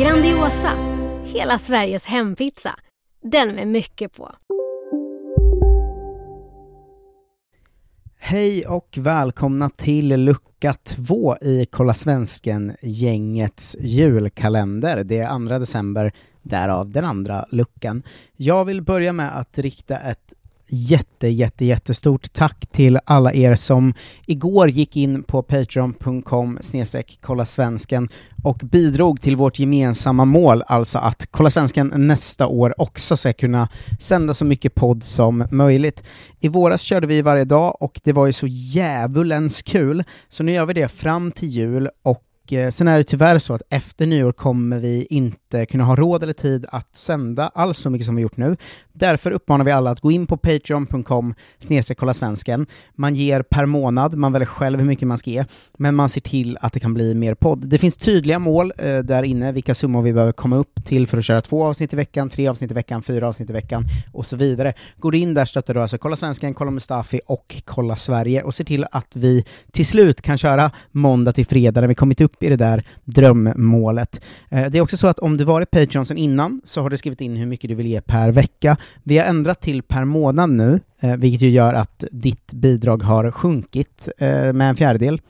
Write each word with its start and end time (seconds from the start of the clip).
Grandiosa, 0.00 0.72
hela 1.24 1.58
Sveriges 1.58 2.06
hempizza. 2.06 2.74
Den 3.22 3.54
med 3.54 3.68
mycket 3.68 4.16
på. 4.16 4.30
Hej 8.18 8.66
och 8.66 8.98
välkomna 9.00 9.70
till 9.70 10.08
lucka 10.08 10.74
två 10.74 11.36
i 11.36 11.66
Kolla 11.70 11.94
Svensken-gängets 11.94 13.76
julkalender. 13.80 15.04
Det 15.04 15.18
är 15.18 15.48
2 15.48 15.58
december, 15.58 16.12
därav 16.42 16.90
den 16.90 17.04
andra 17.04 17.46
luckan. 17.50 18.02
Jag 18.36 18.64
vill 18.64 18.82
börja 18.82 19.12
med 19.12 19.38
att 19.38 19.58
rikta 19.58 19.98
ett 19.98 20.34
jätte, 20.68 21.28
jätte, 21.28 21.64
jättestort 21.64 22.32
tack 22.32 22.66
till 22.72 22.98
alla 23.04 23.32
er 23.32 23.54
som 23.54 23.94
igår 24.26 24.68
gick 24.68 24.96
in 24.96 25.22
på 25.22 25.42
patreon.com 25.42 26.58
kolla 27.20 27.46
svensken 27.46 28.08
och 28.42 28.58
bidrog 28.58 29.20
till 29.20 29.36
vårt 29.36 29.58
gemensamma 29.58 30.24
mål, 30.24 30.62
alltså 30.66 30.98
att 30.98 31.26
Kolla 31.30 31.50
Svensken 31.50 31.92
nästa 31.96 32.46
år 32.46 32.74
också 32.80 33.16
ska 33.16 33.32
kunna 33.32 33.68
sända 34.00 34.34
så 34.34 34.44
mycket 34.44 34.74
podd 34.74 35.04
som 35.04 35.44
möjligt. 35.50 36.04
I 36.40 36.48
våras 36.48 36.82
körde 36.82 37.06
vi 37.06 37.22
varje 37.22 37.44
dag 37.44 37.76
och 37.82 38.00
det 38.04 38.12
var 38.12 38.26
ju 38.26 38.32
så 38.32 38.46
djävulens 38.46 39.62
kul, 39.62 40.04
så 40.28 40.42
nu 40.42 40.52
gör 40.52 40.66
vi 40.66 40.74
det 40.74 40.88
fram 40.88 41.32
till 41.32 41.48
jul 41.48 41.88
och 42.02 42.52
eh, 42.52 42.70
sen 42.70 42.88
är 42.88 42.98
det 42.98 43.04
tyvärr 43.04 43.38
så 43.38 43.54
att 43.54 43.62
efter 43.70 44.06
nyår 44.06 44.32
kommer 44.32 44.78
vi 44.78 45.06
inte 45.10 45.47
Eh, 45.54 45.64
kunna 45.64 45.84
ha 45.84 45.96
råd 45.96 46.22
eller 46.22 46.32
tid 46.32 46.66
att 46.68 46.94
sända 46.94 47.50
alls 47.54 47.78
så 47.78 47.90
mycket 47.90 48.06
som 48.06 48.16
vi 48.16 48.22
gjort 48.22 48.36
nu. 48.36 48.56
Därför 48.92 49.30
uppmanar 49.30 49.64
vi 49.64 49.70
alla 49.70 49.90
att 49.90 50.00
gå 50.00 50.10
in 50.10 50.26
på 50.26 50.36
patreon.com 50.36 51.34
kolla 51.96 52.14
svensken. 52.14 52.66
Man 52.94 53.14
ger 53.14 53.42
per 53.42 53.66
månad, 53.66 54.14
man 54.14 54.32
väljer 54.32 54.46
själv 54.46 54.78
hur 54.78 54.86
mycket 54.86 55.08
man 55.08 55.18
ska 55.18 55.30
ge, 55.30 55.44
men 55.78 55.94
man 55.94 56.08
ser 56.08 56.20
till 56.20 56.58
att 56.60 56.72
det 56.72 56.80
kan 56.80 56.94
bli 56.94 57.14
mer 57.14 57.34
podd. 57.34 57.68
Det 57.68 57.78
finns 57.78 57.96
tydliga 57.96 58.38
mål 58.38 58.72
eh, 58.78 58.98
där 58.98 59.22
inne, 59.22 59.52
vilka 59.52 59.74
summor 59.74 60.02
vi 60.02 60.12
behöver 60.12 60.32
komma 60.32 60.56
upp 60.56 60.84
till 60.84 61.06
för 61.06 61.18
att 61.18 61.24
köra 61.24 61.40
två 61.40 61.64
avsnitt 61.64 61.92
i 61.92 61.96
veckan, 61.96 62.28
tre 62.28 62.48
avsnitt 62.48 62.70
i 62.70 62.74
veckan, 62.74 63.02
fyra 63.02 63.28
avsnitt 63.28 63.50
i 63.50 63.52
veckan 63.52 63.84
och 64.12 64.26
så 64.26 64.36
vidare. 64.36 64.74
Går 64.96 65.12
du 65.12 65.18
in 65.18 65.34
där 65.34 65.44
stöttar 65.44 65.74
du 65.74 65.82
alltså 65.82 65.98
Kolla 65.98 66.16
Svensken, 66.16 66.54
Kolla 66.54 66.70
Mustafi 66.70 67.20
och 67.26 67.62
Kolla 67.64 67.96
Sverige 67.96 68.42
och 68.42 68.54
ser 68.54 68.64
till 68.64 68.86
att 68.92 69.10
vi 69.12 69.44
till 69.72 69.86
slut 69.86 70.22
kan 70.22 70.38
köra 70.38 70.70
måndag 70.90 71.32
till 71.32 71.46
fredag 71.46 71.80
när 71.80 71.88
vi 71.88 71.94
kommit 71.94 72.20
upp 72.20 72.42
i 72.42 72.48
det 72.48 72.56
där 72.56 72.84
drömmålet. 73.04 74.20
Eh, 74.50 74.70
Det 74.70 74.78
är 74.78 74.82
också 74.82 74.96
så 74.96 75.06
att 75.06 75.18
om 75.18 75.36
du 75.38 75.44
varit 75.44 75.70
Patreon 75.70 76.06
sedan 76.06 76.18
innan 76.18 76.60
så 76.64 76.82
har 76.82 76.90
du 76.90 76.96
skrivit 76.96 77.20
in 77.20 77.36
hur 77.36 77.46
mycket 77.46 77.70
du 77.70 77.74
vill 77.74 77.86
ge 77.86 78.00
per 78.00 78.28
vecka. 78.28 78.76
Vi 79.02 79.18
har 79.18 79.24
ändrat 79.24 79.60
till 79.60 79.82
per 79.82 80.04
månad 80.04 80.50
nu, 80.50 80.80
eh, 81.00 81.16
vilket 81.16 81.42
ju 81.42 81.50
gör 81.50 81.74
att 81.74 82.04
ditt 82.12 82.52
bidrag 82.52 83.02
har 83.02 83.30
sjunkit 83.30 84.08
eh, 84.18 84.52
med 84.52 84.68
en 84.68 84.76
fjärdedel. 84.76 85.20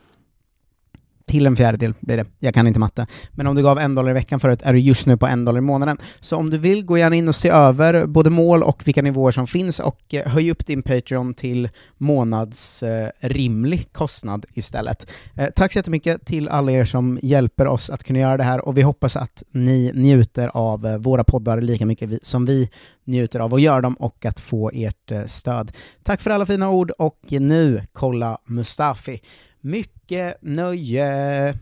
Till 1.28 1.46
en 1.46 1.56
fjärdedel 1.56 1.94
blir 2.00 2.16
det. 2.16 2.26
Jag 2.38 2.54
kan 2.54 2.66
inte 2.66 2.80
matte. 2.80 3.06
Men 3.32 3.46
om 3.46 3.56
du 3.56 3.62
gav 3.62 3.78
en 3.78 3.94
dollar 3.94 4.10
i 4.10 4.14
veckan 4.14 4.40
förut 4.40 4.60
är 4.62 4.72
du 4.72 4.78
just 4.78 5.06
nu 5.06 5.16
på 5.16 5.26
en 5.26 5.44
dollar 5.44 5.58
i 5.58 5.62
månaden. 5.62 5.98
Så 6.20 6.36
om 6.36 6.50
du 6.50 6.58
vill, 6.58 6.84
gå 6.84 6.98
gärna 6.98 7.16
in 7.16 7.28
och 7.28 7.34
se 7.34 7.48
över 7.48 8.06
både 8.06 8.30
mål 8.30 8.62
och 8.62 8.82
vilka 8.86 9.02
nivåer 9.02 9.32
som 9.32 9.46
finns 9.46 9.80
och 9.80 10.14
eh, 10.14 10.26
höj 10.26 10.50
upp 10.50 10.66
din 10.66 10.82
Patreon 10.82 11.34
till 11.34 11.68
månadsrimlig 11.96 13.80
eh, 13.80 13.86
kostnad 13.92 14.46
istället. 14.54 15.10
Eh, 15.34 15.48
tack 15.56 15.72
så 15.72 15.78
jättemycket 15.78 16.26
till 16.26 16.48
alla 16.48 16.72
er 16.72 16.84
som 16.84 17.18
hjälper 17.22 17.66
oss 17.66 17.90
att 17.90 18.04
kunna 18.04 18.18
göra 18.18 18.36
det 18.36 18.44
här 18.44 18.60
och 18.68 18.78
vi 18.78 18.82
hoppas 18.82 19.16
att 19.16 19.42
ni 19.52 19.92
njuter 19.94 20.50
av 20.54 20.86
eh, 20.86 20.98
våra 20.98 21.24
poddar 21.24 21.60
lika 21.60 21.86
mycket 21.86 22.08
vi, 22.08 22.18
som 22.22 22.46
vi 22.46 22.70
njuter 23.04 23.40
av 23.40 23.54
att 23.54 23.60
göra 23.60 23.80
dem 23.80 23.94
och 23.94 24.24
att 24.24 24.40
få 24.40 24.70
ert 24.74 25.10
eh, 25.10 25.24
stöd. 25.26 25.72
Tack 26.02 26.20
för 26.20 26.30
alla 26.30 26.46
fina 26.46 26.70
ord 26.70 26.90
och 26.90 27.18
nu 27.28 27.82
kolla 27.92 28.38
Mustafi. 28.44 29.20
Mycket 29.60 30.36
nöje! 30.40 31.54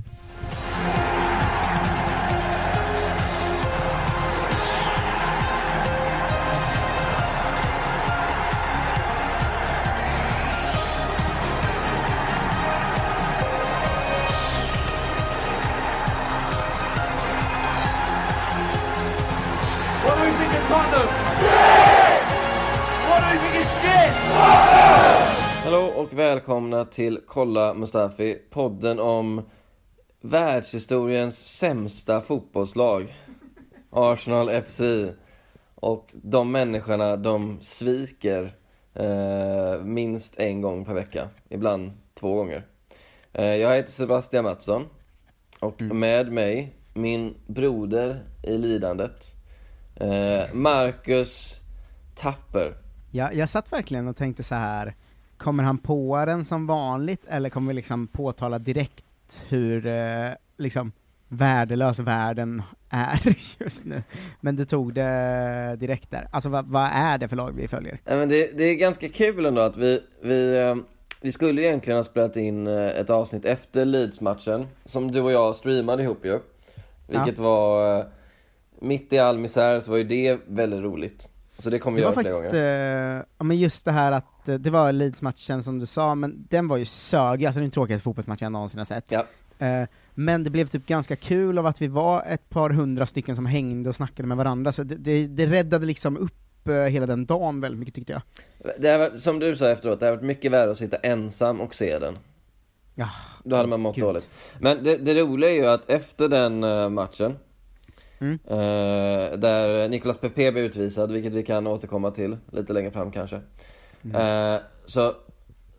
What 20.04 20.16
do 20.16 20.22
we 20.22 20.30
think 20.32 20.52
of 20.52 20.62
condoms? 20.68 21.12
What 23.08 23.20
do 23.20 23.26
we 23.32 23.38
think 23.38 23.56
of 23.56 23.66
shit? 23.80 24.12
Condoms! 24.36 25.25
Hallå 25.66 25.92
och 25.96 26.12
välkomna 26.12 26.84
till 26.84 27.20
Kolla 27.26 27.74
Mustafi, 27.74 28.38
podden 28.50 29.00
om 29.00 29.42
världshistoriens 30.20 31.58
sämsta 31.58 32.20
fotbollslag. 32.20 33.14
Arsenal 33.90 34.62
FC. 34.62 34.80
Och 35.74 36.14
de 36.14 36.52
människorna 36.52 37.16
de 37.16 37.58
sviker 37.60 38.56
eh, 38.94 39.84
minst 39.84 40.38
en 40.38 40.60
gång 40.60 40.84
per 40.84 40.94
vecka. 40.94 41.28
Ibland 41.48 41.92
två 42.14 42.34
gånger. 42.34 42.66
Eh, 43.32 43.54
jag 43.54 43.76
heter 43.76 43.92
Sebastian 43.92 44.44
Mattsson. 44.44 44.86
Och 45.60 45.80
med 45.80 46.32
mig, 46.32 46.74
min 46.94 47.34
broder 47.46 48.24
i 48.42 48.58
lidandet. 48.58 49.34
Eh, 49.96 50.54
Marcus 50.54 51.60
Tapper. 52.14 52.76
Ja, 53.10 53.32
jag 53.32 53.48
satt 53.48 53.72
verkligen 53.72 54.08
och 54.08 54.16
tänkte 54.16 54.42
så 54.42 54.54
här. 54.54 54.94
Kommer 55.38 55.64
han 55.64 55.78
på 55.78 56.24
den 56.26 56.44
som 56.44 56.66
vanligt, 56.66 57.26
eller 57.28 57.50
kommer 57.50 57.68
vi 57.68 57.74
liksom 57.74 58.06
påtala 58.06 58.58
direkt 58.58 59.44
hur 59.48 59.86
eh, 59.86 60.30
liksom 60.58 60.92
värdelös 61.28 61.98
världen 61.98 62.62
är 62.90 63.20
just 63.58 63.84
nu? 63.86 64.02
Men 64.40 64.56
du 64.56 64.64
tog 64.64 64.94
det 64.94 65.76
direkt 65.80 66.10
där. 66.10 66.28
Alltså 66.30 66.48
vad, 66.48 66.66
vad 66.66 66.90
är 66.92 67.18
det 67.18 67.28
för 67.28 67.36
lag 67.36 67.52
vi 67.56 67.68
följer? 67.68 68.00
Nej, 68.04 68.16
men 68.16 68.28
det, 68.28 68.58
det 68.58 68.64
är 68.64 68.74
ganska 68.74 69.08
kul 69.08 69.46
ändå 69.46 69.62
att 69.62 69.76
vi, 69.76 70.02
vi, 70.22 70.56
eh, 70.56 70.76
vi 71.20 71.32
skulle 71.32 71.62
egentligen 71.62 71.96
ha 71.96 72.04
spelat 72.04 72.36
in 72.36 72.66
eh, 72.66 72.86
ett 72.86 73.10
avsnitt 73.10 73.44
efter 73.44 73.84
Leeds-matchen, 73.84 74.66
som 74.84 75.12
du 75.12 75.20
och 75.20 75.32
jag 75.32 75.56
streamade 75.56 76.02
ihop 76.02 76.26
ju. 76.26 76.38
Vilket 77.08 77.38
var, 77.38 77.98
eh, 77.98 78.04
mitt 78.80 79.12
i 79.12 79.18
all 79.18 79.38
misär 79.38 79.80
så 79.80 79.90
var 79.90 79.98
ju 79.98 80.04
det 80.04 80.38
väldigt 80.46 80.80
roligt. 80.80 81.30
Så 81.58 81.70
det 81.70 81.78
kommer 81.78 81.96
vi 81.96 82.02
Det 82.02 82.06
var 82.08 82.14
göra 82.14 82.22
flera 82.22 82.34
faktiskt, 82.34 82.52
gånger. 82.52 83.16
eh, 83.18 83.24
ja 83.38 83.44
men 83.44 83.58
just 83.58 83.84
det 83.84 83.92
här 83.92 84.12
att, 84.12 84.48
eh, 84.48 84.54
det 84.54 84.70
var 84.70 84.92
Leeds-matchen 84.92 85.62
som 85.62 85.78
du 85.78 85.86
sa, 85.86 86.14
men 86.14 86.46
den 86.50 86.68
var 86.68 86.76
ju 86.76 86.84
sög, 86.84 87.44
alltså 87.46 87.60
den 87.60 87.70
tråkigaste 87.70 88.02
fotbollsmatchen 88.04 88.44
jag 88.44 88.52
någonsin 88.52 88.78
har 88.78 88.84
sett. 88.84 89.12
Ja. 89.12 89.24
Eh, 89.66 89.88
men 90.14 90.44
det 90.44 90.50
blev 90.50 90.66
typ 90.66 90.86
ganska 90.86 91.16
kul 91.16 91.58
av 91.58 91.66
att 91.66 91.82
vi 91.82 91.86
var 91.88 92.22
ett 92.28 92.48
par 92.50 92.70
hundra 92.70 93.06
stycken 93.06 93.36
som 93.36 93.46
hängde 93.46 93.88
och 93.88 93.96
snackade 93.96 94.28
med 94.28 94.36
varandra, 94.36 94.72
så 94.72 94.82
det, 94.82 94.94
det, 94.94 95.26
det 95.26 95.46
räddade 95.46 95.86
liksom 95.86 96.16
upp 96.16 96.68
eh, 96.68 96.74
hela 96.74 97.06
den 97.06 97.26
dagen 97.26 97.60
väldigt 97.60 97.78
mycket 97.78 97.94
tyckte 97.94 98.12
jag. 98.12 98.22
Det 98.78 98.88
har 98.88 98.98
varit, 98.98 99.20
som 99.20 99.38
du 99.38 99.56
sa 99.56 99.70
efteråt, 99.70 100.00
det 100.00 100.06
har 100.06 100.12
varit 100.12 100.24
mycket 100.24 100.52
värre 100.52 100.70
att 100.70 100.76
sitta 100.76 100.96
ensam 100.96 101.60
och 101.60 101.74
se 101.74 101.98
den. 101.98 102.18
Ja, 102.94 103.08
Då 103.44 103.56
hade 103.56 103.68
man 103.68 103.80
mått 103.80 103.94
gud. 103.96 104.04
dåligt. 104.04 104.28
Men 104.60 104.84
det, 104.84 104.96
det 104.96 105.14
roliga 105.14 105.50
är 105.50 105.54
ju 105.54 105.66
att 105.66 105.90
efter 105.90 106.28
den 106.28 106.64
eh, 106.64 106.88
matchen, 106.88 107.34
Mm. 108.18 108.38
eh, 108.44 109.38
där 109.38 109.88
Nicolas 109.88 110.18
Pepe 110.18 110.52
blev 110.52 110.64
utvisad, 110.64 111.12
vilket 111.12 111.32
vi 111.32 111.42
kan 111.42 111.66
återkomma 111.66 112.10
till 112.10 112.36
lite 112.52 112.72
längre 112.72 112.90
fram 112.90 113.12
kanske. 113.12 113.40
Mm. 114.04 114.54
Eh, 114.54 114.60
så, 114.86 115.14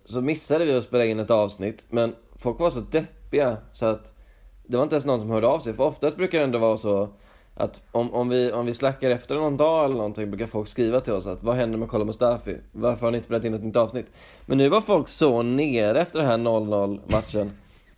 så 0.06 0.22
missade 0.22 0.66
vi 0.66 0.78
att 0.78 0.84
spela 0.84 1.06
in 1.06 1.19
ett 1.19 1.31
avsnitt, 1.31 1.86
men 1.89 2.16
folk 2.36 2.60
var 2.60 2.69
så 2.69 2.80
deppiga 2.80 3.57
så 3.72 3.86
att 3.86 4.13
det 4.66 4.78
var 4.78 4.84
inte 4.84 4.95
ens 4.95 5.06
någon 5.06 5.19
som 5.19 5.30
hörde 5.30 5.48
av 5.48 5.60
sig, 5.60 5.74
för 5.74 5.84
oftast 5.84 6.18
brukar 6.18 6.38
det 6.38 6.44
ändå 6.44 6.60
vara 6.60 6.78
så 6.78 7.10
Att 7.60 7.81
om, 7.92 8.13
om, 8.13 8.30
vi, 8.30 8.51
om 8.51 8.66
vi 8.66 8.74
slackar 8.74 9.10
efter 9.10 9.36
någon 9.36 9.57
dag 9.57 9.86
eller 9.86 9.95
någonting 9.95 10.30
brukar 10.30 10.45
folk 10.45 10.68
skriva 10.68 11.01
till 11.01 11.13
oss 11.13 11.28
att 11.28 11.44
vad 11.44 11.56
händer 11.56 11.78
med 11.78 11.90
Kolla 11.90 12.06
Mustafi? 12.06 12.57
Varför 12.72 13.06
har 13.06 13.12
ni 13.12 13.18
inte 13.18 13.25
spelat 13.25 13.45
in 13.45 13.54
ett 13.54 13.63
nytt 13.63 13.75
avsnitt? 13.75 14.06
Men 14.45 14.57
nu 14.57 14.69
var 14.69 14.81
folk 14.81 15.07
så 15.07 15.42
nere 15.42 16.01
efter 16.01 16.19
den 16.19 16.28
här 16.28 16.38
0-0 16.38 17.00
matchen 17.12 17.51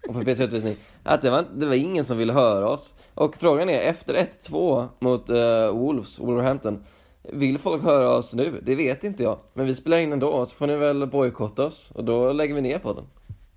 och 0.08 0.14
på 0.14 0.22
PC 0.22 0.44
utvisning 0.44 0.76
att 1.04 1.22
det 1.22 1.30
var, 1.30 1.46
det 1.56 1.66
var 1.66 1.74
ingen 1.74 2.06
som 2.06 2.18
ville 2.18 2.34
höra 2.34 2.70
oss. 2.70 2.94
Och 3.14 3.38
frågan 3.38 3.70
är, 3.70 3.82
efter 3.82 4.14
1-2 4.14 4.88
mot 5.00 5.30
uh, 5.30 5.80
Wolves, 5.80 6.20
Wolverhampton, 6.20 6.84
vill 7.24 7.58
folk 7.58 7.84
höra 7.84 8.10
oss 8.10 8.34
nu? 8.34 8.60
Det 8.64 8.76
vet 8.76 9.04
inte 9.04 9.24
jag. 9.24 9.40
Men 9.54 9.66
vi 9.66 9.76
spelar 9.76 9.98
in 9.98 10.14
ändå, 10.14 10.46
så 10.46 10.56
får 10.56 10.68
ni 10.68 10.76
väl 10.76 11.08
bojkotta 11.08 11.66
oss 11.66 11.92
och 11.96 12.04
då 12.04 12.34
lägger 12.34 12.56
vi 12.56 12.62
ner 12.62 12.80
podden. 12.80 13.06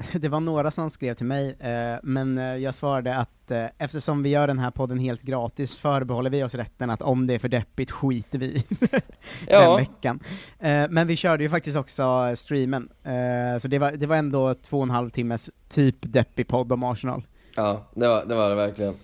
Det 0.13 0.29
var 0.29 0.41
några 0.41 0.71
som 0.71 0.91
skrev 0.91 1.15
till 1.15 1.27
mig, 1.27 1.57
eh, 1.61 1.99
men 2.03 2.39
eh, 2.39 2.57
jag 2.57 2.75
svarade 2.75 3.17
att 3.17 3.51
eh, 3.51 3.67
eftersom 3.79 4.23
vi 4.23 4.29
gör 4.29 4.47
den 4.47 4.59
här 4.59 4.71
podden 4.71 4.99
helt 4.99 5.23
gratis 5.23 5.77
förbehåller 5.77 6.31
vi 6.31 6.43
oss 6.45 6.55
rätten 6.55 6.91
att 6.91 7.03
om 7.03 7.27
det 7.27 7.35
är 7.35 7.39
för 7.39 7.49
deppigt 7.49 7.91
skiter 7.91 8.39
vi 8.39 8.47
i 8.47 8.65
Ja. 9.49 9.61
den 9.61 9.77
veckan. 9.77 10.21
Eh, 10.59 10.87
men 10.91 11.07
vi 11.07 11.17
körde 11.17 11.43
ju 11.43 11.51
faktiskt 11.51 11.77
också 11.77 12.33
streamen, 12.37 12.89
så 13.61 13.69
det 13.69 13.79
var, 13.79 13.93
det 13.93 14.07
var 14.07 14.17
ändå 14.17 14.55
två 14.55 14.77
och 14.77 14.83
en 14.83 14.91
halv 14.91 15.11
timmes 15.11 15.51
typ 15.69 15.97
deppig 16.01 16.49
podd 16.49 16.73
om 16.73 16.83
Arsenal. 16.83 17.23
Ja, 17.57 17.87
det 17.95 18.09
var 18.09 18.25
det, 18.25 18.35
var 18.35 18.51
det 18.51 18.57
verkligen. 18.57 18.95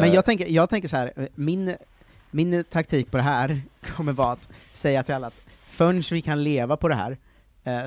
Men 0.00 0.12
jag 0.12 0.24
tänker, 0.24 0.46
jag 0.48 0.70
tänker 0.70 0.88
så 0.88 0.96
här, 0.96 1.28
min, 1.34 1.76
min 2.30 2.64
taktik 2.64 3.10
på 3.10 3.16
det 3.16 3.22
här 3.22 3.62
kommer 3.96 4.12
vara 4.12 4.32
att 4.32 4.48
säga 4.72 5.02
till 5.02 5.14
alla 5.14 5.26
att 5.26 5.40
förrän 5.68 6.02
vi 6.10 6.22
kan 6.22 6.44
leva 6.44 6.76
på 6.76 6.88
det 6.88 6.94
här, 6.94 7.18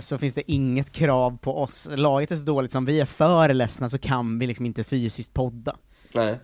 så 0.01 0.17
finns 0.17 0.35
det 0.35 0.51
inget 0.51 0.91
krav 0.91 1.37
på 1.41 1.57
oss. 1.63 1.87
Laget 1.95 2.31
är 2.31 2.35
så 2.35 2.43
dåligt 2.43 2.71
som 2.71 2.85
vi 2.85 2.99
är 3.01 3.05
för 3.05 3.53
ledsna 3.53 3.89
så 3.89 3.97
kan 3.97 4.39
vi 4.39 4.47
liksom 4.47 4.65
inte 4.65 4.83
fysiskt 4.83 5.33
podda. 5.33 5.75
Nej. 6.13 6.39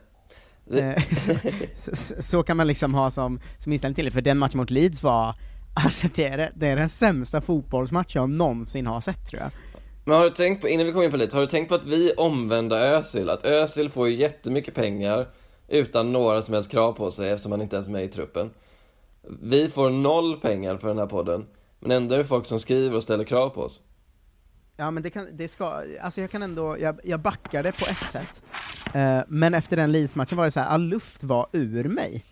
Eh, 0.71 1.03
så, 1.77 1.95
så, 1.95 2.15
så 2.21 2.43
kan 2.43 2.57
man 2.57 2.67
liksom 2.67 2.93
ha 2.93 3.11
som, 3.11 3.39
som 3.57 3.71
inställning 3.73 3.95
till 3.95 4.05
det, 4.05 4.11
för 4.11 4.21
den 4.21 4.37
matchen 4.37 4.57
mot 4.57 4.69
Leeds 4.69 5.03
var, 5.03 5.35
alltså 5.73 6.07
det 6.15 6.25
är, 6.25 6.51
det- 6.55 6.67
är 6.67 6.75
den 6.75 6.89
sämsta 6.89 7.41
fotbollsmatch 7.41 8.15
jag 8.15 8.29
någonsin 8.29 8.87
har 8.87 9.01
sett 9.01 9.27
tror 9.27 9.41
jag. 9.41 9.51
Men 10.05 10.15
har 10.17 10.23
du 10.23 10.29
tänkt 10.29 10.61
på, 10.61 10.67
innan 10.69 10.85
vi 10.85 10.91
kommer 10.91 11.05
in 11.05 11.11
på 11.11 11.17
lite, 11.17 11.35
har 11.35 11.41
du 11.41 11.47
tänkt 11.47 11.69
på 11.69 11.75
att 11.75 11.85
vi 11.85 12.11
omvänder 12.17 12.77
Özil? 12.93 13.29
Att 13.29 13.45
Özil 13.45 13.89
får 13.89 14.09
ju 14.09 14.15
jättemycket 14.15 14.73
pengar 14.75 15.27
utan 15.67 16.11
några 16.13 16.41
som 16.41 16.53
helst 16.53 16.71
krav 16.71 16.91
på 16.93 17.11
sig 17.11 17.29
eftersom 17.31 17.51
han 17.51 17.61
inte 17.61 17.75
ens 17.75 17.87
är 17.87 17.91
med 17.91 18.03
i 18.03 18.07
truppen. 18.07 18.49
Vi 19.41 19.69
får 19.69 19.89
noll 19.89 20.39
pengar 20.39 20.77
för 20.77 20.87
den 20.87 20.97
här 20.97 21.05
podden, 21.05 21.45
men 21.79 21.91
ändå 21.91 22.15
är 22.15 22.19
det 22.19 22.25
folk 22.25 22.45
som 22.45 22.59
skriver 22.59 22.95
och 22.95 23.03
ställer 23.03 23.23
krav 23.23 23.49
på 23.49 23.61
oss. 23.61 23.81
Ja 24.77 24.91
men 24.91 25.03
det 25.03 25.09
kan, 25.09 25.27
det 25.31 25.47
ska, 25.47 25.83
alltså 26.01 26.21
jag 26.21 26.31
kan 26.31 26.43
ändå, 26.43 26.77
jag, 26.79 26.99
jag 27.03 27.19
det 27.51 27.71
på 27.71 27.85
ett 27.85 28.11
sätt. 28.11 28.41
Eh, 28.93 29.19
men 29.27 29.53
efter 29.53 29.77
den 29.77 29.91
Leeds-matchen 29.91 30.37
var 30.37 30.45
det 30.45 30.51
så 30.51 30.59
här, 30.59 30.67
all 30.67 30.83
luft 30.83 31.23
var 31.23 31.47
ur 31.51 31.83
mig. 31.83 32.25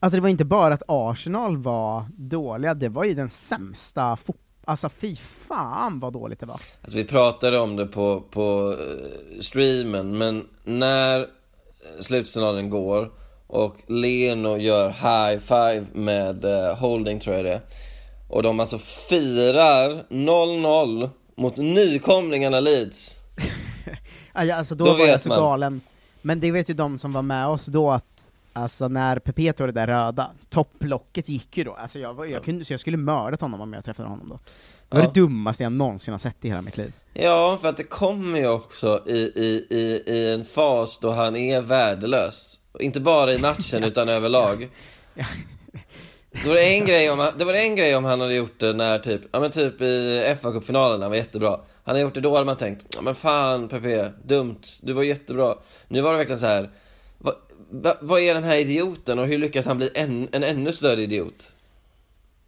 Alltså 0.00 0.16
det 0.16 0.20
var 0.20 0.28
inte 0.28 0.44
bara 0.44 0.74
att 0.74 0.82
Arsenal 0.88 1.56
var 1.56 2.04
dåliga, 2.16 2.74
det 2.74 2.88
var 2.88 3.04
ju 3.04 3.14
den 3.14 3.30
sämsta 3.30 4.16
fot... 4.16 4.36
Alltså 4.64 4.88
fy 4.88 5.16
fan 5.16 6.00
vad 6.00 6.12
dåligt 6.12 6.40
det 6.40 6.46
var. 6.46 6.60
Alltså 6.82 6.98
vi 6.98 7.04
pratade 7.04 7.60
om 7.60 7.76
det 7.76 7.86
på, 7.86 8.20
på 8.20 8.76
eh, 8.80 9.40
streamen, 9.40 10.18
men 10.18 10.48
när 10.64 11.26
slutsignalen 12.00 12.70
går 12.70 13.12
och 13.46 13.76
Leno 13.86 14.56
gör 14.56 14.88
high 14.88 15.40
five 15.40 15.86
med 15.92 16.44
eh, 16.44 16.76
Holding 16.76 17.20
tror 17.20 17.36
jag 17.36 17.44
det 17.44 17.52
är, 17.52 17.60
och 18.34 18.42
de 18.42 18.60
alltså 18.60 18.78
firar 18.78 20.04
0-0 20.08 21.10
mot 21.36 21.56
nykomlingarna 21.56 22.60
Leeds. 22.60 23.14
Alltså 24.32 24.74
då, 24.74 24.84
Då 24.84 24.92
var 24.94 25.06
jag 25.06 25.20
så 25.20 25.28
man. 25.28 25.38
galen. 25.38 25.80
Men 26.22 26.40
det 26.40 26.50
vet 26.50 26.70
ju 26.70 26.74
de 26.74 26.98
som 26.98 27.12
var 27.12 27.22
med 27.22 27.46
oss 27.46 27.66
då 27.66 27.90
att, 27.90 28.30
alltså 28.52 28.88
när 28.88 29.18
Pepe 29.18 29.52
tog 29.52 29.68
det 29.68 29.72
där 29.72 29.86
röda, 29.86 30.30
topplocket 30.50 31.28
gick 31.28 31.56
ju 31.56 31.64
då, 31.64 31.72
alltså 31.74 31.98
jag, 31.98 32.14
var, 32.14 32.24
jag, 32.24 32.44
kunde, 32.44 32.64
så 32.64 32.72
jag 32.72 32.80
skulle 32.80 32.96
mördat 32.96 33.40
honom 33.40 33.60
om 33.60 33.72
jag 33.72 33.84
träffade 33.84 34.08
honom 34.08 34.28
då. 34.28 34.38
Det 34.88 34.96
var 34.96 35.02
Ja. 35.04 35.10
det 35.14 35.20
dummaste 35.20 35.62
jag 35.62 35.72
någonsin 35.72 36.12
har 36.14 36.18
sett 36.18 36.44
i 36.44 36.48
hela 36.48 36.62
mitt 36.62 36.76
liv. 36.76 36.92
Ja, 37.12 37.58
för 37.60 37.68
att 37.68 37.76
det 37.76 37.84
kommer 37.84 38.38
ju 38.38 38.48
också 38.48 39.02
i, 39.06 39.12
i, 39.18 39.66
i, 39.70 40.02
i 40.12 40.34
en 40.34 40.44
fas 40.44 40.98
då 40.98 41.12
han 41.12 41.36
är 41.36 41.60
värdelös. 41.60 42.60
Inte 42.80 43.00
bara 43.00 43.32
i 43.32 43.38
matchen 43.38 43.84
utan 43.84 44.08
överlag. 44.08 44.68
Det 46.42 46.48
var 46.48 46.56
en, 46.56 46.86
grej 46.86 47.10
om, 47.10 47.18
han- 47.18 47.38
det 47.38 47.44
var 47.44 47.52
en 47.52 47.76
grej 47.76 47.96
om 47.96 48.04
han 48.04 48.20
hade 48.20 48.34
gjort 48.34 48.58
det 48.60 48.72
när 48.72 48.98
typ, 48.98 49.20
ja 49.32 49.40
men 49.40 49.50
typ 49.50 49.80
i 49.80 50.34
fa 50.42 50.52
cupfinalen 50.52 51.02
han 51.02 51.10
var 51.10 51.16
jättebra. 51.16 51.50
Han 51.50 51.60
hade 51.84 52.00
gjort 52.00 52.14
det 52.14 52.20
då 52.20 52.32
hade 52.34 52.46
man 52.46 52.56
tänkt, 52.56 52.86
ja 52.94 53.00
men 53.02 53.14
fan 53.14 53.68
Pepe, 53.68 54.12
dumt, 54.24 54.60
du 54.82 54.92
var 54.92 55.02
jättebra. 55.02 55.54
Nu 55.88 56.00
var 56.00 56.12
det 56.12 56.18
verkligen 56.18 56.38
så 56.38 56.46
här. 56.46 56.70
Vad, 57.18 57.34
va, 57.70 57.96
vad 58.00 58.20
är 58.20 58.34
den 58.34 58.44
här 58.44 58.56
idioten 58.56 59.18
och 59.18 59.26
hur 59.26 59.38
lyckas 59.38 59.66
han 59.66 59.76
bli 59.76 59.90
en, 59.94 60.28
en 60.32 60.44
ännu 60.44 60.72
större 60.72 61.02
idiot? 61.02 61.52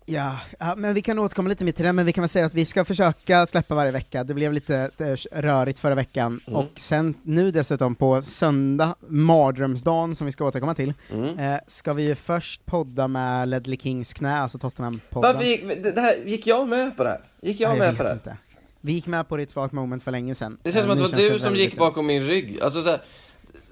Ja, 0.09 0.37
men 0.77 0.95
vi 0.95 1.03
kan 1.03 1.19
återkomma 1.19 1.49
lite 1.49 1.65
mer 1.65 1.73
till 1.73 1.85
det, 1.85 1.93
men 1.93 2.07
vi 2.07 2.13
kan 2.13 2.23
väl 2.23 2.29
säga 2.29 2.47
att 2.47 2.55
vi 2.55 2.65
ska 2.65 2.85
försöka 2.85 3.47
släppa 3.47 3.75
varje 3.75 3.91
vecka. 3.93 4.25
Det 4.25 4.35
blev 4.35 4.53
lite 4.53 4.91
eh, 4.99 5.41
rörigt 5.41 5.79
förra 5.79 5.95
veckan, 5.95 6.41
Mm. 6.47 6.57
och 6.61 6.71
sen 6.77 7.15
nu 7.23 7.51
dessutom 7.51 7.95
på 7.95 8.23
söndag, 8.23 8.95
mardrömsdagen 9.09 10.17
som 10.17 10.27
vi 10.27 10.33
ska 10.33 10.45
återkomma 10.45 10.75
till, 10.75 10.95
Mm. 11.13 11.39
eh, 11.39 11.61
ska 11.67 11.93
vi 11.93 12.03
ju 12.07 12.15
först 12.15 12.67
podda 12.67 13.09
med 13.09 13.49
Ledley 13.49 13.77
Kings 13.79 14.13
knä, 14.15 14.39
alltså 14.39 14.59
Tottenham-podden. 14.59 15.01
Varför 15.23 15.45
gick, 15.45 15.83
det 15.95 16.01
här, 16.01 16.15
gick 16.27 16.47
jag 16.47 16.69
med 16.69 16.97
på 16.97 17.05
det 17.05 17.11
här? 17.11 17.21
Gick 17.41 17.61
jag 17.61 17.69
Nej, 17.71 17.79
med 17.79 17.89
vet 17.89 17.97
på 17.97 18.03
det? 18.03 18.13
Inte. 18.13 18.37
Vi 18.81 18.93
gick 18.93 19.07
med 19.07 19.29
på 19.29 19.37
det 19.37 19.43
i 19.43 19.45
ett 19.45 19.51
svagt 19.51 19.73
moment 19.73 20.03
för 20.03 20.11
länge 20.13 20.35
sedan. 20.35 20.59
Det 20.63 20.73
känns 20.73 20.83
som 20.85 20.93
att 20.93 20.99
det 21.17 21.23
var 21.23 21.31
du 21.33 21.39
som 21.39 21.55
gick 21.55 21.77
bakom 21.77 22.07
min 22.07 22.23
rygg. 22.23 22.61
Alltså 22.61 22.81
så 22.83 22.91
här, 22.91 23.03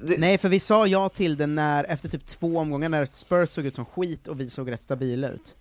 det, 0.02 0.18
Nej, 0.18 0.38
för 0.38 0.48
vi 0.48 0.60
sa 0.60 0.86
ja 0.86 1.08
till 1.08 1.36
det 1.36 1.46
när, 1.46 1.84
efter 1.84 2.08
typ 2.08 2.26
två 2.26 2.58
omgångar 2.58 2.88
när 2.88 3.04
Spurs 3.04 3.50
såg 3.50 3.66
ut 3.66 3.74
som 3.74 3.84
skit 3.84 4.28
och 4.28 4.40
vi 4.40 4.50
såg 4.50 4.70
rätt 4.70 4.80
stabila 4.80 5.28
ut. 5.28 5.56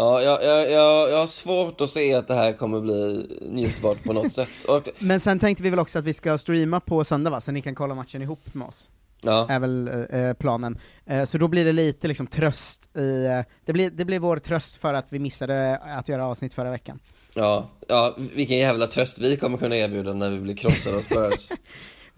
Ja, 0.00 0.22
jag, 0.22 0.44
jag, 0.44 0.70
jag, 0.70 1.10
jag 1.10 1.18
har 1.18 1.26
svårt 1.26 1.80
att 1.80 1.90
se 1.90 2.14
att 2.14 2.28
det 2.28 2.34
här 2.34 2.52
kommer 2.52 2.80
bli 2.80 3.26
njutbart 3.50 4.04
på 4.04 4.12
något 4.12 4.32
sätt. 4.40 4.64
Och, 4.68 4.88
Men 4.98 5.20
sen 5.20 5.38
tänkte 5.38 5.62
vi 5.62 5.70
väl 5.70 5.78
också 5.78 5.98
att 5.98 6.04
vi 6.04 6.14
ska 6.14 6.38
streama 6.38 6.80
på 6.80 7.04
söndag 7.04 7.30
va, 7.30 7.40
så 7.40 7.52
ni 7.52 7.62
kan 7.62 7.74
kolla 7.74 7.94
matchen 7.94 8.22
ihop 8.22 8.54
med 8.54 8.66
oss. 8.68 8.90
ja, 9.20 9.46
är 9.50 9.60
väl 9.60 9.90
eh, 10.10 10.32
planen. 10.32 10.78
Eh, 11.06 11.24
så 11.24 11.38
då 11.38 11.48
blir 11.48 11.64
det 11.64 11.72
lite 11.72 12.08
liksom 12.08 12.26
tröst 12.26 12.96
i, 12.96 13.24
eh, 13.24 13.40
det 13.64 13.72
blir, 13.72 13.90
det 13.90 14.04
blir 14.04 14.18
vår 14.18 14.36
tröst 14.36 14.76
för 14.76 14.94
att 14.94 15.12
vi 15.12 15.18
missade 15.18 15.76
att 15.76 16.08
göra 16.08 16.26
avsnitt 16.26 16.54
förra 16.54 16.70
veckan. 16.70 16.98
ja, 17.34 17.70
ja, 17.88 18.14
vilken 18.34 18.58
jävla 18.58 18.86
tröst 18.86 19.18
vi 19.18 19.36
kommer 19.36 19.58
kunna 19.58 19.76
erbjuda 19.76 20.12
när 20.12 20.30
vi 20.30 20.40
blir 20.40 20.56
krossade 20.56 20.96
av 20.96 21.00
Spurs. 21.00 21.48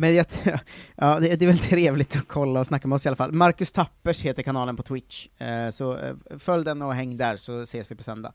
Men 0.00 0.14
jag, 0.14 0.26
ja, 0.96 1.20
det, 1.20 1.36
det 1.36 1.44
är 1.44 1.46
väl 1.46 1.58
trevligt 1.68 2.16
att 2.16 2.28
kolla 2.28 2.60
och 2.60 2.66
snacka 2.66 2.88
med 2.88 2.96
oss 2.96 3.06
i 3.06 3.08
alla 3.08 3.16
fall. 3.16 3.32
Marcus 3.32 3.72
Tappers 3.72 4.22
heter 4.22 4.42
kanalen 4.42 4.76
på 4.76 4.82
Twitch, 4.82 5.28
eh, 5.38 5.70
så 5.70 5.96
eh, 5.96 6.14
följ 6.38 6.64
den 6.64 6.82
och 6.82 6.94
häng 6.94 7.16
där 7.16 7.36
så 7.36 7.60
ses 7.62 7.90
vi 7.90 7.94
på 7.94 8.02
söndag. 8.02 8.32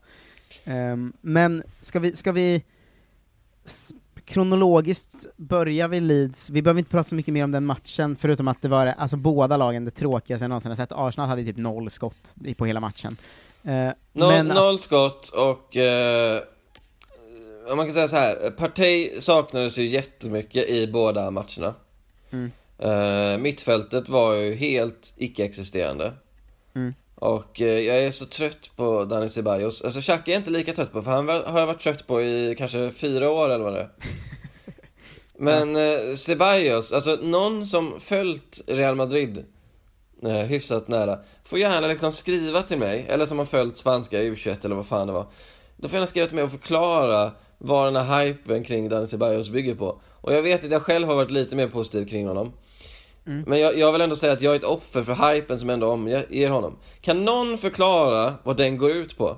Ehm, 0.64 1.12
men 1.20 1.62
ska 1.80 2.00
vi, 2.00 2.16
ska 2.16 2.32
vi 2.32 2.62
kronologiskt 4.24 5.26
börja 5.36 5.88
vid 5.88 6.02
Leeds, 6.02 6.50
vi 6.50 6.62
behöver 6.62 6.78
inte 6.78 6.90
prata 6.90 7.08
så 7.08 7.14
mycket 7.14 7.34
mer 7.34 7.44
om 7.44 7.50
den 7.50 7.66
matchen, 7.66 8.16
förutom 8.16 8.48
att 8.48 8.62
det 8.62 8.68
var 8.68 8.86
alltså 8.86 9.16
båda 9.16 9.56
lagen 9.56 9.84
det 9.84 9.90
tråkigaste 9.90 10.44
jag 10.44 10.48
någonsin 10.48 10.70
har 10.70 10.76
sett. 10.76 10.92
Arsenal 10.92 11.28
hade 11.28 11.44
typ 11.44 11.56
noll 11.56 11.90
skott 11.90 12.34
på 12.56 12.66
hela 12.66 12.80
matchen. 12.80 13.16
Eh, 13.62 13.88
Noll, 14.12 14.32
men 14.32 14.50
att- 14.50 14.56
noll 14.56 14.78
skott 14.78 15.28
och 15.28 15.76
eh, 15.76 16.42
man 17.74 17.86
kan 17.86 17.94
säga 17.94 18.08
så 18.08 18.16
här, 18.16 18.50
Partey 18.50 19.20
saknades 19.20 19.78
ju 19.78 19.86
jättemycket 19.86 20.68
i 20.68 20.86
båda 20.86 21.30
matcherna. 21.30 21.74
Mm. 22.30 22.50
Eh, 22.78 23.38
mittfältet 23.38 24.08
var 24.08 24.34
ju 24.34 24.54
helt 24.54 25.14
icke-existerande. 25.16 26.12
Mm. 26.74 26.94
Och 27.14 27.60
eh, 27.60 27.78
jag 27.80 27.98
är 27.98 28.10
så 28.10 28.26
trött 28.26 28.70
på 28.76 29.04
Dani 29.04 29.28
Ceballos. 29.28 29.82
Alltså 29.82 30.00
Xhaka 30.00 30.30
är 30.30 30.32
jag 30.34 30.40
inte 30.40 30.50
lika 30.50 30.72
trött 30.72 30.92
på, 30.92 31.02
för 31.02 31.10
han 31.10 31.26
var- 31.26 31.42
har 31.44 31.60
jag 31.60 31.66
varit 31.66 31.80
trött 31.80 32.06
på 32.06 32.22
i 32.22 32.54
kanske 32.58 32.90
fyra 32.90 33.30
år 33.30 33.48
eller 33.50 33.64
vad 33.64 33.72
det 33.74 33.80
är. 33.80 33.90
Men 35.38 35.76
eh, 35.76 36.14
Ceballos, 36.14 36.92
alltså 36.92 37.16
någon 37.22 37.66
som 37.66 38.00
följt 38.00 38.60
Real 38.66 38.94
Madrid 38.94 39.44
eh, 40.22 40.32
hyfsat 40.32 40.88
nära, 40.88 41.18
får 41.44 41.58
gärna 41.58 41.86
liksom 41.86 42.12
skriva 42.12 42.62
till 42.62 42.78
mig, 42.78 43.06
eller 43.08 43.26
som 43.26 43.38
har 43.38 43.44
följt 43.46 43.76
spanska 43.76 44.20
U21 44.22 44.64
eller 44.64 44.76
vad 44.76 44.86
fan 44.86 45.06
det 45.06 45.12
var. 45.12 45.26
Då 45.76 45.88
får 45.88 45.96
gärna 45.96 46.06
skriva 46.06 46.26
till 46.26 46.34
mig 46.34 46.44
och 46.44 46.50
förklara 46.50 47.32
vad 47.58 47.92
den 47.94 48.06
här 48.06 48.24
hypen 48.24 48.64
kring 48.64 48.88
Dani 48.88 49.06
Ceballos 49.06 49.50
bygger 49.50 49.74
på. 49.74 50.00
Och 50.20 50.32
jag 50.32 50.42
vet 50.42 50.64
att 50.64 50.70
jag 50.70 50.82
själv 50.82 51.08
har 51.08 51.14
varit 51.14 51.30
lite 51.30 51.56
mer 51.56 51.68
positiv 51.68 52.06
kring 52.06 52.28
honom. 52.28 52.52
Mm. 53.26 53.44
Men 53.46 53.60
jag, 53.60 53.78
jag 53.78 53.92
vill 53.92 54.00
ändå 54.00 54.16
säga 54.16 54.32
att 54.32 54.42
jag 54.42 54.52
är 54.52 54.56
ett 54.58 54.64
offer 54.64 55.02
för 55.02 55.32
hypen 55.34 55.58
som 55.58 55.70
ändå 55.70 55.90
omger 55.90 56.50
honom. 56.50 56.78
Kan 57.00 57.24
någon 57.24 57.58
förklara 57.58 58.34
vad 58.42 58.56
den 58.56 58.78
går 58.78 58.90
ut 58.90 59.18
på? 59.18 59.36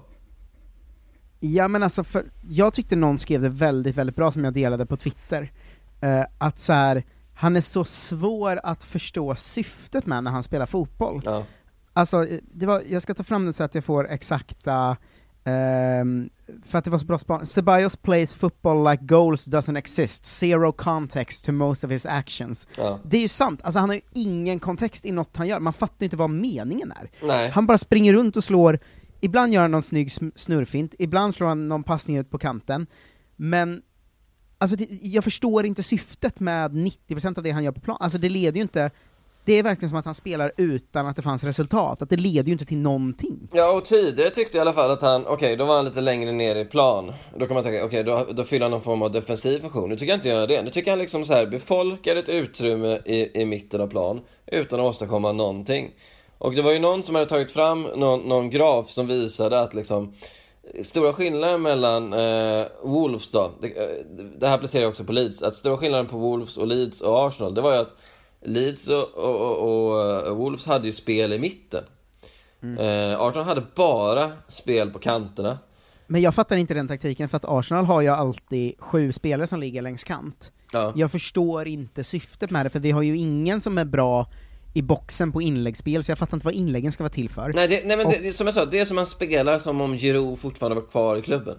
Ja 1.41 1.69
men 1.69 1.83
alltså, 1.83 2.05
för, 2.05 2.25
jag 2.49 2.75
tyckte 2.75 2.97
någon 2.97 3.19
skrev 3.19 3.43
det 3.43 3.49
väldigt, 3.49 3.97
väldigt 3.97 4.17
bra 4.17 4.31
som 4.31 4.45
jag 4.45 4.55
delade 4.55 4.87
på 4.87 4.97
Twitter, 4.97 5.53
eh, 6.01 6.25
att 6.39 6.59
så 6.59 6.73
här, 6.73 7.05
han 7.35 7.57
är 7.57 7.61
så 7.61 7.85
svår 7.85 8.61
att 8.63 8.85
förstå 8.85 9.35
syftet 9.35 10.07
med 10.07 10.25
när 10.25 10.31
han 10.31 10.43
spelar 10.43 10.67
fotboll. 10.67 11.23
Ja. 11.25 11.45
Alltså, 11.93 12.27
eh, 12.27 12.39
det 12.43 12.67
var, 12.67 12.83
jag 12.89 13.03
ska 13.03 13.15
ta 13.15 13.23
fram 13.23 13.47
det 13.47 13.53
så 13.53 13.65
att 13.65 13.75
jag 13.75 13.85
får 13.85 14.11
exakta 14.11 14.97
ehm, 15.45 16.31
för 16.65 16.79
att 16.79 16.85
det 16.85 16.91
var 16.91 16.99
så 16.99 17.07
bra 17.07 17.19
span. 17.19 17.47
Ceballos 17.47 17.97
plays 17.97 18.35
football 18.35 18.91
like 18.91 19.05
goals 19.05 19.49
doesn't 19.49 19.79
exist, 19.79 20.27
zero 20.27 20.73
context 20.73 21.45
to 21.45 21.53
most 21.53 21.85
of 21.85 21.91
his 21.91 22.07
actions. 22.07 22.67
Ja. 22.77 23.01
Det 23.05 23.17
är 23.17 23.21
ju 23.21 23.29
sant, 23.29 23.61
alltså 23.65 23.79
han 23.79 23.89
har 23.89 23.97
ju 23.97 24.01
ingen 24.15 24.59
kontext 24.59 25.07
i 25.07 25.13
något 25.13 25.37
han 25.37 25.49
gör, 25.49 25.61
man 25.61 25.73
fattar 25.73 25.97
ju 25.99 26.05
inte 26.05 26.17
vad 26.17 26.31
meningen 26.31 26.93
är. 26.93 27.11
Nej. 27.27 27.51
Han 27.51 27.67
bara 27.67 27.79
springer 27.79 28.13
runt 28.13 28.37
och 28.37 28.45
slår, 28.45 28.79
ibland 29.21 29.53
gör 29.53 29.63
han 29.63 29.71
någon 29.71 29.83
snygg 29.83 30.13
snurrfint, 30.37 30.95
ibland 30.99 31.35
slår 31.35 31.49
han 31.49 31.69
någon 31.69 31.83
passning 31.83 32.17
ut 32.17 32.31
på 32.31 32.39
kanten, 32.39 32.87
men 33.37 33.83
alltså 34.59 34.77
det, 34.77 34.89
jag 34.91 35.25
förstår 35.25 35.67
inte 35.67 35.83
syftet 35.83 36.41
med 36.41 36.73
90% 36.73 37.39
av 37.39 37.45
det 37.45 37.51
han 37.51 37.65
gör 37.65 37.73
på 37.73 37.81
plan, 37.81 37.97
alltså 38.01 38.19
det 38.19 38.29
leder 38.29 38.57
ju 38.57 38.63
inte, 38.63 38.91
det 39.49 39.59
är 39.59 39.63
verkligen 39.63 39.91
som 39.91 39.99
att 39.99 40.05
han 40.05 40.15
spelar 40.15 40.53
utan 40.57 41.07
att 41.07 41.17
det 41.17 41.23
fanns 41.23 41.45
resultat, 41.45 42.03
att 42.03 42.11
det 42.11 42.17
leder 42.17 42.47
ju 42.47 42.53
inte 42.53 42.65
till 42.65 42.79
någonting. 42.79 43.49
Ja, 43.53 43.73
och 43.73 43.85
tidigare 43.85 44.31
tyckte 44.31 44.57
jag 44.57 44.61
i 44.61 44.69
alla 44.69 44.73
fall 44.73 44.91
att 44.91 45.03
han, 45.03 45.27
okej, 45.27 45.57
då 45.57 45.65
var 45.65 45.77
han 45.77 45.85
lite 45.85 46.01
längre 46.01 46.33
ner 46.33 46.57
i 46.57 46.65
plan. 46.65 47.13
Då 47.39 47.47
kan 47.47 47.55
man 47.55 47.63
tänka, 47.63 47.85
okej, 47.85 48.05
då, 48.05 48.27
då 48.33 48.45
fyller 48.45 48.65
han 48.65 48.71
någon 48.71 48.81
form 48.81 49.03
av 49.03 49.11
defensiv 49.11 49.61
funktion. 49.61 49.89
Nu 49.89 49.97
tycker 49.97 50.13
jag 50.13 50.17
inte 50.17 50.29
jag 50.29 50.39
gör 50.39 50.47
det. 50.47 50.63
Nu 50.63 50.71
tycker 50.71 50.91
han 50.91 50.99
liksom 50.99 51.25
så 51.25 51.35
här 51.35 51.47
befolkar 51.47 52.17
ett 52.17 52.29
utrymme 52.29 52.99
i, 53.05 53.41
i 53.41 53.45
mitten 53.45 53.81
av 53.81 53.87
plan 53.87 54.21
utan 54.47 54.81
att 54.81 54.87
åstadkomma 54.87 55.33
någonting. 55.33 55.91
Och 56.39 56.55
det 56.55 56.63
var 56.63 56.73
ju 56.73 56.79
någon 56.79 57.03
som 57.03 57.15
hade 57.15 57.27
tagit 57.27 57.53
fram 57.53 57.83
någon, 57.83 58.21
någon 58.21 58.51
graf 58.51 58.91
som 58.91 59.07
visade 59.07 59.61
att 59.61 59.75
liksom 59.75 60.15
Stora 60.83 61.13
skillnaden 61.13 61.63
mellan 61.63 62.13
eh, 62.13 62.67
Wolves 62.83 63.31
då, 63.31 63.51
det, 63.61 63.67
eh, 63.67 64.05
det 64.39 64.49
här 64.49 64.59
placerar 64.59 64.83
jag 64.83 64.91
också 64.91 65.05
på 65.05 65.13
Leeds, 65.13 65.43
att 65.43 65.55
stora 65.55 65.77
skillnaden 65.77 66.07
på 66.07 66.19
Wolves 66.19 66.57
och 66.57 66.67
Leeds 66.67 67.01
och 67.01 67.27
Arsenal, 67.27 67.55
det 67.55 67.61
var 67.61 67.73
ju 67.73 67.79
att 67.79 67.95
Leeds 68.45 68.89
och, 68.89 69.15
och, 69.15 69.41
och, 69.41 69.93
och 69.93 70.27
eh, 70.27 70.35
Wolves 70.35 70.67
hade 70.67 70.87
ju 70.87 70.93
spel 70.93 71.33
i 71.33 71.39
mitten. 71.39 71.85
Eh, 72.79 73.21
Arsenal 73.21 73.45
hade 73.47 73.63
bara 73.75 74.33
spel 74.49 74.91
på 74.91 74.99
kanterna. 74.99 75.59
Men 76.07 76.21
jag 76.23 76.35
fattar 76.35 76.57
inte 76.57 76.75
den 76.75 76.89
taktiken, 76.89 77.29
för 77.29 77.37
att 77.37 77.45
Arsenal 77.45 77.85
har 77.85 78.01
ju 78.01 78.09
alltid 78.09 78.75
sju 78.79 79.13
spelare 79.13 79.47
som 79.47 79.61
ligger 79.61 79.83
längs 79.83 80.05
kant. 80.05 80.53
Ja. 80.73 80.93
Jag 80.97 81.13
förstår 81.13 81.69
inte 81.69 82.05
syftet 82.05 82.51
med 82.51 82.67
det, 82.67 82.71
för 82.71 82.81
vi 82.81 82.91
har 82.91 83.03
ju 83.03 83.17
ingen 83.17 83.61
som 83.61 83.79
är 83.79 83.85
bra 83.85 84.27
i 84.75 84.83
boxen 84.83 85.33
på 85.33 85.43
inläggsspel, 85.43 86.05
så 86.05 86.11
jag 86.11 86.19
fattar 86.19 86.37
inte 86.37 86.45
vad 86.45 86.55
inläggen 86.55 86.93
ska 86.93 87.03
vara 87.05 87.13
till 87.13 87.29
för. 87.31 87.53
Nej, 87.55 87.69
det, 87.69 87.87
nej 87.87 87.97
men 87.97 88.07
Och- 88.07 88.13
det, 88.23 88.33
som 88.33 88.47
jag 88.47 88.55
sa, 88.55 88.65
det 88.65 88.79
är 88.81 88.85
som 88.85 88.95
man 88.95 89.07
spelar 89.07 89.59
som 89.59 89.81
om 89.81 89.97
Giroud 89.97 90.39
fortfarande 90.39 90.81
var 90.81 90.89
kvar 90.89 91.17
i 91.17 91.23
klubben. 91.23 91.59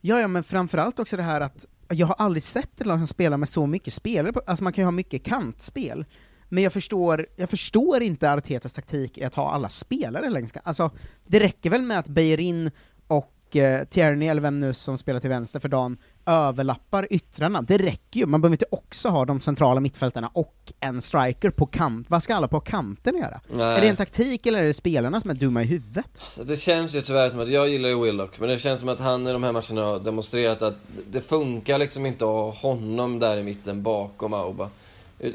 Ja, 0.00 0.20
ja, 0.20 0.28
men 0.28 0.44
framförallt 0.44 0.98
också 0.98 1.16
det 1.16 1.22
här 1.22 1.40
att 1.40 1.66
jag 1.88 2.06
har 2.06 2.14
aldrig 2.18 2.42
sett 2.42 2.80
ett 2.80 2.86
lag 2.86 2.98
som 2.98 3.06
spelar 3.06 3.36
med 3.36 3.48
så 3.48 3.66
mycket 3.66 3.94
spelare, 3.94 4.32
på, 4.32 4.42
alltså 4.46 4.64
man 4.64 4.72
kan 4.72 4.82
ju 4.82 4.86
ha 4.86 4.90
mycket 4.92 5.24
kantspel, 5.24 6.04
men 6.48 6.62
jag 6.62 6.72
förstår, 6.72 7.26
jag 7.36 7.50
förstår 7.50 8.02
inte 8.02 8.32
Artetas 8.32 8.74
taktik 8.74 9.18
i 9.18 9.24
att 9.24 9.34
ha 9.34 9.50
alla 9.50 9.68
spelare 9.68 10.30
längs 10.30 10.52
kant. 10.52 10.66
Alltså, 10.66 10.90
det 11.26 11.40
räcker 11.40 11.70
väl 11.70 11.82
med 11.82 11.98
att 11.98 12.08
Beirin 12.08 12.70
och 13.06 13.56
eh, 13.56 13.84
Tierney, 13.84 14.28
eller 14.28 14.42
vem 14.42 14.60
nu 14.60 14.74
som 14.74 14.98
spelar 14.98 15.20
till 15.20 15.30
vänster 15.30 15.60
för 15.60 15.68
dagen, 15.68 15.98
överlappar 16.26 17.06
yttrarna. 17.10 17.62
Det 17.62 17.78
räcker 17.78 18.20
ju, 18.20 18.26
man 18.26 18.40
behöver 18.40 18.54
inte 18.54 18.66
också 18.70 19.08
ha 19.08 19.24
de 19.24 19.40
centrala 19.40 19.80
mittfältarna 19.80 20.30
och 20.32 20.72
en 20.80 21.02
striker 21.02 21.50
på 21.50 21.66
kant. 21.66 22.06
Vad 22.10 22.22
ska 22.22 22.34
alla 22.34 22.48
på 22.48 22.60
kanten 22.60 23.16
göra? 23.16 23.40
Nej. 23.50 23.76
Är 23.76 23.80
det 23.80 23.88
en 23.88 23.96
taktik 23.96 24.46
eller 24.46 24.58
är 24.58 24.64
det 24.64 24.72
spelarna 24.72 25.20
som 25.20 25.30
är 25.30 25.34
dumma 25.34 25.62
i 25.62 25.66
huvudet? 25.66 26.22
Så 26.28 26.42
det 26.42 26.56
känns 26.56 26.94
ju 26.94 27.00
tyvärr 27.00 27.28
som 27.30 27.40
att, 27.40 27.48
jag 27.48 27.68
gillar 27.68 27.88
ju 27.88 28.02
Willock, 28.02 28.40
men 28.40 28.48
det 28.48 28.58
känns 28.58 28.80
som 28.80 28.88
att 28.88 29.00
han 29.00 29.26
i 29.26 29.32
de 29.32 29.42
här 29.42 29.52
matcherna 29.52 29.82
har 29.82 29.98
demonstrerat 30.00 30.62
att 30.62 30.76
det 31.10 31.20
funkar 31.20 31.78
liksom 31.78 32.06
inte 32.06 32.24
att 32.24 32.30
ha 32.30 32.50
honom 32.50 33.18
där 33.18 33.36
i 33.36 33.42
mitten 33.42 33.82
bakom 33.82 34.34
Auba. 34.34 34.70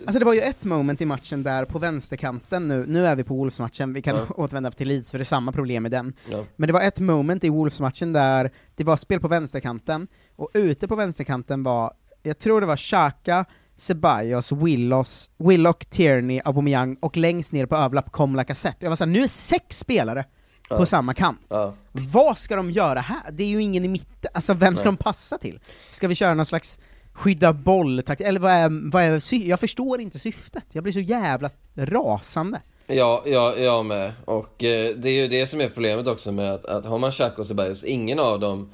Alltså 0.05 0.19
det 0.19 0.25
var 0.25 0.33
ju 0.33 0.39
ett 0.39 0.63
moment 0.63 1.01
i 1.01 1.05
matchen 1.05 1.43
där 1.43 1.65
på 1.65 1.79
vänsterkanten 1.79 2.67
nu, 2.67 2.85
nu 2.87 3.05
är 3.05 3.15
vi 3.15 3.23
på 3.23 3.35
Wolves-matchen, 3.35 3.93
vi 3.93 4.01
kan 4.01 4.15
Ja. 4.15 4.25
återvända 4.35 4.71
till 4.71 4.87
Leeds 4.87 5.11
för 5.11 5.17
det 5.17 5.21
är 5.21 5.25
samma 5.25 5.51
problem 5.51 5.85
i 5.85 5.89
den. 5.89 6.13
Ja. 6.31 6.43
Men 6.55 6.67
det 6.67 6.73
var 6.73 6.81
ett 6.81 6.99
moment 6.99 7.43
i 7.43 7.49
Wolves-matchen 7.49 8.13
där 8.13 8.51
det 8.75 8.83
var 8.83 8.97
spel 8.97 9.19
på 9.19 9.27
vänsterkanten, 9.27 10.07
och 10.41 10.49
ute 10.53 10.87
på 10.87 10.95
vänsterkanten 10.95 11.63
var, 11.63 11.93
jag 12.23 12.37
tror 12.39 12.61
det 12.61 12.67
var 12.67 12.77
Xhaka, 12.77 13.45
Ceballos, 13.77 14.51
Willos, 14.51 15.29
Willock, 15.37 15.85
Tierney, 15.85 16.41
Aubameyang, 16.45 16.97
och 16.99 17.17
längst 17.17 17.53
ner 17.53 17.65
på 17.65 17.75
överlapp 17.75 18.11
kom 18.11 18.35
Lacazette. 18.35 18.77
Jag 18.85 18.89
var 18.89 18.95
såhär, 18.95 19.11
nu 19.11 19.23
är 19.23 19.27
sex 19.27 19.79
spelare 19.79 20.25
Ja. 20.69 20.77
på 20.77 20.85
samma 20.85 21.13
kant. 21.13 21.45
Ja. 21.49 21.73
Vad 21.91 22.37
ska 22.37 22.55
de 22.55 22.71
göra 22.71 22.99
här? 22.99 23.31
Det 23.31 23.43
är 23.43 23.47
ju 23.47 23.61
ingen 23.61 23.85
i 23.85 23.87
mitten, 23.87 24.31
alltså 24.33 24.53
vem 24.53 24.75
ska 24.75 24.89
Nej. 24.89 24.97
de 24.97 25.03
passa 25.03 25.37
till? 25.37 25.59
Ska 25.91 26.07
vi 26.07 26.15
köra 26.15 26.33
någon 26.33 26.45
slags 26.45 26.79
skydda 27.13 27.53
boll 27.53 28.03
eller 28.19 28.39
vad 28.39 28.51
är, 28.51 28.91
vad 28.91 29.03
är 29.03 29.47
jag 29.47 29.59
förstår 29.59 30.01
inte 30.01 30.19
syftet, 30.19 30.63
jag 30.71 30.83
blir 30.83 30.93
så 30.93 30.99
jävla 30.99 31.49
rasande. 31.75 32.61
Ja, 32.87 33.23
ja, 33.25 33.55
jag 33.55 33.85
med. 33.85 34.13
Och 34.25 34.63
eh, 34.63 34.95
det 34.95 35.09
är 35.09 35.21
ju 35.21 35.27
det 35.27 35.47
som 35.47 35.61
är 35.61 35.69
problemet 35.69 36.07
också 36.07 36.31
med 36.31 36.51
att, 36.51 36.65
att 36.65 36.85
har 36.85 36.99
man 36.99 37.11
Xhaka 37.11 37.41
och 37.41 37.47
Ceballos, 37.47 37.83
ingen 37.83 38.19
av 38.19 38.39
dem 38.39 38.71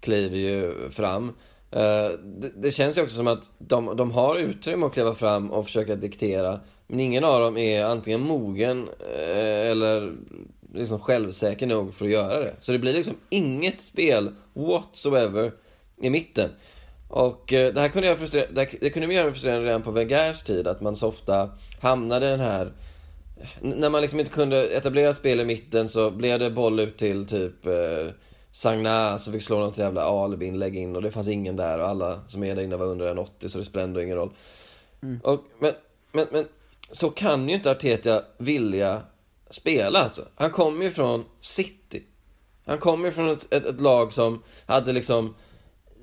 kliver 0.00 0.36
ju 0.36 0.90
fram. 0.90 1.28
Eh, 1.70 2.10
det, 2.24 2.50
det 2.56 2.70
känns 2.70 2.98
ju 2.98 3.02
också 3.02 3.16
som 3.16 3.26
att 3.26 3.50
de, 3.58 3.96
de 3.96 4.10
har 4.10 4.36
utrymme 4.36 4.86
att 4.86 4.92
kliva 4.92 5.14
fram 5.14 5.50
och 5.50 5.66
försöka 5.66 5.96
diktera, 5.96 6.60
men 6.86 7.00
ingen 7.00 7.24
av 7.24 7.40
dem 7.40 7.56
är 7.56 7.84
antingen 7.84 8.20
mogen 8.20 8.88
eh, 9.16 9.70
eller 9.70 10.12
liksom 10.74 11.00
självsäker 11.00 11.66
nog 11.66 11.94
för 11.94 12.04
att 12.04 12.10
göra 12.10 12.40
det. 12.40 12.54
Så 12.58 12.72
det 12.72 12.78
blir 12.78 12.92
liksom 12.92 13.14
inget 13.28 13.80
spel 13.80 14.34
whatsoever 14.54 15.52
i 16.02 16.10
mitten. 16.10 16.50
Och 17.08 17.52
eh, 17.52 17.74
det 17.74 17.80
här 17.80 17.88
kunde 17.88 18.08
jag 18.08 18.18
frustrera, 18.18 18.46
det, 18.50 18.60
här, 18.60 18.78
det 18.80 18.90
kunde 18.90 19.08
vi 19.08 19.14
göra 19.14 19.32
frustrerande 19.32 19.68
redan 19.68 19.82
på 19.82 19.90
Wengers 19.90 20.42
tid, 20.42 20.68
att 20.68 20.80
man 20.80 20.96
så 20.96 21.08
ofta 21.08 21.50
hamnade 21.80 22.26
i 22.26 22.30
den 22.30 22.40
här 22.40 22.72
när 23.60 23.90
man 23.90 24.00
liksom 24.00 24.20
inte 24.20 24.32
kunde 24.32 24.66
etablera 24.66 25.14
spel 25.14 25.40
i 25.40 25.44
mitten 25.44 25.88
så 25.88 26.10
blev 26.10 26.38
det 26.38 26.50
boll 26.50 26.80
ut 26.80 26.96
till 26.96 27.26
typ 27.26 27.66
eh, 27.66 28.12
Sagna 28.52 29.18
så 29.18 29.32
fick 29.32 29.42
slå 29.42 29.58
något 29.58 29.78
jävla 29.78 30.02
Albin-lägg 30.02 30.76
in 30.76 30.96
och 30.96 31.02
det 31.02 31.10
fanns 31.10 31.28
ingen 31.28 31.56
där 31.56 31.78
och 31.78 31.88
alla 31.88 32.20
som 32.26 32.44
är 32.44 32.54
där 32.54 32.62
inne 32.62 32.76
var 32.76 32.86
under 32.86 33.10
en 33.10 33.18
80 33.18 33.48
så 33.48 33.58
det 33.58 33.64
spelade 33.64 33.88
ändå 33.88 34.02
ingen 34.02 34.16
roll. 34.16 34.32
Och, 35.22 35.40
men, 35.58 35.72
men, 36.12 36.26
men 36.32 36.48
så 36.90 37.10
kan 37.10 37.48
ju 37.48 37.54
inte 37.54 37.70
Arteta 37.70 38.22
vilja 38.38 39.02
spela 39.50 39.98
alltså. 39.98 40.24
Han 40.34 40.50
kommer 40.50 40.84
ju 40.84 40.90
från 40.90 41.24
City. 41.40 42.02
Han 42.66 42.78
kommer 42.78 43.06
ju 43.06 43.12
från 43.12 43.28
ett, 43.30 43.52
ett, 43.52 43.64
ett 43.64 43.80
lag 43.80 44.12
som 44.12 44.42
hade 44.66 44.92
liksom 44.92 45.34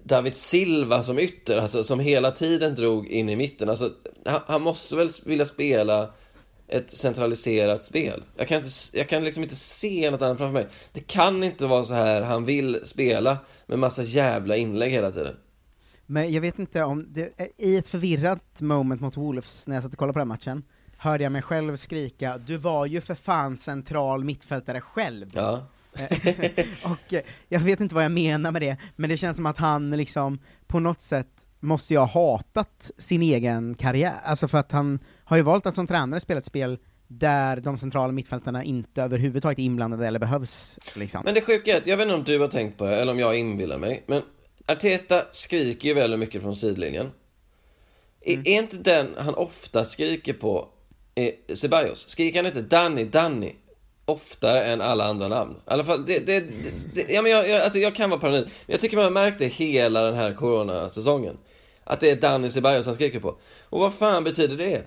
David 0.04 0.36
Silva 0.36 1.04
som 1.04 1.20
ytter, 1.20 1.58
alltså 1.58 1.84
som 1.84 2.00
hela 2.00 2.32
tiden 2.32 2.76
drog 2.76 3.08
in 3.08 3.30
i 3.30 3.36
mitten. 3.36 3.70
Alltså, 3.70 3.92
han, 4.26 4.42
han 4.48 4.62
måste 4.62 4.96
väl 4.96 5.10
vilja 5.26 5.46
spela 5.46 6.14
ett 6.68 6.92
centraliserat 6.92 7.84
spel. 7.84 8.24
Jag 8.36 8.48
kan, 8.48 8.58
inte, 8.58 8.70
jag 8.94 9.10
kan 9.10 9.24
liksom 9.24 9.44
inte 9.44 9.56
se 9.56 10.12
något 10.12 10.22
annat 10.22 10.38
framför 10.38 10.54
mig. 10.54 10.68
Det 10.94 11.00
kan 11.00 11.44
inte 11.44 11.66
vara 11.66 11.84
så 11.84 11.94
här 11.94 12.22
han 12.22 12.46
vill 12.46 12.82
spela 12.84 13.38
med 13.66 13.80
massa 13.80 14.04
jävla 14.04 14.56
inlägg 14.56 14.92
hela 14.92 15.12
tiden. 15.12 15.36
Men 16.06 16.32
jag 16.32 16.42
vet 16.42 16.60
inte 16.60 16.84
om, 16.84 17.06
det, 17.10 17.54
i 17.58 17.78
ett 17.78 17.88
förvirrat 17.88 18.62
moment 18.62 19.02
mot 19.02 19.18
Wolves, 19.18 19.68
när 19.68 19.76
jag 19.76 19.84
satt 19.84 19.92
och 19.92 20.00
kollade 20.00 20.14
på 20.14 20.20
den 20.20 20.28
matchen, 20.28 20.64
hörde 20.98 21.24
jag 21.24 21.32
mig 21.32 21.42
själv 21.42 21.76
skrika 21.76 22.38
'Du 22.38 22.58
var 22.58 22.86
ju 22.86 23.02
för 23.02 23.16
fan 23.16 23.58
central 23.58 24.24
mittfältare 24.24 24.82
själv' 24.82 25.32
Ja. 25.34 25.68
och 26.84 27.14
eh, 27.14 27.22
jag 27.50 27.60
vet 27.60 27.80
inte 27.80 27.96
vad 27.96 28.04
jag 28.04 28.12
menar 28.12 28.52
med 28.52 28.62
det, 28.62 28.78
men 28.96 29.10
det 29.10 29.18
känns 29.18 29.38
som 29.38 29.46
att 29.46 29.58
han 29.58 29.90
liksom, 29.90 30.40
på 30.68 30.80
något 30.80 31.02
sätt 31.02 31.48
måste 31.60 31.94
jag 31.94 32.06
ha 32.06 32.32
hatat 32.32 32.92
sin 32.98 33.22
egen 33.22 33.76
karriär, 33.76 34.16
alltså 34.24 34.48
för 34.48 34.58
att 34.58 34.72
han 34.72 35.00
har 35.28 35.38
ju 35.38 35.44
valt 35.44 35.66
att 35.66 35.76
som 35.76 35.88
tränare 35.88 36.20
spela 36.20 36.38
ett 36.40 36.46
spel 36.46 36.78
där 37.08 37.56
de 37.58 37.78
centrala 37.78 38.12
mittfältarna 38.12 38.64
inte 38.64 39.02
överhuvudtaget 39.04 39.60
är 39.60 39.64
inblandade 39.64 40.08
eller 40.08 40.20
behövs 40.20 40.80
liksom. 40.94 41.22
Men 41.26 41.34
det 41.34 41.42
sjuka 41.42 41.72
är 41.72 41.78
att, 41.78 41.88
jag 41.88 41.98
vet 41.98 42.04
inte 42.04 42.16
om 42.16 42.24
du 42.24 42.40
har 42.40 42.48
tänkt 42.48 42.78
på 42.78 42.86
det, 42.86 42.96
eller 42.96 43.12
om 43.12 43.20
jag 43.20 43.36
inbillar 43.40 43.78
mig, 43.78 44.04
men 44.08 44.22
Arteta 44.66 45.22
skriker 45.32 45.88
ju 45.88 45.94
väldigt 45.94 46.20
mycket 46.20 46.42
från 46.42 46.56
sidlinjen. 46.56 47.12
Är- 48.22 48.38
Är 48.48 48.60
inte 48.60 48.78
den 48.78 49.08
han 49.18 49.34
ofta 49.36 49.84
skriker 49.84 50.34
på 50.34 50.68
Ceballos? 51.54 52.08
Skriker 52.10 52.40
han 52.40 52.46
inte 52.46 52.62
Danny, 52.62 53.04
Danny 53.06 53.54
oftare 54.06 54.64
än 54.66 54.82
alla 54.82 55.06
andra 55.06 55.28
namn? 55.28 55.54
I 55.56 55.60
alla 55.66 55.84
fall, 55.84 56.06
det, 56.06 56.20
det, 56.20 56.40
det, 56.40 56.72
det 56.94 57.14
ja, 57.14 57.22
men 57.22 57.32
jag, 57.32 57.50
jag, 57.50 57.62
alltså 57.62 57.80
jag 57.80 57.96
kan 57.96 58.10
vara 58.10 58.20
paranoid, 58.20 58.44
men 58.44 58.52
jag 58.74 58.80
tycker 58.80 58.96
man 58.98 59.04
har 59.04 59.12
märkt 59.12 59.40
det 59.40 59.46
hela 59.48 60.02
den 60.02 60.16
här 60.16 60.34
coronasäsongen. 60.34 61.38
Att 61.84 62.00
det 62.00 62.12
är 62.12 62.16
Danny 62.16 62.50
Ceballos 62.50 62.86
han 62.86 62.96
skriker 62.96 63.20
på. 63.20 63.38
Och 63.64 63.80
vad 63.80 63.94
fan 63.94 64.24
betyder 64.24 64.58
det? 64.58 64.82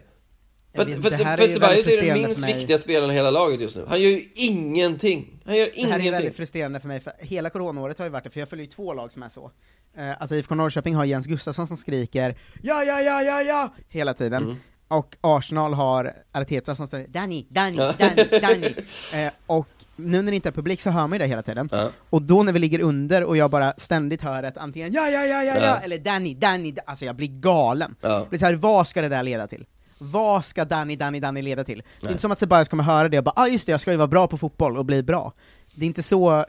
För, 0.74 0.84
vet 0.84 0.96
att- 0.96 1.02
för, 1.02 1.10
för 1.10 1.24
är 1.24 1.36
Ceballos 1.36 1.60
väldigt 1.86 2.02
är 2.02 2.06
den 2.06 2.22
minst 2.22 2.48
viktiga 2.48 2.78
spelaren 2.78 3.10
i 3.10 3.14
hela 3.14 3.30
laget 3.30 3.60
just 3.60 3.76
nu. 3.76 3.84
Han 3.88 4.00
gör 4.00 4.10
ju 4.10 4.24
ingenting. 4.34 5.40
Han 5.44 5.56
gör 5.56 5.64
Det 5.64 5.70
här 5.72 5.86
är 5.86 5.88
ingenting. 5.88 6.12
väldigt 6.12 6.36
frustrerande 6.36 6.80
för 6.80 6.88
mig, 6.88 7.00
för 7.00 7.12
hela 7.18 7.50
coronaåret 7.50 7.98
har 7.98 8.06
ju 8.06 8.10
varit 8.12 8.24
det, 8.24 8.30
för 8.30 8.40
jag 8.40 8.48
följer 8.48 8.64
ju 8.66 8.70
två 8.72 8.94
lag 8.94 9.12
som 9.12 9.22
är 9.22 9.28
så. 9.28 9.50
Eh, 9.96 10.20
alltså 10.20 10.34
IFK 10.36 10.54
Norrköping 10.54 10.94
har 10.94 11.04
Jens 11.04 11.26
Gustafsson 11.26 11.66
som 11.66 11.76
skriker 11.76 12.36
'Ja, 12.62 12.84
ja, 12.84 13.00
ja, 13.00 13.22
ja, 13.22 13.42
ja' 13.42 13.68
hela 13.88 14.14
tiden. 14.14 14.42
Mm. 14.42 14.56
Och 14.88 15.16
Arsenal 15.20 15.74
har 15.74 16.12
Arteta 16.32 16.74
som 16.74 16.86
säger 16.88 17.08
'Danny, 17.08 17.46
Danny. 17.48 17.76
Danny, 17.76 18.22
Danny' 18.30 18.74
eh, 19.26 19.32
Och 19.46 19.66
nu 19.96 20.22
när 20.22 20.32
det 20.32 20.36
inte 20.36 20.48
är 20.48 20.52
publik 20.52 20.80
så 20.80 20.90
hör 20.90 21.00
man 21.00 21.12
ju 21.12 21.18
det 21.18 21.26
hela 21.26 21.42
tiden. 21.42 21.68
Ja. 21.72 21.90
Och 22.10 22.22
då 22.22 22.42
när 22.42 22.52
vi 22.52 22.58
ligger 22.58 22.80
under 22.80 23.24
och 23.24 23.36
jag 23.36 23.50
bara 23.50 23.74
ständigt 23.76 24.22
hör 24.22 24.42
ett 24.42 24.56
antingen 24.58 24.92
'Ja, 24.92 25.08
ja, 25.08 25.24
ja, 25.24 25.44
ja, 25.44 25.56
ja' 25.56 25.80
eller 25.84 25.98
'Danny, 25.98 26.34
Danny' 26.34 26.78
alltså 26.86 27.04
jag 27.04 27.16
blir 27.16 27.28
galen. 27.28 27.94
Det 28.00 28.26
blir 28.28 28.38
så 28.38 28.46
här, 28.46 28.54
vad 28.54 28.88
ska 28.88 29.02
det 29.02 29.08
där 29.08 29.22
leda 29.22 29.46
till? 29.46 29.66
Vad 30.02 30.44
ska 30.44 30.64
Danny, 30.64 30.96
Danny, 30.96 31.20
Danny 31.20 31.42
leda 31.42 31.64
till? 31.64 31.82
Det 32.00 32.06
är 32.06 32.10
inte 32.10 32.22
som 32.22 32.32
att 32.32 32.38
Ceballos 32.38 32.68
kommer 32.68 32.84
höra 32.84 33.08
det 33.08 33.18
och 33.18 33.24
bara 33.24 33.32
ah 33.36 33.48
just 33.48 33.66
det, 33.66 33.72
jag 33.72 33.80
ska 33.80 33.90
ju 33.90 33.96
vara 33.96 34.08
bra 34.08 34.26
på 34.26 34.36
fotboll 34.36 34.76
och 34.76 34.84
bli 34.84 35.02
bra. 35.02 35.32
det 35.74 35.84
är 35.84 35.86
inte 35.86 36.02
så... 36.02 36.30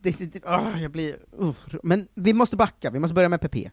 det 0.00 0.08
är 0.08 0.22
inte, 0.22 0.40
åh, 0.44 0.82
jag 0.82 0.90
blir... 0.90 1.16
Uh. 1.40 1.52
Men 1.82 2.08
vi 2.14 2.32
måste 2.32 2.56
backa, 2.56 2.90
vi 2.90 2.98
måste 2.98 3.14
börja 3.14 3.28
med 3.28 3.40
PP. 3.40 3.70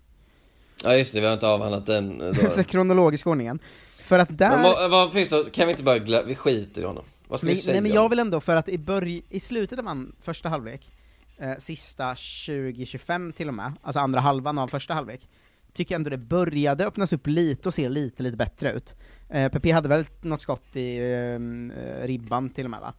Ja 0.83 0.95
just 0.95 1.13
det, 1.13 1.19
vi 1.19 1.25
har 1.25 1.33
inte 1.33 1.47
avhandlat 1.47 1.85
den 1.85 2.21
eh. 2.21 2.51
Så 2.55 2.63
kronologisk 2.63 3.27
ordningen. 3.27 3.59
För 3.99 4.19
att 4.19 4.37
där... 4.37 4.49
Men 4.49 4.63
vad, 4.63 4.91
vad 4.91 5.13
finns 5.13 5.29
det, 5.29 5.51
kan 5.51 5.67
vi 5.67 5.71
inte 5.71 5.83
bara 5.83 5.97
glö- 5.97 6.25
vi 6.25 6.35
skiter 6.35 6.81
i 6.81 6.85
honom? 6.85 7.03
Vad 7.27 7.39
ska 7.39 7.45
Men, 7.45 7.55
vi 7.55 7.61
säga 7.61 7.73
nej 7.73 7.81
men 7.81 7.91
jag 7.91 8.09
vill 8.09 8.19
ändå, 8.19 8.39
för 8.39 8.55
att 8.55 8.69
i, 8.69 8.77
börj- 8.77 9.23
i 9.29 9.39
slutet 9.39 9.79
av 9.79 9.85
man, 9.85 10.15
första 10.21 10.49
halvlek, 10.49 10.91
eh, 11.37 11.57
sista 11.57 12.13
20-25 12.13 13.31
till 13.31 13.47
och 13.47 13.53
med, 13.53 13.73
alltså 13.81 13.99
andra 13.99 14.19
halvan 14.19 14.57
av 14.57 14.67
första 14.67 14.93
halvlek, 14.93 15.29
tycker 15.77 15.95
ändå 15.95 16.09
det 16.09 16.17
började 16.17 16.85
öppnas 16.85 17.13
upp 17.13 17.27
lite 17.27 17.69
och 17.69 17.73
se 17.73 17.89
lite, 17.89 18.23
lite 18.23 18.37
bättre 18.37 18.71
ut. 18.71 18.95
Eh, 19.29 19.49
PP 19.51 19.71
hade 19.71 19.89
väl 19.89 20.05
något 20.21 20.41
skott 20.41 20.75
i 20.75 20.97
eh, 20.97 22.05
ribban 22.07 22.49
till 22.49 22.65
och 22.65 22.71
med 22.71 22.79
va? 22.79 22.93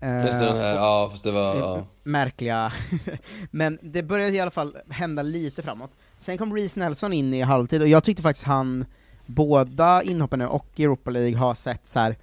Eh, 0.00 0.20
Just 0.26 0.32
den 0.38 0.56
här, 0.56 0.74
och- 0.74 0.80
ja 0.82 1.08
fast 1.10 1.24
det 1.24 1.30
var, 1.32 1.56
ja. 1.56 1.86
märkliga, 2.02 2.72
men 3.50 3.78
det 3.82 4.02
började 4.02 4.36
i 4.36 4.40
alla 4.40 4.50
fall 4.50 4.76
hända 4.90 5.22
lite 5.22 5.62
framåt. 5.62 5.90
Sen 6.18 6.38
kom 6.38 6.54
Reece 6.56 6.76
Nelson 6.76 7.12
in 7.12 7.34
i 7.34 7.40
halvtid, 7.42 7.82
och 7.82 7.88
jag 7.88 8.04
tyckte 8.04 8.22
faktiskt 8.22 8.46
han, 8.46 8.84
båda 9.26 10.02
inhoppen 10.02 10.38
nu 10.38 10.46
och 10.46 10.80
Europa 10.80 11.10
League 11.10 11.36
har 11.38 11.54
sett 11.54 11.86
så 11.88 11.98
här 11.98 12.16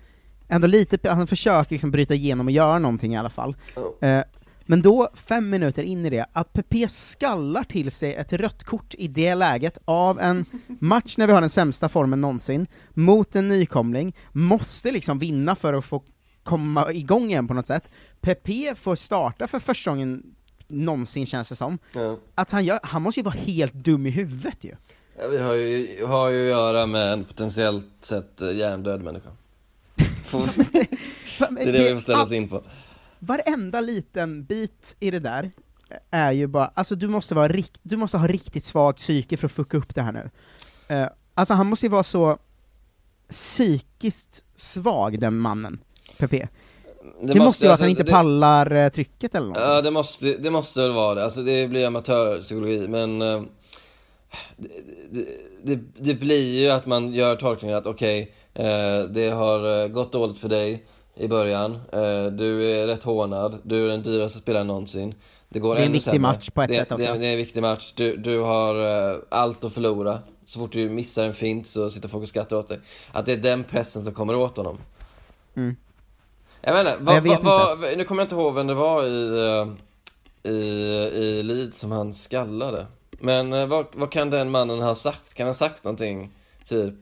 ändå 0.47 0.67
lite, 0.67 1.09
han 1.09 1.27
försöker 1.27 1.71
liksom 1.73 1.91
bryta 1.91 2.13
igenom 2.13 2.47
och 2.47 2.51
göra 2.51 2.79
någonting 2.79 3.13
i 3.13 3.17
alla 3.17 3.29
fall. 3.29 3.55
Eh, 4.01 4.21
men 4.69 4.81
då, 4.81 5.09
fem 5.13 5.50
minuter 5.50 5.83
in 5.83 6.05
i 6.05 6.09
det, 6.09 6.25
att 6.33 6.53
PP 6.53 6.89
skallar 6.89 7.63
till 7.63 7.91
sig 7.91 8.15
ett 8.15 8.33
rött 8.33 8.63
kort 8.63 8.95
i 8.97 9.07
det 9.07 9.36
läget 9.36 9.77
av 9.86 10.19
en 10.19 10.45
match 10.79 11.17
när 11.17 11.27
vi 11.27 11.33
har 11.33 11.41
den 11.41 11.50
sämsta 11.50 11.89
formen 11.89 12.21
någonsin, 12.21 12.67
mot 12.93 13.36
en 13.36 13.47
nykomling, 13.47 14.15
måste 14.31 14.91
liksom 14.91 15.19
vinna 15.19 15.55
för 15.55 15.74
att 15.74 15.86
få 15.86 16.03
komma 16.43 16.93
igång 16.93 17.29
igen 17.29 17.47
på 17.47 17.53
något 17.53 17.67
sätt. 17.67 17.89
PP 18.21 18.75
får 18.75 18.95
starta 18.95 19.47
för 19.47 19.59
första 19.59 19.91
gången 19.91 20.24
någonsin 20.67 21.25
känns 21.25 21.50
det 21.50 21.55
som. 21.55 21.79
Ja. 21.93 22.17
Att 22.36 22.51
han, 22.51 22.65
gör, 22.65 22.79
han 22.83 23.01
måste 23.01 23.19
ju 23.19 23.24
vara 23.24 23.36
helt 23.36 23.74
dum 23.74 24.05
i 24.05 24.09
huvudet 24.09 24.63
ju. 24.63 24.75
Ja, 25.19 25.27
vi 25.27 25.38
har 25.38 25.53
ju, 25.53 26.05
har 26.05 26.29
ju 26.29 26.45
att 26.45 26.50
göra 26.50 26.86
med 26.86 27.13
en 27.13 27.24
potentiellt 27.24 27.86
sett 28.01 28.41
eh, 28.41 28.51
hjärndöd 28.51 29.01
människa. 29.01 29.29
det 31.50 31.63
är 31.63 31.74
det 31.74 31.83
vi 31.83 31.93
får 31.93 32.00
ställa 32.00 32.21
oss 32.21 32.31
in 32.31 32.50
på. 32.50 32.63
Varenda 33.19 33.81
liten 33.81 34.43
bit 34.43 34.95
i 35.00 35.12
det 35.12 35.19
där 35.19 35.51
är 36.12 36.31
ju 36.31 36.47
bara, 36.47 36.71
alltså 36.74 36.95
du 36.95 37.07
måste 37.07 37.36
vara 37.36 37.47
rikt, 37.47 37.79
du 37.83 37.97
måste 37.97 38.17
ha 38.17 38.27
riktigt 38.27 38.65
svagt 38.65 38.97
psyke 39.00 39.38
för 39.38 39.45
att 39.45 39.51
fucka 39.51 39.77
upp 39.77 39.95
det 39.95 40.01
här 40.01 40.12
nu. 40.12 40.29
Eh, 40.88 41.07
alltså 41.33 41.53
han 41.53 41.67
måste 41.67 41.86
ju 41.86 41.89
vara 41.89 42.03
så 42.03 42.38
psykiskt 43.29 44.43
svag, 44.55 45.19
den 45.19 45.38
mannen, 45.38 45.79
PP. 46.17 46.47
Det, 47.21 47.36
måste, 47.36 47.36
ju 47.36 47.39
vara 47.39 47.50
att 47.50 47.63
han 47.63 47.69
alltså, 47.71 47.88
inte 47.88 48.03
det- 48.03 48.12
pallar 48.12 48.71
eh, 48.71 48.89
trycket 48.89 49.36
eller 49.36 49.47
något. 49.47 49.57
Ja, 49.57 49.81
det 49.81 49.91
måste, 49.91 50.38
det 50.38 50.50
måste 50.51 50.81
väl 50.81 50.91
vara 50.93 51.15
det. 51.15 51.24
Alltså 51.24 51.41
det 51.41 51.67
blir 51.67 51.88
amatörpsykologi, 51.88 52.88
men 52.88 53.21
eh, 53.21 53.41
det, 54.57 54.69
det, 55.12 55.25
det, 55.63 55.79
det 56.00 56.13
blir 56.13 56.62
ju 56.62 56.69
att 56.69 56.86
man 56.86 57.13
gör 57.13 57.36
tolkningen 57.36 57.77
att 57.77 57.86
okej, 57.86 58.36
eh, 58.53 59.09
det 59.09 59.29
har 59.29 59.88
gått 59.88 60.12
dåligt 60.12 60.38
för 60.38 60.50
dig 60.50 60.86
i 61.19 61.27
början, 61.27 61.71
eh, 61.91 62.25
du 62.25 62.71
är 62.71 62.88
rätt 62.88 63.03
hånad, 63.03 63.59
du 63.63 63.83
är 63.83 63.88
den 63.88 64.03
dyraste 64.03 64.39
spelaren 64.39 64.67
någonsin. 64.67 65.15
Det, 65.50 65.59
går 65.59 65.75
Det 65.75 65.81
är 65.81 65.86
en 65.86 65.91
viktig 65.91 66.03
sämre. 66.03 66.19
match 66.21 66.50
på 66.50 66.62
ett 66.62 66.69
det, 66.69 66.75
sätt 66.75 66.89
Det, 66.89 66.95
också. 66.95 67.13
det 67.19 67.27
är 67.27 67.31
en 67.31 67.38
viktig 67.38 67.62
match, 67.62 67.93
du, 67.95 68.17
du 68.17 68.39
har 68.39 69.09
eh, 69.13 69.19
allt 69.29 69.63
att 69.63 69.74
förlora. 69.74 70.19
Så 70.45 70.59
fort 70.59 70.71
du 70.71 70.89
missar 70.89 71.24
en 71.24 71.33
fint 71.33 71.67
så 71.67 71.89
sitter 71.89 72.09
folk 72.09 72.24
och 72.24 72.29
skrattar 72.29 72.57
åt 72.57 72.67
dig. 72.67 72.79
Att 73.12 73.25
det 73.25 73.33
är 73.33 73.38
den 73.38 73.63
pressen 73.63 74.01
som 74.01 74.13
kommer 74.13 74.36
åt 74.36 74.57
honom. 74.57 74.77
Mm. 75.55 75.75
Jag 76.62 76.74
vet 76.74 76.88
inte, 76.88 76.97
vad, 77.03 77.15
Jag 77.15 77.21
vet 77.21 77.43
vad, 77.43 77.79
vad, 77.79 77.97
nu 77.97 78.03
kommer 78.03 78.21
jag 78.21 78.25
inte 78.25 78.36
ihåg 78.36 78.55
vem 78.55 78.67
det 78.67 78.74
var 78.74 79.05
i, 79.05 79.50
eh, 80.43 80.51
i, 80.51 80.55
i 81.13 81.43
Leeds 81.43 81.79
som 81.79 81.91
han 81.91 82.13
skallade. 82.13 82.86
Men 83.19 83.69
vad, 83.69 83.86
vad 83.93 84.12
kan 84.12 84.29
den 84.29 84.51
mannen 84.51 84.81
ha 84.81 84.95
sagt? 84.95 85.33
Kan 85.33 85.45
han 85.45 85.50
ha 85.50 85.57
sagt 85.57 85.83
någonting? 85.83 86.31
Typ, 86.65 86.93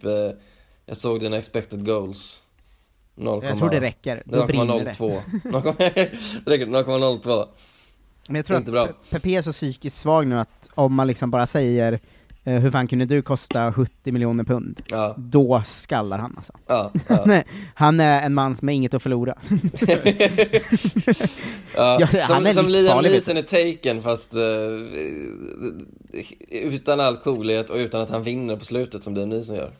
jag 0.85 0.97
såg 0.97 1.19
dina 1.19 1.37
expected 1.37 1.85
goals. 1.85 2.43
0, 3.15 3.43
Jag 3.43 3.57
tror 3.57 3.69
det 3.69 3.81
räcker, 3.81 4.23
då 4.25 4.45
brinner 4.45 4.83
det. 4.83 4.91
0,02. 4.91 5.21
0,02. 5.43 5.73
det 6.45 6.51
räcker, 6.51 6.65
0,02. 6.65 7.47
Men 8.27 8.35
jag 8.35 8.45
tror 8.45 8.59
Inte 8.59 8.81
att 8.81 9.09
PP 9.09 9.25
är 9.35 9.41
så 9.41 9.51
psykiskt 9.51 9.97
svag 9.97 10.27
nu 10.27 10.39
att 10.39 10.69
om 10.75 10.93
man 10.95 11.07
liksom 11.07 11.31
bara 11.31 11.47
säger 11.47 11.99
eh, 12.43 12.53
hur 12.53 12.71
fan 12.71 12.87
kunde 12.87 13.05
du 13.05 13.21
kosta 13.21 13.73
70 13.73 14.11
miljoner 14.11 14.43
pund? 14.43 14.81
Ja. 14.87 15.15
Då 15.17 15.61
skallar 15.65 16.19
han 16.19 16.33
alltså. 16.37 16.53
Ja, 16.67 16.91
ja. 17.07 17.43
Han 17.75 17.99
är 17.99 18.21
en 18.21 18.33
man 18.33 18.55
som 18.55 18.67
har 18.67 18.73
inget 18.73 18.93
att 18.93 19.03
förlora. 19.03 19.35
Ja, 21.77 22.07
som 22.27 22.45
som 22.45 22.69
Liam 22.69 23.03
Neeson 23.03 23.37
är 23.37 23.41
taken 23.41 24.01
fast 24.01 24.33
eh, 24.33 24.41
utan 26.49 26.99
all 26.99 27.17
coolhet 27.17 27.69
och 27.69 27.75
utan 27.75 28.01
att 28.01 28.09
han 28.09 28.23
vinner 28.23 28.55
på 28.55 28.65
slutet 28.65 29.03
som 29.03 29.15
Liam 29.15 29.29
Neeson 29.29 29.55
gör. 29.55 29.71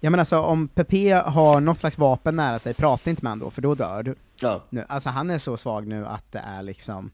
Ja 0.00 0.10
men 0.10 0.20
alltså 0.20 0.38
om 0.38 0.68
PP 0.68 0.92
har 1.24 1.60
något 1.60 1.78
slags 1.78 1.98
vapen 1.98 2.36
nära 2.36 2.58
sig, 2.58 2.74
prata 2.74 3.10
inte 3.10 3.24
med 3.24 3.32
honom 3.32 3.46
då, 3.46 3.50
för 3.50 3.62
då 3.62 3.74
dör 3.74 4.02
du. 4.02 4.14
Ja. 4.40 4.64
Nu, 4.70 4.84
alltså 4.88 5.08
han 5.08 5.30
är 5.30 5.38
så 5.38 5.56
svag 5.56 5.86
nu 5.86 6.06
att 6.06 6.32
det 6.32 6.38
är 6.38 6.62
liksom, 6.62 7.10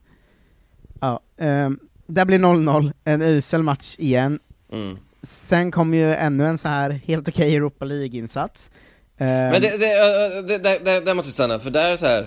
ja, 1.01 1.19
um, 1.37 1.79
där 2.05 2.25
blir 2.25 2.39
0-0, 2.39 2.93
en 3.03 3.21
usel 3.21 3.63
match 3.63 3.95
igen. 3.97 4.39
Mm. 4.71 4.97
Sen 5.21 5.71
kom 5.71 5.93
ju 5.93 6.13
ännu 6.13 6.45
en 6.45 6.57
så 6.57 6.67
här 6.67 6.89
helt 6.89 7.29
okej 7.29 7.55
Europa 7.55 7.85
League-insats. 7.85 8.71
Ehm, 9.17 9.51
Men 9.51 9.61
det, 9.61 9.77
det, 9.77 9.91
äh, 9.91 10.43
det, 10.43 10.57
det, 10.57 10.79
det, 10.85 10.99
där 10.99 11.13
måste 11.13 11.31
stanna, 11.31 11.59
för 11.59 11.69
där 11.69 11.91
är 11.91 11.95
så 11.95 12.05
här. 12.05 12.21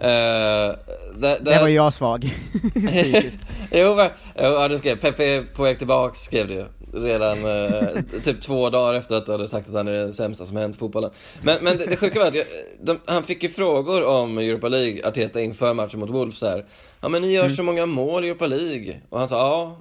Uh, 0.00 0.76
där, 1.16 1.40
där 1.40 1.60
var 1.60 1.68
jag 1.68 1.94
svag, 1.94 2.34
psykiskt. 2.86 3.42
jo, 3.70 3.94
men, 3.94 4.10
ja, 4.34 4.68
du 4.68 4.78
skrev, 4.78 4.96
Pepe 4.96 5.42
på 5.42 5.62
väg 5.62 5.78
tillbaks 5.78 6.18
skrev 6.18 6.48
du 6.48 6.66
Redan 6.94 7.44
eh, 7.44 8.02
typ 8.24 8.40
två 8.40 8.70
dagar 8.70 8.94
efter 8.94 9.16
att 9.16 9.26
du 9.26 9.32
hade 9.32 9.48
sagt 9.48 9.68
att 9.68 9.74
han 9.74 9.88
är 9.88 9.92
den 9.92 10.12
sämsta 10.12 10.46
som 10.46 10.56
hänt 10.56 10.76
fotbollen 10.76 11.10
Men, 11.42 11.64
men 11.64 11.78
det, 11.78 11.86
det 11.86 11.96
sjuka 11.96 12.18
var 12.18 12.26
att 12.26 12.34
jag, 12.34 12.46
de, 12.82 13.00
han 13.04 13.22
fick 13.22 13.42
ju 13.42 13.48
frågor 13.48 14.04
om 14.04 14.38
Europa 14.38 14.68
League, 14.68 15.08
Arteta 15.08 15.40
inför 15.40 15.74
matchen 15.74 16.00
mot 16.00 16.10
Wolves 16.10 16.42
här. 16.42 16.64
Ja 17.00 17.08
men 17.08 17.22
ni 17.22 17.32
gör 17.32 17.48
så 17.48 17.62
många 17.62 17.86
mål 17.86 18.24
i 18.24 18.28
Europa 18.28 18.46
League 18.46 19.00
Och 19.08 19.18
han 19.18 19.28
sa 19.28 19.36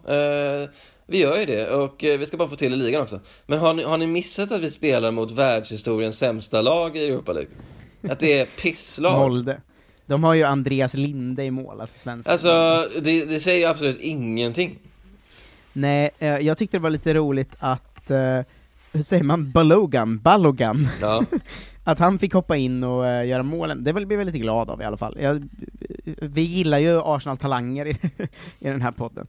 ja, 0.06 0.14
eh, 0.14 0.70
vi 1.08 1.18
gör 1.18 1.38
ju 1.38 1.46
det 1.46 1.70
och 1.70 2.04
eh, 2.04 2.20
vi 2.20 2.26
ska 2.26 2.38
bara 2.38 2.50
få 2.50 2.56
till 2.56 2.74
i 2.74 2.76
ligan 2.76 3.02
också 3.02 3.20
Men 3.46 3.60
har 3.60 3.74
ni, 3.74 3.84
har 3.84 3.98
ni 3.98 4.08
missat 4.08 4.52
att 4.52 4.62
vi 4.62 4.70
spelar 4.70 5.12
mot 5.12 5.32
världshistoriens 5.32 6.18
sämsta 6.18 6.62
lag 6.62 6.98
i 6.98 7.06
Europa 7.06 7.34
League? 7.34 7.52
Att 8.10 8.20
det 8.20 8.40
är 8.40 8.46
pisslag 8.46 9.20
Molde. 9.20 9.62
De 10.06 10.24
har 10.24 10.34
ju 10.34 10.44
Andreas 10.44 10.94
Linde 10.94 11.44
i 11.44 11.52
mål, 11.52 11.82
alltså 11.82 12.00
svenska. 12.00 12.32
Alltså, 12.32 12.50
det, 13.02 13.26
det 13.26 13.40
säger 13.40 13.68
absolut 13.68 14.00
ingenting 14.00 14.80
Nej, 15.74 16.10
eh, 16.20 16.38
jag 16.38 16.58
tyckte 16.58 16.78
det 16.78 16.82
var 16.82 16.90
lite 16.90 17.14
roligt 17.14 17.56
att, 17.60 18.10
eh, 18.12 18.40
hur 18.92 19.02
säger 19.02 19.24
man, 19.24 19.52
Balogan, 19.52 20.20
Balogan, 20.20 20.88
Ja, 21.02 21.26
att 21.84 22.00
han 22.00 22.20
fick 22.20 22.34
hoppa 22.34 22.58
in 22.58 22.84
och 22.84 23.08
eh, 23.08 23.28
göra 23.28 23.44
målen, 23.44 23.84
det 23.84 23.94
blev 23.94 24.12
jag 24.12 24.26
lite 24.26 24.38
glad 24.38 24.70
av 24.70 24.82
i 24.82 24.86
alla 24.86 24.98
fall. 24.98 25.18
Jag, 25.20 25.48
vi 26.22 26.42
gillar 26.42 26.80
ju 26.80 27.02
Arsenal-talanger 27.02 27.86
i, 27.88 27.98
i 28.60 28.70
den 28.70 28.82
här 28.82 28.92
podden. 28.92 29.28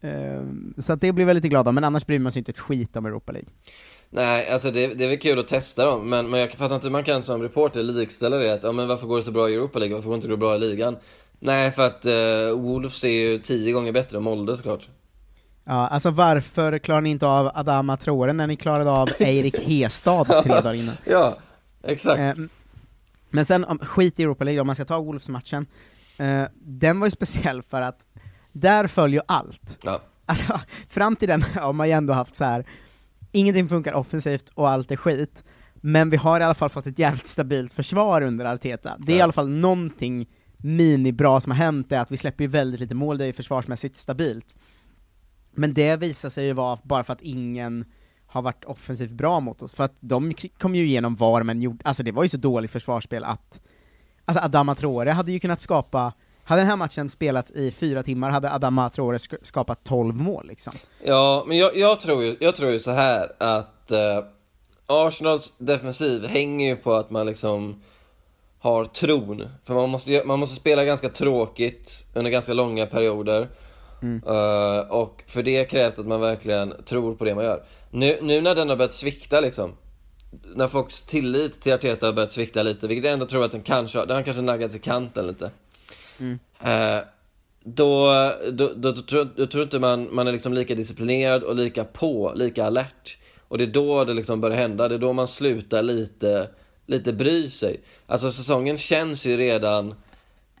Eh, 0.00 0.42
så 0.78 0.92
att 0.92 1.00
det 1.00 1.12
blev 1.12 1.28
jag 1.28 1.34
lite 1.34 1.48
glad 1.48 1.68
av, 1.68 1.74
men 1.74 1.84
annars 1.84 2.06
bryr 2.06 2.18
man 2.18 2.32
sig 2.32 2.40
inte 2.40 2.50
ett 2.50 2.58
skit 2.58 2.96
om 2.96 3.06
Europa 3.06 3.32
League. 3.32 3.48
nej 4.10 4.50
alltså 4.50 4.70
det, 4.70 4.94
det 4.94 5.04
är 5.04 5.08
väl 5.08 5.18
kul 5.18 5.38
att 5.38 5.48
testa 5.48 5.84
dem 5.84 6.10
Men, 6.10 6.30
men 6.30 6.40
jag 6.40 6.52
fattar 6.52 6.74
inte 6.74 6.86
hur 6.86 6.92
man 6.92 7.04
kan 7.04 7.22
som 7.22 7.42
reporter 7.42 7.82
likställa 7.82 8.36
det 8.36 8.54
att, 8.54 8.62
ja 8.62 8.72
men 8.72 8.88
varför 8.88 9.06
går 9.06 9.16
det 9.16 9.22
så 9.22 9.30
bra 9.30 9.50
i 9.50 9.54
Europa 9.54 9.78
League? 9.78 9.94
Varför 9.94 10.08
går 10.08 10.16
det 10.16 10.24
inte 10.24 10.36
bra 10.36 10.54
i 10.54 10.58
ligan? 10.58 10.96
Nej, 11.38 11.70
för 11.70 11.86
att 11.86 12.04
eh, 12.04 12.58
Wolves 12.58 13.04
är 13.04 13.08
ju 13.08 13.38
tio 13.38 13.72
gånger 13.72 13.92
bättre 13.92 14.16
än 14.16 14.22
Molde 14.22 14.56
såklart 14.56 14.88
Ja, 15.68 15.86
alltså 15.86 16.10
varför 16.10 16.78
klarar 16.78 17.00
ni 17.00 17.10
inte 17.10 17.26
av 17.26 17.50
Adama 17.54 17.96
Traore 17.96 18.32
när 18.32 18.46
ni 18.46 18.56
klarade 18.56 18.90
av 18.90 19.08
Eirik 19.18 19.58
Hestad 19.58 20.26
tre 20.42 20.52
dagar 20.54 20.72
innan? 20.72 20.94
Ja, 21.04 21.38
exakt 21.82 22.18
Eh, 22.20 22.34
men 23.30 23.46
sen, 23.46 23.64
om, 23.64 23.78
skit 23.78 24.20
i 24.20 24.22
Europa 24.22 24.44
League 24.44 24.60
om 24.60 24.66
man 24.66 24.76
ska 24.76 24.84
ta 24.84 25.00
Wolves-matchen, 25.00 25.66
eh, 26.18 26.42
den 26.60 27.00
var 27.00 27.06
ju 27.06 27.10
speciell 27.10 27.62
för 27.62 27.82
att 27.82 28.06
där 28.52 28.86
följer 28.86 29.20
ju 29.20 29.24
allt. 29.28 29.78
Ja, 29.82 30.00
Alltså, 30.28 30.60
fram 30.88 31.16
till 31.16 31.28
den 31.28 31.42
har 31.54 31.72
man 31.72 31.86
ju 31.88 31.92
ändå 31.92 32.12
haft 32.12 32.36
så 32.36 32.44
här. 32.44 32.64
ingenting 33.32 33.68
funkar 33.68 33.92
offensivt 33.94 34.48
och 34.54 34.68
allt 34.68 34.90
är 34.90 34.96
skit, 34.96 35.44
men 35.74 36.10
vi 36.10 36.16
har 36.16 36.40
i 36.40 36.44
alla 36.44 36.54
fall 36.54 36.68
fått 36.70 36.86
ett 36.86 36.98
jävligt 36.98 37.26
stabilt 37.26 37.72
försvar 37.72 38.22
under 38.22 38.44
Arteta. 38.44 38.96
Det 38.98 39.12
är 39.12 39.16
i 39.16 39.18
Ja. 39.18 39.24
alla 39.24 39.32
fall 39.32 39.48
någonting 39.48 40.26
mini-bra 40.56 41.40
som 41.40 41.52
har 41.52 41.56
hänt, 41.58 41.92
är 41.92 41.98
att 42.00 42.10
vi 42.10 42.16
släpper 42.16 42.44
ju 42.44 42.48
väldigt 42.50 42.80
lite 42.80 42.94
mål, 42.94 43.18
det 43.18 43.24
är 43.24 43.26
ju 43.26 43.32
försvarsmässigt 43.32 43.96
stabilt. 43.96 44.56
Men 45.56 45.74
det 45.74 45.96
visar 45.96 46.28
sig 46.30 46.46
ju 46.46 46.52
vara 46.52 46.78
bara 46.82 47.04
för 47.04 47.12
att 47.12 47.20
ingen 47.20 47.84
har 48.26 48.42
varit 48.42 48.64
offensivt 48.64 49.12
bra 49.12 49.40
mot 49.40 49.62
oss, 49.62 49.72
för 49.74 49.84
att 49.84 49.94
de 50.00 50.34
kom 50.58 50.74
ju 50.74 50.84
igenom 50.86 51.16
var 51.16 51.42
men 51.42 51.62
gjorde, 51.62 51.78
alltså 51.84 52.02
det 52.02 52.12
var 52.12 52.22
ju 52.22 52.28
så 52.28 52.36
dåligt 52.36 52.70
försvarsspel 52.70 53.24
att, 53.24 53.60
alltså 54.24 54.44
Adama 54.44 54.74
Traore 54.74 55.10
hade 55.10 55.32
ju 55.32 55.40
kunnat 55.40 55.60
skapa, 55.60 56.12
hade 56.44 56.60
den 56.60 56.68
här 56.68 56.76
matchen 56.76 57.10
spelats 57.10 57.50
i 57.50 57.70
fyra 57.70 58.02
timmar 58.02 58.30
hade 58.30 58.52
Adama 58.52 58.90
Traore 58.90 59.16
sk- 59.16 59.38
skapat 59.42 59.84
12 59.84 60.16
mål 60.16 60.46
liksom. 60.48 60.72
ja 61.04 61.44
men 61.48 61.56
jag, 61.58 61.76
jag, 61.76 62.00
tror 62.00 62.24
ju, 62.24 62.36
jag 62.40 62.56
tror 62.56 62.72
ju 62.72 62.80
så 62.80 62.90
här 62.90 63.32
att 63.38 63.90
eh, 63.90 64.24
Arsenals 64.86 65.54
defensiv 65.58 66.26
hänger 66.26 66.68
ju 66.68 66.76
på 66.76 66.94
att 66.94 67.10
man 67.10 67.26
liksom 67.26 67.82
har 68.58 68.84
tron. 68.84 69.48
För 69.64 69.74
man 69.74 69.90
måste, 69.90 70.22
man 70.26 70.38
måste 70.38 70.56
spela 70.56 70.84
ganska 70.84 71.08
tråkigt 71.08 72.06
under 72.14 72.30
ganska 72.30 72.52
långa 72.52 72.86
perioder. 72.86 73.48
Eh, 74.26 74.78
och 74.90 75.22
för 75.26 75.42
det 75.42 75.64
krävs 75.70 75.98
att 75.98 76.06
man 76.06 76.20
verkligen 76.20 76.74
tror 76.84 77.14
på 77.14 77.24
det 77.24 77.34
man 77.34 77.44
gör. 77.44 77.62
Nu, 77.90 78.18
nu 78.22 78.40
när 78.40 78.54
den 78.54 78.68
har 78.68 78.76
börjat 78.76 78.92
svikta 78.92 79.40
liksom, 79.40 79.72
när 80.54 80.68
folks 80.68 81.02
tillit 81.02 81.60
till 81.60 81.72
Arteta 81.72 82.06
har 82.06 82.12
börjat 82.12 82.32
svikta 82.32 82.62
lite, 82.62 82.86
vilket 82.88 83.04
jag 83.04 83.12
ändå 83.12 83.26
tror 83.26 83.44
att 83.44 83.52
den 83.52 83.62
kanske 83.62 83.98
har, 83.98 84.06
den 84.06 84.16
har 84.16 84.22
kanske 84.22 84.42
naggats 84.42 84.74
i 84.74 84.78
kanten 84.78 85.26
lite. 85.26 85.50
Eh, 86.64 86.98
då, 87.64 88.12
då, 88.52 88.72
då, 88.76 88.92
då, 88.92 89.02
tror- 89.02 89.28
då 89.36 89.46
tror 89.46 89.62
inte 89.64 89.78
man, 89.78 90.14
man 90.14 90.26
är 90.28 90.32
liksom 90.32 90.52
lika 90.54 90.74
disciplinerad 90.74 91.42
och 91.42 91.56
lika 91.56 91.84
på, 91.84 92.32
lika 92.34 92.64
alert. 92.64 93.18
Och 93.48 93.58
det 93.58 93.64
är 93.64 93.68
då 93.68 94.04
det 94.04 94.14
liksom 94.14 94.40
börjar 94.40 94.56
hända, 94.56 94.88
det 94.88 94.94
är 94.94 94.98
då 94.98 95.12
man 95.12 95.28
slutar 95.28 95.82
lite, 95.82 96.48
lite 96.86 97.12
bry 97.12 97.50
sig. 97.50 97.80
Alltså 98.06 98.32
säsongen 98.32 98.76
känns 98.76 99.24
ju 99.24 99.36
redan 99.36 99.94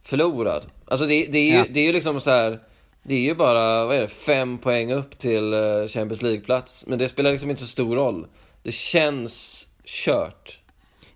förlorad. 0.02 0.62
Alltså 0.88 1.06
det, 1.06 1.26
det, 1.26 1.38
är, 1.38 1.50
ju, 1.52 1.56
Ja. 1.58 1.64
det 1.70 1.80
är 1.80 1.84
ju 1.84 1.92
liksom 1.92 2.20
så 2.20 2.30
här. 2.30 2.60
Det 3.08 3.14
är 3.14 3.20
ju 3.20 3.34
bara, 3.34 3.86
vad 3.86 3.96
är 3.96 4.00
det, 4.00 4.08
fem 4.08 4.58
poäng 4.58 4.92
upp 4.92 5.18
till 5.18 5.52
eh, 5.52 5.58
Champions 5.88 6.22
League-plats. 6.22 6.84
Men 6.86 6.98
det 6.98 7.08
spelar 7.08 7.32
liksom 7.32 7.50
inte 7.50 7.62
så 7.62 7.68
stor 7.68 7.96
roll. 7.96 8.26
Det 8.62 8.72
känns 8.72 9.66
kört. 9.84 10.58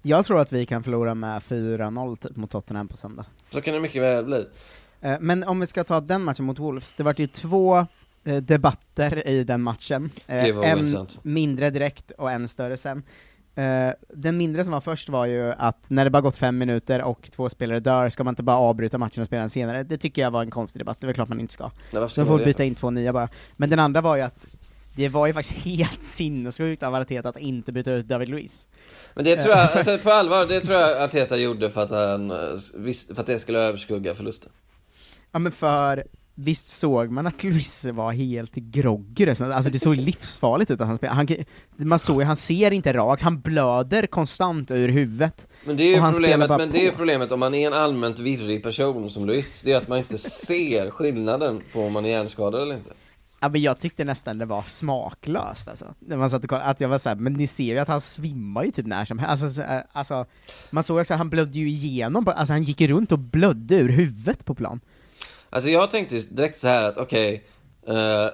Jag 0.03 0.26
tror 0.26 0.40
att 0.40 0.53
vi 0.53 0.66
kan 0.66 0.83
förlora 0.83 1.14
med 1.14 1.42
4-0 1.42 2.16
typ 2.16 2.37
mot 2.37 2.50
Tottenham 2.50 2.88
på 2.88 2.96
söndag. 2.96 3.24
Så 3.50 3.61
kan 3.61 3.74
det 3.74 3.81
mycket 3.81 4.03
väl 4.03 4.24
bli. 4.24 4.46
Eh, 5.00 5.16
Men 5.20 5.44
om 5.44 5.61
vi 5.61 5.66
ska 5.66 5.85
ta 5.85 6.00
den 6.00 6.24
matchen 6.24 6.44
mot 6.44 6.59
Wolves, 6.59 6.94
det 6.94 7.03
vart 7.03 7.18
ju 7.18 7.26
två 7.26 7.87
eh, 8.24 8.37
debatter 8.37 9.29
i 9.29 9.44
den 9.44 9.62
matchen. 9.62 10.11
En 10.26 10.59
ointressant. 10.59 11.18
mindre 11.24 11.70
direkt 11.70 12.11
och 12.11 12.31
en 12.31 12.48
större 12.48 12.76
sen. 12.76 13.03
Eh, 13.61 13.92
den 14.09 14.37
mindre 14.37 14.64
som 14.64 14.73
var 14.73 14.81
först 14.81 15.09
var 15.09 15.27
ju 15.27 15.53
att 15.53 15.90
när 15.90 16.05
det 16.05 16.11
bara 16.11 16.23
gått 16.23 16.37
fem 16.37 16.59
minuter 16.59 17.03
och 17.03 17.31
två 17.31 17.49
spelare 17.49 17.81
dör, 17.81 18.09
ska 18.09 18.25
man 18.25 18.33
inte 18.33 18.42
bara 18.42 18.57
avbryta 18.57 18.99
matchen 18.99 19.20
och 19.20 19.27
spela 19.27 19.40
den 19.40 19.51
senare? 19.51 19.83
Det 19.83 19.99
tycker 19.99 20.23
jag 20.23 20.31
var 20.31 20.42
en 20.42 20.51
konstig 20.51 20.81
debatt, 20.81 20.96
det 21.01 21.05
är 21.05 21.07
väl 21.07 21.14
klart 21.14 21.29
man 21.29 21.40
inte 21.40 21.55
ska. 21.55 21.70
Nej, 21.92 22.09
man 22.16 22.27
får 22.27 22.44
byta 22.44 22.64
in 22.64 22.75
två 22.75 22.90
nya 22.90 23.12
bara. 23.12 23.29
Men 23.57 23.70
den 23.70 23.79
andra 23.79 24.01
var 24.01 24.16
ju 24.16 24.23
att 24.23 24.46
det 24.96 25.09
var 25.09 25.27
ju 25.27 25.33
faktiskt 25.33 25.59
helt 25.64 26.03
sinnessjukt 26.03 26.83
av 26.83 26.94
Arteta 26.94 27.29
att 27.29 27.38
inte 27.38 27.73
byta 27.73 27.92
ut 27.92 28.09
David 28.09 28.29
Luiz. 28.29 28.68
Men 29.14 29.25
det 29.25 29.37
tror 29.37 29.57
jag, 29.57 29.77
alltså 29.77 29.99
på 29.99 30.11
allvar, 30.11 30.46
det 30.46 30.61
tror 30.61 30.79
jag 30.79 31.03
Arteta 31.03 31.37
gjorde 31.37 31.70
för 31.70 31.83
att 31.83 31.90
han, 31.90 32.31
eh, 32.31 32.37
för 33.14 33.20
att 33.20 33.27
det 33.27 33.38
skulle 33.38 33.59
överskugga 33.59 34.14
förlusten. 34.14 34.51
Ja 35.33 35.38
men 35.38 35.53
för, 35.53 36.05
visst 36.35 36.69
såg 36.69 37.11
man 37.11 37.27
att 37.27 37.45
Luis 37.45 37.85
var 37.85 38.12
helt 38.12 38.55
groggy 38.55 39.29
alltså 39.31 39.71
det 39.71 39.79
såg 39.79 39.97
livsfarligt 39.97 40.71
ut 40.71 40.81
att 40.81 40.87
han 40.87 40.97
spelade, 40.97 41.45
man 41.77 41.99
såg 41.99 42.21
ju, 42.21 42.27
han 42.27 42.37
ser 42.37 42.71
inte 42.71 42.93
rakt, 42.93 43.23
han 43.23 43.40
blöder 43.40 44.07
konstant 44.07 44.71
ur 44.71 44.88
huvudet. 44.88 45.49
Men 45.64 45.77
det 45.77 45.83
är 45.83 45.97
ju 45.97 46.12
problemet, 46.12 46.51
men 46.51 46.71
det 46.71 46.87
är 46.87 46.93
problemet 46.93 47.33
om 47.33 47.40
man 47.40 47.55
är 47.55 47.66
en 47.66 47.73
allmänt 47.73 48.19
virrig 48.19 48.62
person 48.62 49.11
som 49.11 49.27
Luis, 49.27 49.62
det 49.64 49.73
är 49.73 49.77
att 49.77 49.88
man 49.88 49.99
inte 49.99 50.19
ser 50.19 50.90
skillnaden 50.90 51.61
på 51.73 51.81
om 51.85 51.93
man 51.93 52.05
är 52.05 52.11
hjärnskadad 52.11 52.62
eller 52.62 52.75
inte. 52.75 52.90
Ja 53.43 53.49
men 53.49 53.62
jag 53.62 53.81
tyckte 53.81 54.05
nästan 54.05 54.38
det 54.38 54.45
var 54.45 54.62
smaklöst 54.66 55.69
alltså, 55.69 55.85
när 55.99 56.16
man 56.16 56.31
satt 56.31 56.45
och 56.45 56.51
kollade, 56.51 56.66
att 56.66 56.81
jag 56.81 56.88
var 56.88 56.99
såhär, 56.99 57.16
men 57.16 57.33
ni 57.33 57.47
ser 57.47 57.64
ju 57.64 57.79
att 57.79 57.88
han 57.88 58.01
svimmar 58.01 58.64
ju 58.64 58.71
typ 58.71 58.87
när 58.87 59.05
som 59.05 59.19
helst, 59.19 59.43
alltså, 59.43 59.61
så- 59.61 59.66
äh, 59.66 59.81
alltså 59.93 60.27
man 60.71 60.85
såg 60.85 60.99
också 60.99 61.14
att 61.14 61.19
han 61.19 61.31
blödde 61.31 61.59
ju 61.59 61.69
igenom, 61.69 62.29
alltså 62.29 62.53
han 62.53 62.62
gick 62.62 62.81
runt 62.81 63.12
och 63.12 63.19
blödde 63.19 63.75
ur 63.75 63.88
huvudet 63.88 64.45
på 64.45 64.55
plan. 64.55 64.81
Alltså 65.50 65.70
jag 65.70 65.90
tänkte 65.90 66.16
ju 66.16 66.20
direkt 66.20 66.58
så 66.58 66.68
här 66.68 66.88
att 66.88 66.96
okej, 66.96 67.44
eh, 67.86 68.26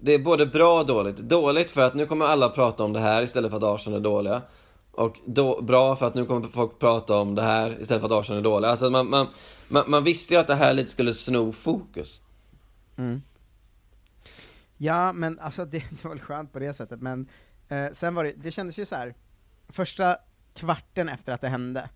det 0.00 0.14
är 0.14 0.18
både 0.18 0.46
bra 0.46 0.80
och 0.80 0.86
dåligt. 0.86 1.16
Dåligt 1.16 1.70
för 1.70 1.80
att 1.80 1.94
nu 1.94 2.06
kommer 2.06 2.24
alla 2.24 2.48
prata 2.48 2.84
om 2.84 2.92
det 2.92 3.00
här 3.00 3.22
istället 3.22 3.50
för 3.50 3.56
att 3.56 3.64
Arsenal 3.64 4.00
är 4.00 4.04
dåliga. 4.04 4.42
Och 4.90 5.16
då, 5.26 5.62
bra 5.62 5.96
för 5.96 6.06
att 6.06 6.14
nu 6.14 6.24
kommer 6.24 6.48
folk 6.48 6.78
prata 6.78 7.18
om 7.18 7.34
det 7.34 7.42
här 7.42 7.80
istället 7.80 8.00
för 8.00 8.06
att 8.06 8.20
Arsenal 8.20 8.38
är 8.38 8.44
dåliga. 8.44 8.70
Alltså 8.70 8.90
man, 8.90 9.10
man, 9.10 9.28
man, 9.68 9.90
man 9.90 10.04
visste 10.04 10.34
ju 10.34 10.40
att 10.40 10.46
det 10.46 10.54
här 10.54 10.72
lite 10.72 10.90
skulle 10.90 11.14
sno 11.14 11.52
fokus. 11.52 12.20
Mm. 12.96 13.22
Ja, 14.76 15.12
men 15.12 15.38
alltså 15.38 15.64
det, 15.70 15.84
det 15.90 16.04
var 16.04 16.10
väl 16.10 16.20
skönt 16.20 16.52
på 16.52 16.58
det 16.58 16.74
sättet, 16.74 17.00
men 17.00 17.28
eh, 17.68 17.86
sen 17.92 18.14
var 18.14 18.24
det, 18.24 18.32
det 18.36 18.50
kändes 18.50 18.78
ju 18.78 18.84
så 18.84 18.94
här. 18.94 19.14
första 19.68 20.16
kvarten 20.54 21.08
efter 21.08 21.32
att 21.32 21.40
det 21.40 21.48
hände, 21.48 21.88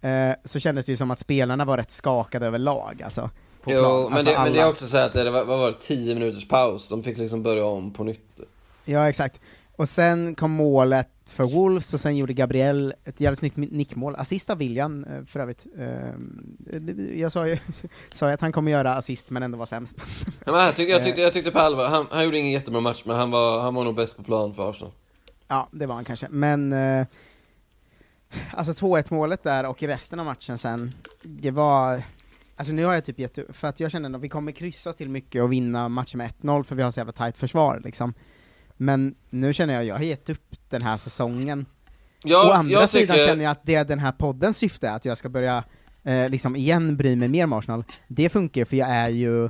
eh, 0.00 0.34
så 0.44 0.60
kändes 0.60 0.86
det 0.86 0.92
ju 0.92 0.96
som 0.96 1.10
att 1.10 1.18
spelarna 1.18 1.64
var 1.64 1.76
rätt 1.76 1.90
skakade 1.90 2.46
överlag, 2.46 3.02
alltså. 3.02 3.30
På 3.62 3.70
Jo, 3.72 3.78
plan. 3.80 4.02
men, 4.04 4.12
Alltså, 4.12 4.32
det, 4.32 4.38
men 4.44 4.52
det 4.52 4.58
är 4.58 4.62
alla. 4.62 4.70
också 4.72 4.86
så 4.86 4.96
här 4.96 5.06
att 5.06 5.12
det 5.12 5.30
var, 5.30 5.44
vad 5.44 5.58
var 5.58 5.70
det, 5.70 5.76
10 5.80 6.14
minuters 6.14 6.48
paus. 6.48 6.88
De 6.88 7.02
fick 7.02 7.18
liksom 7.18 7.42
börja 7.42 7.64
om 7.64 7.92
på 7.92 8.04
nytt. 8.04 8.40
Ja, 8.84 9.08
exakt. 9.08 9.40
Och 9.76 9.88
sen 9.88 10.34
kom 10.34 10.50
målet 10.50 11.08
för 11.26 11.44
Wolves, 11.44 11.94
och 11.94 12.00
sen 12.00 12.16
gjorde 12.16 12.32
Gabriel 12.32 12.94
ett 13.04 13.20
jävligt 13.20 13.38
snyggt 13.38 13.56
nickmål, 13.56 14.14
assist 14.16 14.50
av 14.50 14.58
William 14.58 15.04
eh, 15.04 15.24
för 15.24 15.40
övrigt. 15.40 15.66
Eh, 15.78 16.14
det- 16.80 17.18
jag 17.18 17.32
sa 17.32 17.48
ju, 17.48 17.58
sa 18.14 18.28
ju 18.28 18.34
att 18.34 18.40
han 18.40 18.52
kommer 18.52 18.70
göra 18.72 18.94
assist, 18.94 19.30
men 19.30 19.42
ändå 19.42 19.58
var 19.58 19.66
sämst. 19.66 19.96
Ja, 20.46 20.52
men 20.52 20.60
jag, 20.64 20.76
tyckte, 20.76 20.92
jag, 20.92 21.02
tyckte, 21.04 21.20
jag 21.20 21.32
tyckte 21.32 21.50
på 21.50 21.58
allvar, 21.58 21.88
han, 21.88 22.06
han 22.10 22.24
gjorde 22.24 22.38
ingen 22.38 22.52
jättebra 22.52 22.80
match, 22.80 23.02
men 23.06 23.16
han 23.16 23.30
var, 23.30 23.60
han 23.60 23.74
var 23.74 23.84
nog 23.84 23.94
bäst 23.94 24.16
på 24.16 24.22
plan 24.22 24.54
för 24.54 24.70
Arsenal. 24.70 24.92
Ja, 25.48 25.68
det 25.70 25.86
var 25.86 25.94
han 25.94 26.04
kanske, 26.04 26.26
men 26.30 26.72
eh, 26.72 27.06
alltså 28.54 28.72
2-1 28.86 29.04
målet 29.14 29.42
där 29.42 29.66
och 29.66 29.82
i 29.82 29.86
resten 29.88 30.18
av 30.20 30.26
matchen 30.26 30.58
sen, 30.58 30.94
det 31.22 31.50
var 31.50 32.02
Alltså 32.62 32.74
nu 32.74 32.84
har 32.84 32.94
jag 32.94 33.04
typ 33.04 33.18
gett 33.18 33.38
för 33.52 33.68
att 33.68 33.80
jag 33.80 33.90
känner 33.90 34.16
att 34.16 34.22
vi 34.22 34.28
kommer 34.28 34.52
kryssa 34.52 34.92
till 34.92 35.08
mycket 35.08 35.42
och 35.42 35.52
vinna 35.52 35.88
matchen 35.88 36.18
med 36.18 36.30
1-0 36.40 36.62
för 36.64 36.74
vi 36.74 36.82
har 36.82 36.90
så 36.90 37.00
jävla 37.00 37.12
tight 37.12 37.36
försvar 37.36 37.80
liksom. 37.84 38.14
Men 38.76 39.14
nu 39.30 39.52
känner 39.52 39.74
jag, 39.74 39.84
jag 39.84 39.94
har 39.96 40.02
gett 40.02 40.30
upp 40.30 40.56
den 40.68 40.82
här 40.82 40.96
säsongen. 40.96 41.66
Ja, 42.24 42.48
Å 42.48 42.52
andra 42.52 42.86
sidan 42.88 43.16
tycker- 43.16 43.26
känner 43.28 43.44
jag 43.44 43.50
att 43.50 43.60
det 43.66 43.74
är 43.74 43.84
den 43.84 43.98
här 43.98 44.12
poddens 44.12 44.58
syfte 44.58 44.88
är 44.88 44.96
att 44.96 45.04
jag 45.04 45.18
ska 45.18 45.28
börja 45.28 45.64
eh, 46.02 46.28
liksom 46.28 46.56
igen 46.56 46.96
bry 46.96 47.16
mig 47.16 47.28
mer 47.28 47.44
om 47.44 47.52
Arsenal. 47.52 47.84
Det 48.08 48.28
funkar 48.28 48.60
ju 48.60 48.64
för 48.64 48.76
jag 48.76 48.88
är 48.88 49.08
ju 49.08 49.44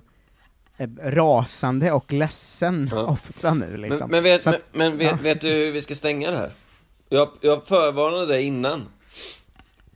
eh, 0.77 0.89
rasande 1.03 1.93
och 1.93 2.13
ledsen 2.13 2.89
Ja. 2.93 3.07
ofta 3.07 3.55
nu 3.55 3.77
liksom. 3.77 3.99
Men, 3.99 4.11
men, 4.11 4.23
vet, 4.23 4.47
att- 4.47 4.69
men, 4.73 4.89
men 4.91 4.99
vet, 4.99 5.11
ja. 5.11 5.17
vet 5.23 5.41
du 5.41 5.49
hur 5.49 5.73
vi 5.73 5.81
ska 5.83 5.95
stänga 5.95 6.31
det 6.31 6.37
här? 6.39 6.53
Jag, 7.09 7.29
jag 7.41 7.67
förvarnade 7.67 8.27
dig 8.27 8.43
innan 8.43 8.89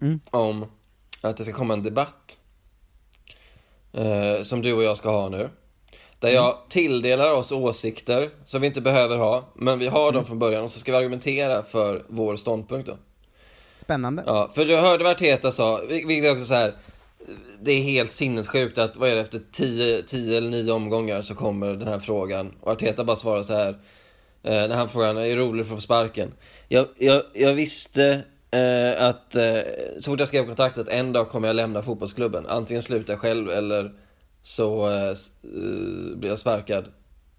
Mm. 0.00 0.20
om 0.31 0.66
att 1.20 1.37
det 1.37 1.44
ska 1.44 1.52
komma 1.52 1.74
en 1.74 1.83
debatt 1.83 2.40
eh, 3.96 4.42
som 4.42 4.62
du 4.62 4.72
och 4.72 4.82
jag 4.82 4.96
ska 4.96 5.11
ha 5.11 5.28
nu. 5.28 5.48
Där 6.20 6.28
Mm. 6.28 6.35
jag 6.44 6.56
tilldelar 6.68 7.30
oss 7.32 7.52
åsikter 7.52 8.30
som 8.44 8.61
vi 8.61 8.66
inte 8.66 8.80
behöver 8.80 9.16
ha, 9.16 9.44
men 9.54 9.78
vi 9.78 9.87
har 9.87 10.04
dem 10.06 10.14
Mm. 10.14 10.24
från 10.24 10.38
början 10.38 10.64
och 10.64 10.70
så 10.70 10.80
ska 10.80 10.92
vi 10.92 10.98
argumentera 10.98 11.62
för 11.62 12.04
vår 12.09 12.37
ståndpunkt 12.37 12.88
då. 12.88 12.96
Spännande. 13.78 14.22
Ja, 14.26 14.50
för 14.54 14.64
du 14.64 14.76
hörde 14.76 15.04
vad 15.04 15.12
Arteta 15.12 15.50
sa, 15.50 15.80
vil- 15.88 16.06
vilket 16.06 16.32
också 16.32 16.44
så 16.44 16.54
här. 16.54 16.74
Det 17.61 17.72
är 17.72 17.82
helt 17.82 18.11
sinnessjukt 18.11 18.78
att, 18.78 18.96
vad 18.96 19.09
är 19.09 19.14
det, 19.14 19.20
efter 19.20 19.40
10, 19.52 20.02
10 20.02 20.38
eller 20.38 20.50
9 20.50 20.72
omgångar 20.72 21.22
så 21.22 21.35
kommer 21.35 21.72
den 21.74 21.88
här 21.88 21.98
frågan. 21.98 22.52
Och 22.61 22.72
Arteta 22.72 23.04
bara 23.04 23.16
svarar 23.16 23.42
så 23.42 23.54
här. 23.54 23.68
Eh, 24.42 24.52
när 24.68 24.76
han 24.76 24.88
frågar, 24.88 25.09
är 25.14 25.14
det 25.14 25.37
roligt 25.37 25.66
för 25.66 25.74
att 25.74 25.80
få 25.80 25.85
sparken? 25.85 26.32
Jag, 26.68 26.87
jag, 26.98 27.22
jag 27.35 27.52
visste 27.54 28.20
eh, 28.50 29.04
att 29.04 29.37
eh, 29.37 29.61
så 29.98 30.11
fort 30.11 30.18
jag 30.18 30.28
skrev 30.28 30.46
kontraktet, 30.46 30.88
en 30.88 31.12
dag 31.12 31.28
kommer 31.28 31.48
jag 31.48 31.56
lämna 31.56 31.82
fotbollsklubben. 31.82 32.46
Antingen 32.46 32.82
slutar 32.82 33.12
jag 33.12 33.20
själv 33.20 33.50
eller 33.50 33.92
så 34.42 34.88
eh, 34.88 35.09
eh, 35.09 36.16
blir 36.16 36.28
jag 36.28 36.38
sparkad. 36.38 36.88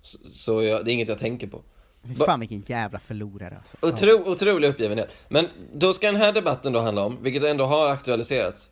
Så, 0.01 0.17
så 0.29 0.63
jag, 0.63 0.85
det 0.85 0.91
är 0.91 0.93
inget 0.93 1.09
jag 1.09 1.17
tänker 1.17 1.47
på. 1.47 1.61
Fy 2.07 2.15
fan 2.15 2.39
vilken 2.39 2.63
jävla 2.67 2.99
förlorare 2.99 3.57
alltså. 3.57 3.77
Otro, 3.81 4.31
otrolig 4.31 4.67
uppgivenhet. 4.67 5.15
Men 5.29 5.47
då 5.73 5.93
ska 5.93 6.07
den 6.07 6.21
här 6.21 6.31
debatten 6.31 6.73
då 6.73 6.79
handla 6.79 7.05
om, 7.05 7.17
vilket 7.23 7.43
ändå 7.43 7.65
har 7.65 7.87
aktualiserats. 7.87 8.71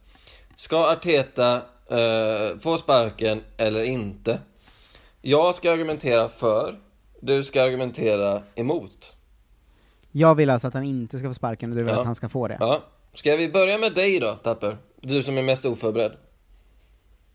Ska 0.56 0.92
Arteta 0.92 1.56
eh, 1.90 2.60
få 2.60 2.78
sparken 2.78 3.42
eller 3.58 3.84
inte? 3.84 4.40
Jag 5.22 5.56
ska 5.56 5.72
argumentera 5.72 6.28
för, 6.28 6.80
du 7.22 7.44
ska 7.44 7.64
argumentera 7.64 8.42
emot. 8.56 9.18
Jag 10.18 10.36
vill 10.36 10.50
alltså 10.50 10.68
att 10.68 10.74
han 10.74 10.84
inte 10.84 11.20
ska 11.20 11.28
få 11.28 11.34
sparken 11.34 11.70
och 11.72 11.78
du 11.78 11.84
vill 11.84 11.94
Ja. 11.94 12.00
att 12.00 12.06
han 12.06 12.16
ska 12.16 12.30
få 12.30 12.48
det. 12.48 12.58
Ja. 12.60 12.84
Ska 13.14 13.36
vi 13.36 13.50
börja 13.50 13.78
med 13.78 13.94
dig 13.94 14.20
då, 14.20 14.34
Tapper? 14.36 14.78
Du 15.02 15.24
som 15.24 15.38
är 15.38 15.44
mest 15.44 15.66
oförberedd. 15.66 16.12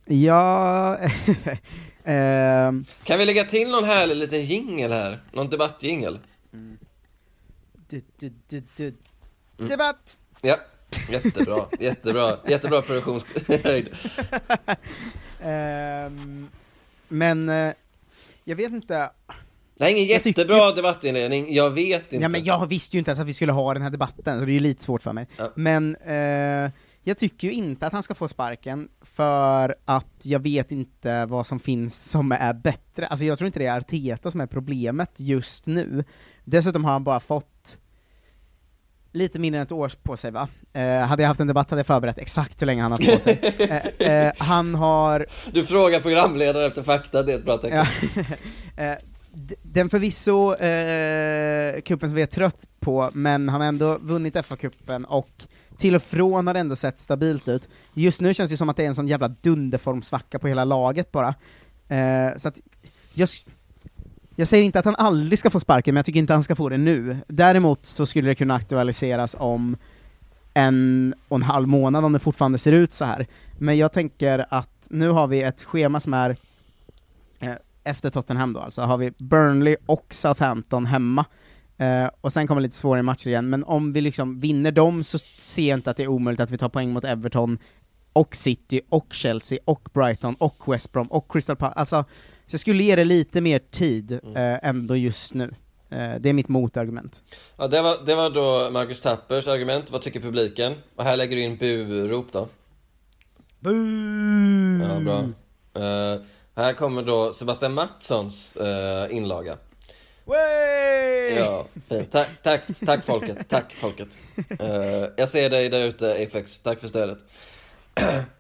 Ja, 0.05 0.99
ehm, 2.05 2.85
Kan 3.05 3.19
vi 3.19 3.25
lägga 3.25 3.45
till 3.45 3.71
någon 3.71 3.85
härlig 3.85 4.17
liten 4.17 4.45
jingel 4.45 4.93
här? 4.93 5.21
Någon 5.33 5.51
debattjingel? 5.51 6.19
du, 7.89 8.03
du, 8.19 8.33
du, 8.49 8.63
du. 8.77 8.95
Mm. 9.59 9.69
Debatt! 9.71 10.19
Ja, 10.41 10.59
jättebra, 11.11 11.65
jättebra, 11.81 12.37
jättebra 12.49 12.83
produktionshöjd. 12.83 13.89
Ehm, 15.43 16.49
men, 17.09 17.49
eh, 17.49 17.73
jag 18.45 18.57
vet 18.57 18.73
inte, 18.73 19.11
Det 19.81 19.85
här 19.87 19.93
är 19.93 19.97
ingen 19.97 20.09
Jag 20.09 20.23
tycker- 20.23 20.41
jättebra 20.41 20.73
debattinledning, 20.73 21.55
jag 21.55 21.71
vet 21.71 22.03
inte. 22.13 22.17
ja, 22.23 22.29
men 22.29 22.45
jag 22.45 22.67
visste 22.67 22.97
ju 22.97 22.99
inte 22.99 23.11
ens 23.11 23.21
att 23.21 23.27
vi 23.27 23.35
skulle 23.35 23.53
ha 23.53 23.75
den 23.75 23.83
här 23.83 23.91
debatten, 23.91 24.41
så 24.41 24.45
det 24.45 24.53
är 24.53 24.55
ju 24.55 24.61
lite 24.61 24.83
svårt 24.83 25.03
för 25.03 25.13
mig. 25.13 25.27
Ja. 25.37 25.53
Men, 25.57 25.97
eh, 25.97 26.71
jag 27.03 27.19
tycker 27.19 27.49
ju 27.49 27.53
inte 27.55 27.87
att 27.87 27.93
han 27.93 28.03
ska 28.03 28.15
få 28.15 28.29
sparken, 28.29 28.89
för 29.03 29.75
att 29.85 30.07
jag 30.23 30.39
vet 30.41 30.73
inte 30.73 31.27
vad 31.27 31.47
som 31.47 31.61
finns 31.61 32.05
som 32.11 32.33
är 32.33 32.53
bättre. 32.55 33.07
Alltså 33.07 33.25
jag 33.25 33.39
tror 33.39 33.47
inte 33.47 33.59
det 33.59 33.67
är 33.67 33.79
Arteta 33.79 34.31
som 34.31 34.41
är 34.41 34.47
problemet 34.47 35.11
just 35.17 35.67
nu. 35.67 36.05
Dessutom 36.45 36.85
har 36.85 36.93
han 36.93 37.05
bara 37.05 37.21
fått 37.21 37.79
lite 39.13 39.39
mindre 39.39 39.61
än 39.61 39.67
ett 39.67 39.73
år 39.73 39.93
på 40.03 40.17
sig 40.17 40.31
va? 40.31 40.49
Eh, 40.73 41.01
hade 41.01 41.23
jag 41.23 41.29
haft 41.29 41.41
en 41.41 41.47
debatt 41.47 41.71
hade 41.71 41.81
jag 41.81 41.87
förberett 41.87 42.19
exakt 42.19 42.63
hur 42.63 42.67
länge 42.67 42.83
han 42.83 42.93
har 42.93 42.99
på 43.15 43.21
sig. 43.21 43.41
Eh, 44.01 44.27
eh, 44.27 44.33
han 44.39 44.75
har... 44.75 45.27
Du 45.53 45.65
frågar 45.67 46.01
programledare 46.01 46.67
efter 46.67 46.83
fakta, 46.83 47.23
det 47.23 47.33
är 47.33 47.39
ett 47.39 47.45
bra 47.45 47.59
tecken. 47.59 47.87
Den 49.63 49.91
förvisso 49.91 50.55
eh, 50.55 51.81
kuppen 51.81 52.09
som 52.09 52.17
vi 52.17 52.23
är 52.23 52.27
trött 52.27 52.67
på, 52.81 53.11
men 53.13 53.49
han 53.49 53.61
har 53.61 53.69
ändå 53.69 53.99
vunnit 53.99 54.35
FA-cupen 54.37 55.05
och 55.05 55.47
till 55.79 55.95
och 55.95 56.03
från 56.03 56.47
har 56.47 56.55
det 56.55 56.61
ändå 56.61 56.77
sett 56.77 57.01
stabilt 57.01 57.49
ut. 57.49 57.69
Just 57.95 58.21
nu 58.21 58.35
känns 58.35 58.51
det 58.51 58.57
som 58.57 58.69
att 58.69 58.77
det 58.77 58.85
är 58.85 58.89
en 58.89 58.95
sån 58.95 59.09
jävla 59.09 59.29
dunderformsvacka 59.29 60.39
på 60.39 60.49
hela 60.49 60.65
laget 60.65 61.13
bara. 61.13 61.35
Eh, 61.89 62.37
så 62.37 62.49
att, 62.49 62.61
jag, 63.15 63.29
jag 64.37 64.49
säger 64.49 64.65
inte 64.65 64.79
att 64.79 64.85
han 64.85 64.97
aldrig 64.99 65.39
ska 65.39 65.51
få 65.51 65.61
sparken, 65.61 65.95
men 65.95 65.99
jag 65.99 66.07
tycker 66.07 66.21
inte 66.21 66.33
han 66.33 66.45
ska 66.45 66.57
få 66.57 66.69
det 66.69 66.79
nu. 66.79 67.17
Däremot 67.29 67.87
så 67.87 68.07
skulle 68.07 68.29
det 68.29 68.35
kunna 68.35 68.55
aktualiseras 68.55 69.37
om 69.39 69.77
en 70.55 71.15
och 71.29 71.37
en 71.37 71.43
halv 71.43 71.69
månad 71.69 72.05
om 72.05 72.13
det 72.13 72.19
fortfarande 72.19 72.59
ser 72.59 72.73
ut 72.73 72.93
så 72.93 73.05
här. 73.05 73.27
Men 73.59 73.79
jag 73.79 73.93
tänker 73.93 74.47
att 74.49 74.87
nu 74.91 75.09
har 75.09 75.27
vi 75.27 75.43
ett 75.43 75.65
schema 75.65 76.01
som 76.01 76.15
är 76.15 76.37
efter 77.85 78.11
Tottenham 78.11 78.53
då 78.53 78.61
alltså, 78.61 78.83
har 78.83 78.99
vi 78.99 79.11
Burnley 79.19 79.77
och 79.87 80.15
Southampton 80.15 80.87
hemma. 80.87 81.25
Eh, 81.79 82.11
och 82.21 82.33
sen 82.33 82.47
kommer 82.47 82.61
lite 82.61 82.77
svårare 82.77 83.03
matcher 83.03 83.29
igen, 83.29 83.51
men 83.51 83.65
om 83.65 83.93
vi 83.93 84.01
liksom 84.01 84.41
vinner 84.41 84.73
dem 84.73 85.05
så 85.05 85.19
ser 85.39 85.69
jag 85.69 85.79
inte 85.79 85.91
att 85.91 85.97
det 85.97 86.03
är 86.03 86.09
omöjligt 86.09 86.41
att 86.41 86.51
vi 86.51 86.59
tar 86.59 86.69
poäng 86.69 86.93
mot 86.93 87.05
Everton, 87.05 87.59
och 88.13 88.37
City, 88.37 88.81
och 88.89 89.07
Chelsea, 89.13 89.59
och 89.65 89.89
Brighton, 89.93 90.35
och 90.35 90.73
West 90.73 90.93
Brom, 90.93 91.07
och 91.07 91.33
Crystal 91.33 91.57
Palace. 91.57 91.79
Alltså, 91.79 92.05
så 92.47 92.55
jag 92.55 92.61
skulle 92.61 92.83
ge 92.83 92.97
det 92.97 93.05
lite 93.05 93.41
mer 93.41 93.59
tid 93.59 94.13
eh, 94.13 94.69
ändå 94.69 94.97
just 94.97 95.35
nu. 95.35 95.55
Eh, 95.91 96.15
det 96.21 96.29
är 96.29 96.33
mitt 96.33 96.49
motargument. 96.49 97.23
Ja, 97.57 97.69
det 97.69 97.83
var, 97.83 97.97
det 98.07 98.15
var 98.15 98.31
då 98.31 98.71
Marcus 98.73 99.01
Tappers 99.01 99.49
argument, 99.49 99.91
vad 99.91 100.01
tycker 100.01 100.21
publiken? 100.21 100.75
Och 100.97 101.05
här 101.05 101.17
lägger 101.17 101.37
du 101.37 101.43
in 101.43 101.59
bu-rop 101.59 102.27
då. 102.33 102.49
Boo! 103.61 103.75
Ja, 104.83 105.01
bra. 105.01 105.25
Eh, 106.61 106.65
här 106.65 106.73
kommer 106.73 107.03
då 107.03 107.33
Sebastian 107.33 107.75
Mattssons 107.75 108.57
uh, 108.61 109.17
inlaga. 109.17 109.57
Way! 110.25 111.35
Ja, 111.37 111.67
fint. 111.89 112.13
Tack, 112.13 112.29
tack, 112.43 112.61
tack 112.87 113.05
folket, 113.05 113.49
tack 113.49 113.75
folket. 113.75 114.09
Eh, 114.59 115.09
jag 115.17 115.29
ser 115.29 115.51
dig 115.51 115.69
där 115.69 115.81
ute 115.81 116.13
Apex, 116.13 116.59
tack 116.59 116.81
för 116.81 116.89
stödet. 116.89 117.19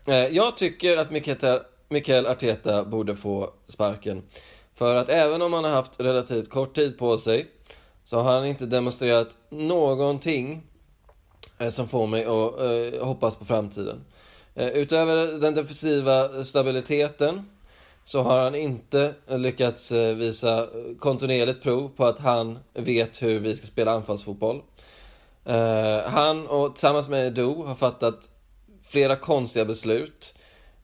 Eh, 0.06 0.16
jag 0.16 0.56
tycker 0.56 0.96
att 0.96 1.10
Mikael, 1.10 1.60
Mikael 1.88 2.26
Arteta 2.26 2.84
borde 2.84 3.16
få 3.16 3.50
sparken. 3.68 4.22
För 4.74 4.96
att 4.96 5.08
även 5.08 5.42
om 5.42 5.52
han 5.52 5.64
har 5.64 5.70
haft 5.70 6.00
relativt 6.00 6.50
kort 6.50 6.74
tid 6.74 6.98
på 6.98 7.18
sig 7.18 7.46
så 8.04 8.20
har 8.20 8.32
han 8.32 8.46
inte 8.46 8.66
demonstrerat 8.66 9.36
någonting 9.50 10.62
eh, 11.58 11.68
som 11.68 11.88
får 11.88 12.06
mig 12.06 12.24
att 12.24 12.60
eh, 12.60 13.06
hoppas 13.06 13.36
på 13.36 13.44
framtiden. 13.44 14.04
Eh, 14.54 14.68
utöver 14.68 15.40
den 15.40 15.54
defensiva 15.54 16.44
stabiliteten 16.44 17.46
så 18.04 18.22
har 18.22 18.42
han 18.42 18.54
inte 18.54 19.14
lyckats 19.28 19.92
eh, 19.92 20.16
visa 20.16 20.66
kontinuerligt 20.98 21.62
prov 21.62 21.90
på 21.96 22.06
att 22.06 22.18
han 22.18 22.58
vet 22.74 23.22
hur 23.22 23.40
vi 23.40 23.54
ska 23.54 23.66
spela 23.66 23.92
anfallsfotboll. 23.92 24.62
Eh, 25.44 25.98
han 26.06 26.46
och 26.46 26.74
tillsammans 26.74 27.08
med 27.08 27.26
Edo 27.26 27.64
har 27.64 27.74
fattat 27.74 28.30
flera 28.82 29.16
konstiga 29.16 29.64
beslut 29.64 30.34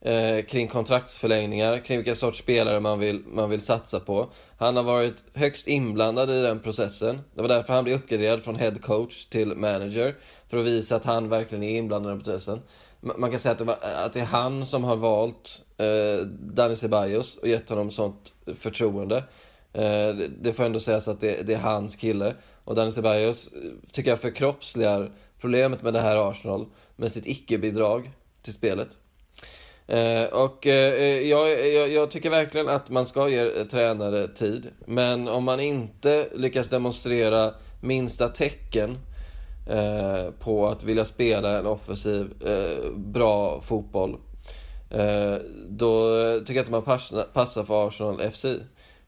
eh, 0.01 0.45
kring 0.45 0.69
kontraktsförlängningar, 0.69 1.79
kring 1.79 1.99
vilka 1.99 2.15
sorts 2.15 2.39
spelare 2.39 2.81
man 2.81 2.99
vill, 2.99 3.25
man 3.27 3.51
vill 3.51 3.61
satsa 3.61 4.01
på. 4.01 4.29
Han 4.59 4.77
har 4.77 4.83
varit 4.83 5.25
högst 5.35 5.69
inblandad 5.69 6.31
i 6.31 6.43
den 6.43 6.61
processen. 6.61 7.21
Det 7.35 7.43
var 7.43 7.49
därför 7.49 7.73
han 7.73 7.85
blev 7.85 7.97
uppgraderad 7.97 8.43
från 8.43 8.57
head 8.57 8.75
coach 8.83 9.27
till 9.27 9.57
manager, 9.57 10.17
för 10.49 10.57
att 10.57 10.67
visa 10.67 10.97
att 10.97 11.05
han 11.05 11.29
verkligen 11.29 11.65
är 11.65 11.79
inblandad 11.79 12.11
i 12.11 12.15
den 12.15 12.25
processen. 12.25 12.61
Man 13.17 13.31
kan 13.31 13.41
säga 13.41 13.53
att 13.53 13.59
det, 13.59 13.65
var, 13.65 13.79
att 13.83 14.13
det 14.13 14.21
är 14.21 14.25
han 14.25 14.65
som 14.67 14.85
har 14.85 14.97
valt 14.97 15.63
eh, 15.77 16.27
Dani 16.29 16.77
Ceballos 16.77 17.37
och 17.37 17.49
gett 17.49 17.69
honom 17.69 17.91
sånt 17.91 18.33
förtroende. 18.59 19.17
Eh, 19.73 20.15
det- 20.41 20.53
får 20.53 20.65
ändå 20.65 20.81
sägas 20.81 21.09
att 21.09 21.21
det, 21.21 21.43
det 21.47 21.55
är 21.55 21.59
hans 21.59 21.97
kille. 21.97 22.35
Och 22.65 22.75
Dani 22.75 22.91
Ceballos 22.91 23.47
eh, 23.53 23.61
tycker 23.93 24.11
jag 24.11 24.21
förkroppsligar 24.21 25.11
problemet 25.41 25.83
med 25.83 25.93
det 25.93 26.01
här 26.01 26.31
Arsenal 26.31 26.67
med 26.97 27.13
sitt 27.13 27.27
icke-bidrag 27.27 28.11
till 28.43 28.53
spelet. 28.55 28.99
Eh, 29.87 30.25
och 30.25 30.67
eh, 30.67 31.21
jag, 31.29 31.65
jag, 31.75 31.89
jag 31.89 32.11
tycker 32.11 32.31
verkligen 32.31 32.69
att 32.69 32.91
man 32.91 33.07
ska 33.07 33.29
ge 33.29 33.39
eh, 33.61 33.67
tränare 33.67 34.29
tid. 34.29 34.71
Men 34.87 35.29
om 35.29 35.45
man 35.45 35.61
inte 35.61 36.29
lyckas 36.35 36.69
demonstrera 36.69 37.55
minsta 37.81 38.29
tecken 38.29 38.99
eh, 39.67 40.31
på 40.39 40.69
att 40.69 40.85
vilja 40.85 41.05
spela 41.05 41.59
en 41.59 41.67
offensiv, 41.67 42.47
eh, 42.47 42.91
bra 42.93 43.61
fotboll. 43.61 44.17
Eh, 44.91 45.35
då 45.69 46.11
tycker 46.41 46.55
jag 46.55 46.63
inte 46.63 46.71
man 46.71 46.83
passar, 46.83 47.23
passar 47.23 47.65
för 47.65 47.89
Arsenal 47.89 48.31
FC. 48.31 48.45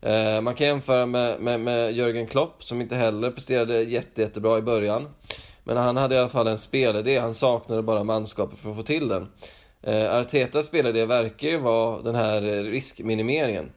Eh, 0.01 0.41
man 0.41 0.55
kan 0.55 0.67
jämföra 0.67 1.07
med, 1.07 1.41
med, 1.41 1.61
med 1.61 1.93
Jörgen 1.93 2.27
Klopp 2.27 2.65
som 2.65 2.81
inte 2.81 2.97
heller 2.97 3.31
presterade 3.31 3.83
jätte, 3.83 4.23
jättebra 4.23 4.59
i 4.59 4.63
början. 4.63 5.09
Men 5.65 5.77
han 5.77 5.97
hade 5.97 6.15
i 6.15 6.19
alla 6.19 6.29
fall 6.29 6.47
en 6.47 6.59
spelidé, 6.59 7.19
han 7.19 7.35
saknade 7.35 7.83
bara 7.83 8.05
manskapet 8.05 8.59
för 8.59 8.71
att 8.71 8.77
få 8.77 8.83
till 8.83 9.09
den. 9.09 9.29
Eh, 9.83 10.17
Artetas 10.17 10.67
spelidé 10.67 11.05
verkar 11.05 11.49
ju 11.49 11.59
vara 11.59 12.03
den 12.03 12.15
här 12.15 12.43
eh, 12.43 12.63
riskminimeringen. 12.63 13.73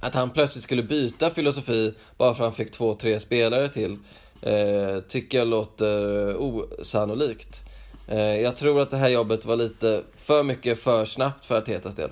Att 0.00 0.14
han 0.14 0.30
plötsligt 0.30 0.64
skulle 0.64 0.82
byta 0.82 1.30
filosofi 1.30 1.94
bara 2.16 2.34
för 2.34 2.44
att 2.44 2.50
han 2.50 2.56
fick 2.56 2.70
två, 2.70 2.94
tre 2.94 3.20
spelare 3.20 3.68
till 3.68 3.98
eh, 4.40 5.00
tycker 5.08 5.38
jag 5.38 5.48
låter 5.48 6.36
osannolikt. 6.36 7.64
Eh, 8.08 8.18
jag 8.18 8.56
tror 8.56 8.80
att 8.80 8.90
det 8.90 8.96
här 8.96 9.08
jobbet 9.08 9.44
var 9.44 9.56
lite 9.56 10.02
för 10.16 10.42
mycket 10.42 10.78
för 10.78 11.04
snabbt 11.04 11.44
för 11.44 11.58
Artetas 11.58 11.94
del. 11.94 12.10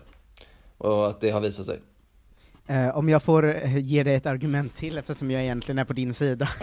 Och 0.78 1.08
att 1.08 1.20
det 1.20 1.30
har 1.30 1.40
visat 1.40 1.66
sig. 1.66 1.80
Eh, 2.66 2.96
om 2.96 3.08
jag 3.08 3.22
får 3.22 3.64
eh, 3.64 3.78
ge 3.78 4.02
dig 4.02 4.14
ett 4.14 4.26
argument 4.26 4.74
till, 4.74 4.98
eftersom 4.98 5.30
jag 5.30 5.42
egentligen 5.42 5.78
är 5.78 5.84
på 5.84 5.92
din 5.92 6.14
sida, 6.14 6.48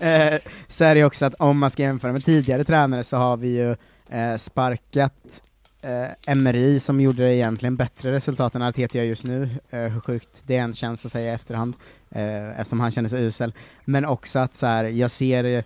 eh, 0.00 0.40
så 0.68 0.84
är 0.84 0.94
det 0.94 1.04
också 1.04 1.24
att 1.24 1.34
om 1.34 1.58
man 1.58 1.70
ska 1.70 1.82
jämföra 1.82 2.12
med 2.12 2.24
tidigare 2.24 2.64
tränare 2.64 3.04
så 3.04 3.16
har 3.16 3.36
vi 3.36 3.48
ju 3.48 3.76
eh, 4.08 4.36
sparkat 4.36 5.42
eh, 5.86 6.32
Emery 6.32 6.80
som 6.80 7.00
gjorde 7.00 7.22
det 7.22 7.34
egentligen 7.34 7.76
bättre 7.76 8.12
resultat 8.12 8.54
än 8.54 8.62
Arteta 8.62 8.98
gör 8.98 9.04
just 9.04 9.24
nu, 9.24 9.48
eh, 9.70 9.80
hur 9.80 10.00
sjukt 10.00 10.42
det 10.46 10.56
än 10.56 10.74
känns 10.74 11.06
att 11.06 11.12
säga 11.12 11.32
i 11.32 11.34
efterhand, 11.34 11.74
eh, 12.10 12.60
eftersom 12.60 12.80
han 12.80 12.90
känner 12.90 13.08
sig 13.08 13.24
usel. 13.24 13.52
Men 13.84 14.04
också 14.04 14.38
att 14.38 14.54
så 14.54 14.66
här, 14.66 14.84
jag 14.84 15.10
ser 15.10 15.64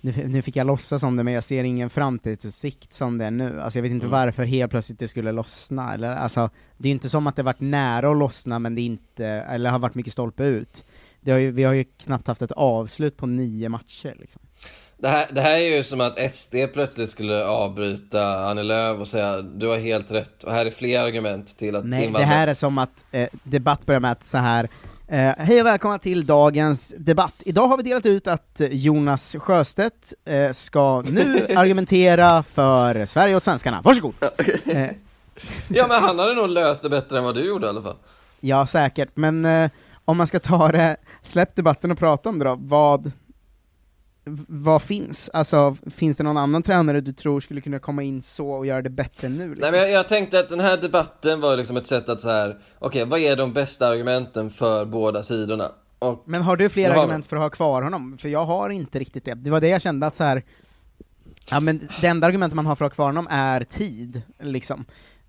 nu, 0.00 0.12
nu 0.26 0.42
fick 0.42 0.56
jag 0.56 0.66
låtsas 0.66 1.02
om 1.02 1.16
det, 1.16 1.22
men 1.24 1.34
jag 1.34 1.44
ser 1.44 1.64
ingen 1.64 1.90
framtidsutsikt 1.90 2.92
som 2.92 3.18
det 3.18 3.24
är 3.24 3.30
nu. 3.30 3.60
Alltså 3.60 3.78
jag 3.78 3.82
vet 3.82 3.92
inte 3.92 4.06
Mm. 4.06 4.18
varför 4.20 4.44
helt 4.44 4.70
plötsligt 4.70 4.98
det 4.98 5.08
skulle 5.08 5.32
lossna, 5.32 5.94
eller 5.94 6.10
alltså, 6.16 6.50
det 6.76 6.88
är 6.88 6.90
ju 6.90 6.94
inte 6.94 7.08
som 7.08 7.26
att 7.26 7.36
det 7.36 7.42
varit 7.42 7.60
nära 7.60 8.10
att 8.10 8.16
lossna, 8.16 8.58
men 8.58 8.74
det 8.74 8.82
inte, 8.82 9.26
eller 9.26 9.70
har 9.70 9.78
varit 9.78 9.94
mycket 9.94 10.12
stolpe 10.12 10.44
ut. 10.44 10.84
Har 11.26 11.38
ju, 11.38 11.50
vi 11.50 11.64
har 11.64 11.72
ju 11.72 11.84
knappt 11.84 12.26
haft 12.26 12.42
ett 12.42 12.52
avslut 12.52 13.16
på 13.16 13.26
nio 13.26 13.68
matcher 13.68 14.16
liksom. 14.20 14.42
Det 14.98 15.08
här, 15.08 15.26
det 15.30 15.40
här 15.40 15.50
är 15.58 15.76
ju 15.76 15.82
som 15.82 16.00
att 16.00 16.32
SD 16.32 16.54
plötsligt 16.72 17.10
skulle 17.10 17.44
avbryta 17.44 18.48
Annie 18.48 18.62
Lööf 18.62 19.00
och 19.00 19.08
säga 19.08 19.42
du 19.42 19.66
har 19.68 19.78
helt 19.78 20.10
rätt. 20.10 20.42
Och 20.44 20.52
här 20.52 20.66
är 20.66 20.70
fler 20.70 21.00
argument 21.00 21.58
till 21.58 21.76
att 21.76 21.84
Nej, 21.84 22.10
det 22.16 22.24
här 22.24 22.46
är 22.48 22.54
som 22.54 22.78
att 22.78 23.06
eh, 23.12 23.28
debatt 23.42 23.86
börjar 23.86 24.00
med 24.00 24.12
att 24.12 24.24
så 24.24 24.38
här 24.38 24.68
Eh, 25.08 25.34
hej 25.38 25.60
och 25.60 25.66
välkomna 25.66 25.98
till 25.98 26.26
dagens 26.26 26.94
debatt. 26.98 27.34
Idag 27.44 27.68
har 27.68 27.76
vi 27.76 27.82
delat 27.82 28.06
ut 28.06 28.26
att 28.26 28.60
Jonas 28.70 29.36
Sjöstedt 29.38 30.14
eh, 30.24 30.52
ska 30.52 31.02
nu 31.06 31.46
argumentera 31.56 32.42
för 32.42 33.06
Sverige 33.06 33.36
åt 33.36 33.44
svenskarna. 33.44 33.80
Varsågod! 33.82 34.14
Eh, 34.66 34.90
Ja 35.68 35.86
men 35.88 36.02
han 36.02 36.18
hade 36.18 36.34
nog 36.34 36.48
löst 36.48 36.82
det 36.82 36.90
bättre 36.90 37.18
än 37.18 37.24
vad 37.24 37.34
du 37.34 37.46
gjorde 37.46 37.66
i 37.66 37.68
alla 37.68 37.82
fall. 37.82 37.96
Ja, 38.40 38.66
säkert, 38.66 39.08
men 39.14 39.44
eh, 39.44 39.70
om 40.04 40.16
man 40.16 40.26
ska 40.26 40.40
ta 40.40 40.72
det, 40.72 40.96
släpp 41.22 41.56
debatten 41.56 41.90
och 41.90 41.98
prata 41.98 42.28
om 42.28 42.38
det 42.38 42.44
då, 42.44 42.56
vad, 42.58 43.12
vad 44.48 44.82
finns? 44.82 45.30
Alltså, 45.32 45.76
finns 45.90 46.16
det 46.16 46.22
någon 46.22 46.36
annan 46.36 46.62
tränare 46.62 47.00
du 47.00 47.12
tror 47.12 47.40
skulle 47.40 47.60
kunna 47.60 47.78
komma 47.78 48.02
in 48.02 48.22
så 48.22 48.50
och 48.50 48.66
göra 48.66 48.82
det 48.82 48.90
bättre 48.90 49.28
nu? 49.28 49.48
Liksom? 49.48 49.60
Nej 49.60 49.70
men 49.70 49.80
jag, 49.80 49.90
jag 49.90 50.08
tänkte 50.08 50.38
att 50.38 50.48
den 50.48 50.60
här 50.60 50.76
debatten 50.76 51.40
var 51.40 51.56
liksom 51.56 51.76
ett 51.76 51.86
sätt 51.86 52.08
att 52.08 52.20
så 52.20 52.28
här. 52.28 52.58
okej 52.78 53.04
vad 53.04 53.20
är 53.20 53.36
de 53.36 53.52
bästa 53.52 53.88
argumenten 53.88 54.50
för 54.50 54.84
båda 54.84 55.22
sidorna? 55.22 55.72
Och 55.98 56.22
Men 56.26 56.42
har 56.42 56.56
du 56.56 56.68
fler 56.68 56.90
har 56.90 57.02
argument 57.02 57.26
för 57.26 57.36
att 57.36 57.42
ha 57.42 57.50
kvar 57.50 57.82
honom? 57.82 58.18
För 58.18 58.28
jag 58.28 58.44
har 58.44 58.70
inte 58.70 58.98
riktigt 58.98 59.24
det. 59.24 59.34
Det 59.34 59.50
var 59.50 59.60
det 59.60 59.68
jag 59.68 59.82
kände 59.82 60.06
att 60.06 60.16
så 60.16 60.24
här. 60.24 60.42
ja 61.50 61.60
men 61.60 61.88
det 62.00 62.06
enda 62.06 62.26
argumentet 62.26 62.56
man 62.56 62.66
har 62.66 62.76
för 62.76 62.84
att 62.84 62.92
ha 62.92 62.94
kvar 62.94 63.06
honom 63.06 63.26
är 63.30 63.64
tid, 63.64 64.22
liksom. 64.40 64.84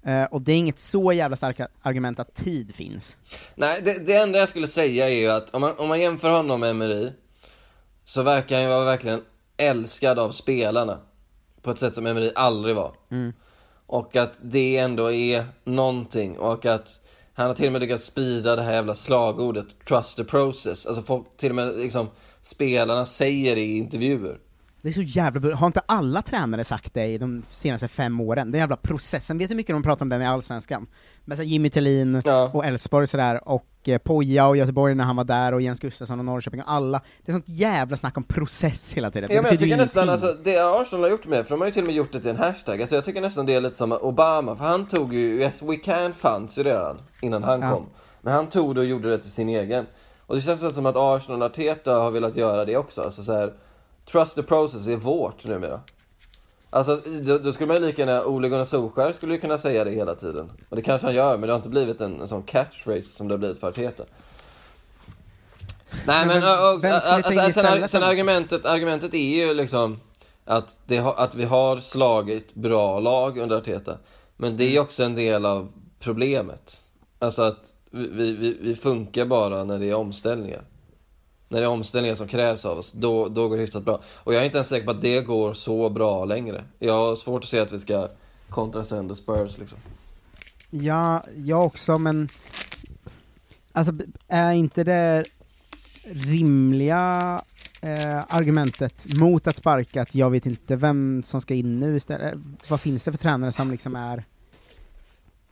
Eh, 0.05 0.23
och 0.23 0.41
det 0.41 0.51
är 0.51 0.57
inget 0.57 0.79
så 0.79 1.13
jävla 1.13 1.37
starkt 1.37 1.61
argument 1.81 2.19
att 2.19 2.35
tid 2.35 2.75
finns. 2.75 3.17
Nej, 3.55 3.81
det, 3.85 4.05
det 4.05 4.13
enda 4.13 4.39
jag 4.39 4.49
skulle 4.49 4.67
säga 4.67 5.09
är 5.09 5.15
ju 5.15 5.31
att 5.31 5.49
om 5.55 5.61
man, 5.61 5.73
om 5.77 5.89
man 5.89 6.01
jämför 6.01 6.29
honom 6.29 6.59
med 6.59 6.69
Emery 6.69 7.11
så 8.05 8.23
verkar 8.23 8.55
han 8.55 8.63
ju 8.63 8.69
vara 8.69 8.85
verkligen 8.85 9.21
älskad 9.57 10.19
av 10.19 10.31
spelarna 10.31 10.99
på 11.61 11.71
ett 11.71 11.79
sätt 11.79 11.95
som 11.95 12.05
Emery 12.05 12.31
aldrig 12.35 12.75
var. 12.75 12.95
Mm. 13.11 13.33
Och 13.87 14.15
att 14.15 14.33
det 14.41 14.77
ändå 14.77 15.11
är 15.11 15.45
någonting 15.63 16.39
och 16.39 16.65
att 16.65 16.99
han 17.33 17.47
har 17.47 17.53
till 17.53 17.65
och 17.65 17.71
med 17.71 17.81
lyckats 17.81 18.05
sprida 18.05 18.55
det 18.55 18.61
här 18.61 18.73
jävla 18.73 18.95
slagordet 18.95 19.65
'trust 19.85 20.15
the 20.15 20.23
process' 20.23 20.87
Alltså 20.87 21.01
folk, 21.01 21.37
till 21.37 21.49
och 21.49 21.55
med 21.55 21.77
liksom 21.77 22.09
spelarna 22.41 23.05
säger 23.05 23.55
det 23.55 23.61
i 23.61 23.77
intervjuer 23.77 24.37
Det 24.81 24.89
är 24.89 24.93
så 24.93 25.01
jävla 25.01 25.39
bra. 25.39 25.55
Har 25.55 25.67
inte 25.67 25.81
alla 25.85 26.21
tränare 26.21 26.63
sagt 26.63 26.93
det 26.93 27.05
i 27.05 27.17
de 27.17 27.43
senaste 27.49 27.87
fem 27.87 28.19
åren? 28.19 28.51
Den 28.51 28.59
jävla 28.59 28.77
processen, 28.77 29.37
vet 29.37 29.49
du 29.49 29.53
hur 29.53 29.57
mycket 29.57 29.75
de 29.75 29.83
pratar 29.83 30.05
om 30.05 30.09
den 30.09 30.21
i 30.21 30.25
Allsvenskan? 30.25 30.87
Med 31.25 31.37
så 31.37 31.43
Jimmy 31.43 31.69
Tillin 31.69 32.21
Ja. 32.25 32.51
och 32.53 32.65
Elfsborg 32.65 33.07
sådär, 33.07 33.47
och 33.47 33.65
eh, 33.85 33.97
Poja 33.97 34.47
och 34.47 34.57
Göteborg 34.57 34.95
när 34.95 35.03
han 35.03 35.15
var 35.15 35.23
där, 35.23 35.51
och 35.53 35.61
Jens 35.61 35.79
Gustafsson 35.79 36.19
och 36.19 36.25
Norrköping, 36.25 36.61
och 36.61 36.71
alla. 36.71 37.01
Det 37.25 37.31
är 37.31 37.33
sånt 37.33 37.49
jävla 37.49 37.97
snack 37.97 38.17
om 38.17 38.23
process 38.23 38.93
hela 38.93 39.11
tiden. 39.11 39.29
Ja, 39.33 39.41
men 39.41 39.51
jag 39.51 39.59
tycker 39.59 39.77
nästan, 39.77 40.09
alltså, 40.09 40.33
det 40.43 40.57
Arsenal 40.59 41.03
har 41.03 41.09
gjort 41.09 41.25
med 41.27 41.43
för 41.45 41.49
de 41.49 41.59
har 41.61 41.67
ju 41.67 41.73
till 41.73 41.81
och 41.81 41.87
med 41.87 41.95
gjort 41.95 42.11
det 42.11 42.19
till 42.21 42.29
en 42.29 42.37
hashtag, 42.37 42.81
alltså 42.81 42.95
jag 42.95 43.03
tycker 43.03 43.21
nästan 43.21 43.45
det 43.45 43.53
är 43.55 43.61
lite 43.61 43.75
som 43.75 43.91
Obama, 43.91 44.55
för 44.55 44.65
han 44.65 44.87
tog 44.87 45.13
ju, 45.13 45.39
Yes 45.39 45.61
We 45.61 45.75
Can 45.75 46.13
fanns 46.13 46.57
ju 46.57 46.63
redan 46.63 46.97
innan 47.21 47.43
han 47.43 47.61
Ja. 47.61 47.71
kom. 47.71 47.85
Men 48.21 48.33
han 48.33 48.49
tog 48.49 48.75
det 48.75 48.81
och 48.81 48.87
gjorde 48.87 49.09
det 49.09 49.17
till 49.17 49.31
sin 49.31 49.49
egen. 49.49 49.85
Och 50.27 50.35
det 50.35 50.41
känns 50.41 50.75
som 50.75 50.85
att 50.85 50.95
Arsenal 50.97 51.41
och 51.41 51.45
Arteta 51.49 51.93
har 51.93 52.11
velat 52.11 52.35
göra 52.35 52.65
det 52.65 52.77
också, 52.77 53.01
alltså 53.01 53.23
så 53.23 53.33
här, 53.33 53.53
Trust 54.11 54.35
the 54.35 54.43
process 54.43 54.87
är 54.87 54.95
vårt 54.97 55.45
numera. 55.45 55.79
Alltså 56.69 57.01
då, 57.21 57.37
då 57.37 57.53
skulle 57.53 57.67
man 57.67 57.75
ju 57.75 57.87
lika 57.87 58.01
gärna, 58.01 58.25
Ole 58.25 58.49
Gunnar 58.49 58.65
Solskjaer 58.65 59.13
skulle 59.13 59.33
ju 59.33 59.39
kunna 59.39 59.57
säga 59.57 59.83
det 59.83 59.91
hela 59.91 60.15
tiden. 60.15 60.51
Och 60.69 60.75
det 60.75 60.81
kanske 60.81 61.07
han 61.07 61.15
gör, 61.15 61.37
men 61.37 61.41
det 61.41 61.53
har 61.53 61.57
inte 61.57 61.69
blivit 61.69 62.01
en, 62.01 62.21
en 62.21 62.27
sån 62.27 62.43
catchphrase 62.43 63.09
som 63.09 63.27
det 63.27 63.33
har 63.33 63.39
blivit 63.39 63.59
för 63.59 63.67
Arteta. 63.67 64.03
Nej 66.07 66.25
Men 66.25 66.43
och, 66.43 66.73
och, 66.73 66.83
in 66.83 66.91
alltså, 66.91 67.51
sen, 67.53 67.87
sen 67.87 68.03
argumentet, 68.03 68.65
argumentet 68.65 69.13
är 69.13 69.45
ju 69.47 69.53
liksom 69.53 69.99
att, 70.45 70.77
det 70.85 70.99
att 70.99 71.35
vi 71.35 71.43
har 71.43 71.77
slagit 71.77 72.53
bra 72.53 72.99
lag 72.99 73.37
under 73.37 73.57
Arteta. 73.57 73.97
Men 74.37 74.57
det 74.57 74.75
är 74.75 74.79
också 74.79 75.03
en 75.03 75.15
del 75.15 75.45
av 75.45 75.71
problemet. 75.99 76.77
Alltså 77.19 77.41
att 77.41 77.75
vi, 77.91 78.31
vi, 78.31 78.57
vi 78.61 78.75
funkar 78.75 79.25
bara 79.25 79.63
när 79.63 79.79
det 79.79 79.89
är 79.89 79.95
omställningar. 79.95 80.61
När 81.47 81.59
det 81.59 81.65
är 81.65 81.69
omställningar 81.69 82.15
som 82.15 82.27
krävs 82.27 82.65
av 82.65 82.77
oss, 82.77 82.91
då, 82.91 83.27
då 83.27 83.47
går 83.47 83.55
det 83.55 83.61
hyfsat 83.61 83.83
bra. 83.83 84.01
Och 84.13 84.33
jag 84.33 84.41
är 84.41 84.45
inte 84.45 84.57
ens 84.57 84.67
säker 84.67 84.85
på 84.85 84.91
att 84.91 85.01
det 85.01 85.21
går 85.21 85.53
så 85.53 85.89
bra 85.89 86.25
längre. 86.25 86.63
Jag 86.79 86.93
har 86.93 87.15
svårt 87.15 87.43
att 87.43 87.49
se 87.49 87.59
att 87.59 87.71
vi 87.73 87.79
ska 87.79 88.07
kontra 88.49 88.83
sönder 88.83 89.15
Spurs 89.15 89.57
liksom. 89.57 89.77
Ja, 90.69 91.23
jag 91.35 91.65
också, 91.65 91.97
men 91.97 92.29
alltså 93.71 93.93
är 94.27 94.51
inte 94.51 94.83
det 94.83 95.25
rimliga 96.03 97.41
eh, 97.81 98.35
argumentet 98.35 99.05
mot 99.13 99.47
att 99.47 99.55
sparka 99.55 100.01
att 100.01 100.15
jag 100.15 100.29
vet 100.29 100.45
inte 100.45 100.75
vem 100.75 101.23
som 101.25 101.41
ska 101.41 101.53
in 101.53 101.79
nu 101.79 101.95
istället? 101.95 102.35
Vad 102.67 102.81
finns 102.81 103.03
det 103.03 103.11
för 103.11 103.17
tränare 103.17 103.51
som 103.51 103.71
liksom 103.71 103.95
är 103.95 104.17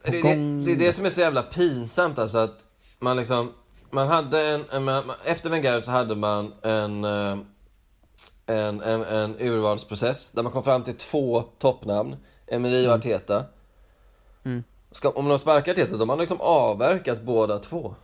på 0.06 0.12
Det, 0.12 0.12
det, 0.12 0.22
gång? 0.22 0.66
det 0.66 0.72
är 0.72 0.76
det 0.76 0.94
som 0.94 1.06
är 1.06 1.10
så 1.10 1.22
jävla 1.22 1.42
pinsamt 1.42 2.20
alltså 2.20 2.38
att 2.38 2.66
man 3.00 3.18
liksom, 3.18 3.52
man 3.94 4.08
hade 4.08 4.50
en, 4.50 4.66
en 4.72 4.84
man, 4.84 5.12
efter 5.26 5.50
Wenger 5.50 5.80
så 5.80 5.92
hade 5.92 6.16
man 6.16 6.54
en, 6.62 7.04
eh, 7.04 7.38
en, 8.46 8.82
en, 8.82 9.04
en 9.04 9.36
urvalsprocess 9.40 10.32
där 10.32 10.44
man 10.44 10.52
kom 10.52 10.64
fram 10.64 10.84
till 10.84 10.98
två 10.98 11.44
toppnamn, 11.60 12.16
Emery 12.48 12.88
och 12.88 12.94
Arteta. 12.94 13.46
Mm. 14.44 14.64
Ska, 14.92 15.10
om 15.10 15.28
de 15.28 15.40
sparkar 15.40 15.72
Arteta, 15.72 15.98
då 15.98 16.06
har 16.06 16.18
liksom 16.18 16.42
avverkat 16.42 17.22
båda 17.22 17.60
två. 17.60 17.96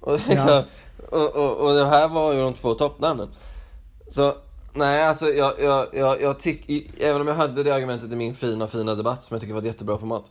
Och, 0.00 0.12
Ja. 0.12 0.20
liksom, 0.28 0.62
och, 1.10 1.36
och, 1.36 1.56
och 1.56 1.74
det 1.74 1.86
här 1.86 2.08
var 2.08 2.32
ju 2.32 2.40
de 2.40 2.54
två 2.54 2.74
toppnamnen. 2.74 3.28
Så, 4.10 4.34
nej 4.72 5.04
alltså 5.04 5.26
jag, 5.26 5.60
jag, 5.60 5.88
jag, 5.92 6.22
jag 6.22 6.38
tycker, 6.38 6.82
även 7.04 7.20
om 7.20 7.26
jag 7.28 7.34
hade 7.34 7.62
det 7.62 7.74
argumentet 7.74 8.12
i 8.12 8.16
min 8.16 8.34
fina, 8.34 8.68
fina 8.68 8.94
debatt 8.94 9.24
som 9.24 9.34
jag 9.34 9.40
tycker 9.40 9.54
var 9.54 9.60
ett 9.60 9.66
jättebra 9.66 9.98
format. 9.98 10.30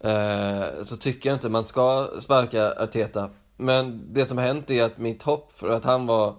Eh, 0.00 0.82
så 0.82 0.96
tycker 0.96 1.28
jag 1.28 1.36
inte 1.36 1.48
man 1.48 1.64
ska 1.64 2.08
sparka 2.20 2.72
Arteta. 2.72 3.30
Men 3.60 4.14
det 4.14 4.26
som 4.26 4.38
har 4.38 4.44
hänt 4.44 4.70
är 4.70 4.82
att 4.82 4.98
mitt 4.98 5.22
hopp 5.22 5.52
för 5.52 5.68
att 5.68 5.84
han 5.84 6.06
var 6.06 6.34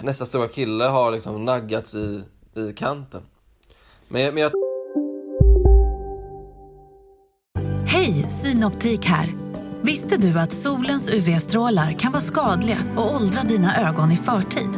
nästa 0.00 0.26
stora 0.26 0.48
kille 0.48 0.84
har 0.84 1.12
liksom 1.12 1.44
naggats 1.44 1.94
i, 1.94 2.22
i 2.54 2.72
kanten. 2.72 3.22
Men, 4.08 4.34
men 4.34 4.42
jag 4.42 4.52
Hej, 7.86 8.12
Synoptik 8.12 9.04
här. 9.04 9.34
Visste 9.82 10.16
du 10.16 10.38
att 10.38 10.52
solens 10.52 11.10
UV-strålar 11.10 11.92
kan 11.92 12.12
vara 12.12 12.22
skadliga 12.22 12.78
och 12.96 13.14
åldra 13.14 13.42
dina 13.42 13.88
ögon 13.88 14.12
i 14.12 14.16
förtid? 14.16 14.70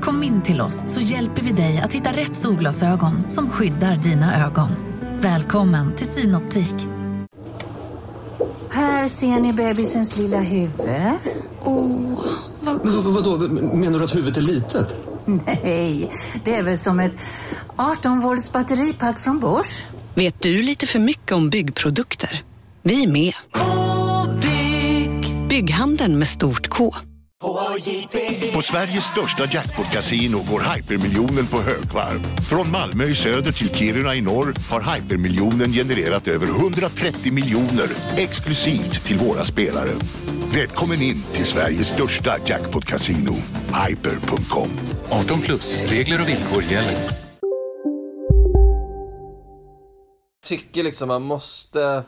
Kom 0.00 0.22
in 0.22 0.42
till 0.42 0.60
oss 0.60 0.84
så 0.94 1.00
hjälper 1.00 1.42
vi 1.42 1.52
dig 1.52 1.80
att 1.84 1.92
hitta 1.92 2.10
rätt 2.10 2.34
solglasögon 2.34 3.30
som 3.30 3.50
skyddar 3.50 3.96
dina 3.96 4.46
ögon. 4.46 4.70
Välkommen 5.20 5.96
till 5.96 6.06
Synoptik. 6.06 7.01
Här 8.72 9.06
ser 9.06 9.40
ni 9.40 9.52
bebisens 9.52 10.16
lilla 10.16 10.40
huvud. 10.40 10.88
Åh, 11.60 12.24
vad... 12.60 12.84
Men, 12.84 13.14
vadå, 13.14 13.38
menar 13.76 13.98
du 13.98 14.04
att 14.04 14.14
huvudet 14.14 14.36
är 14.36 14.42
litet? 14.42 14.96
Nej, 15.24 16.12
det 16.44 16.54
är 16.54 16.62
väl 16.62 16.78
som 16.78 17.00
ett 17.00 17.14
18 17.76 18.20
volts 18.20 18.52
batteripack 18.52 19.18
från 19.18 19.40
Bosch. 19.40 19.86
Vet 20.14 20.42
du 20.42 20.62
lite 20.62 20.86
för 20.86 20.98
mycket 20.98 21.32
om 21.32 21.50
byggprodukter? 21.50 22.42
Vi 22.82 23.04
är 23.04 23.08
med. 23.08 23.34
-bygg. 23.52 25.48
Bygghandeln 25.48 26.18
med 26.18 26.28
stort 26.28 26.68
K. 26.68 26.94
På 28.54 28.62
Sveriges 28.62 29.04
största 29.04 29.44
jackpot-kasino 29.44 30.38
går 30.50 30.74
hypermiljonen 30.74 31.46
på 31.46 31.56
högvarv. 31.56 32.20
Från 32.48 32.70
Malmö 32.70 33.04
i 33.04 33.14
söder 33.14 33.52
till 33.52 33.74
Kiruna 33.74 34.14
i 34.14 34.20
norr 34.20 34.54
har 34.70 34.94
hypermiljonen 34.94 35.72
genererat 35.72 36.28
över 36.28 36.46
130 36.46 37.32
miljoner 37.32 37.86
exklusivt 38.16 39.04
till 39.04 39.18
våra 39.18 39.44
spelare. 39.44 39.90
Välkommen 40.54 41.02
in 41.02 41.22
till 41.32 41.46
Sveriges 41.46 41.88
största 41.88 42.38
jackpot-kasino, 42.46 43.34
hyper.com. 43.88 44.68
18 45.10 45.40
plus, 45.40 45.76
regler 45.90 46.20
och 46.20 46.28
villkor 46.28 46.62
gäller. 46.62 47.22
tycker 50.42 50.82
liksom 50.82 51.08
man 51.08 51.22
måste... 51.22 52.04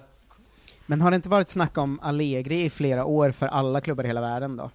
Men 0.86 1.00
har 1.00 1.10
det 1.10 1.16
inte 1.16 1.28
varit 1.28 1.48
snack 1.48 1.78
om 1.78 2.00
Allegri 2.02 2.64
i 2.64 2.70
flera 2.70 3.04
år 3.04 3.30
för 3.30 3.46
alla 3.46 3.80
klubbar 3.80 4.04
i 4.04 4.06
hela 4.06 4.20
världen 4.20 4.56
då? 4.56 4.70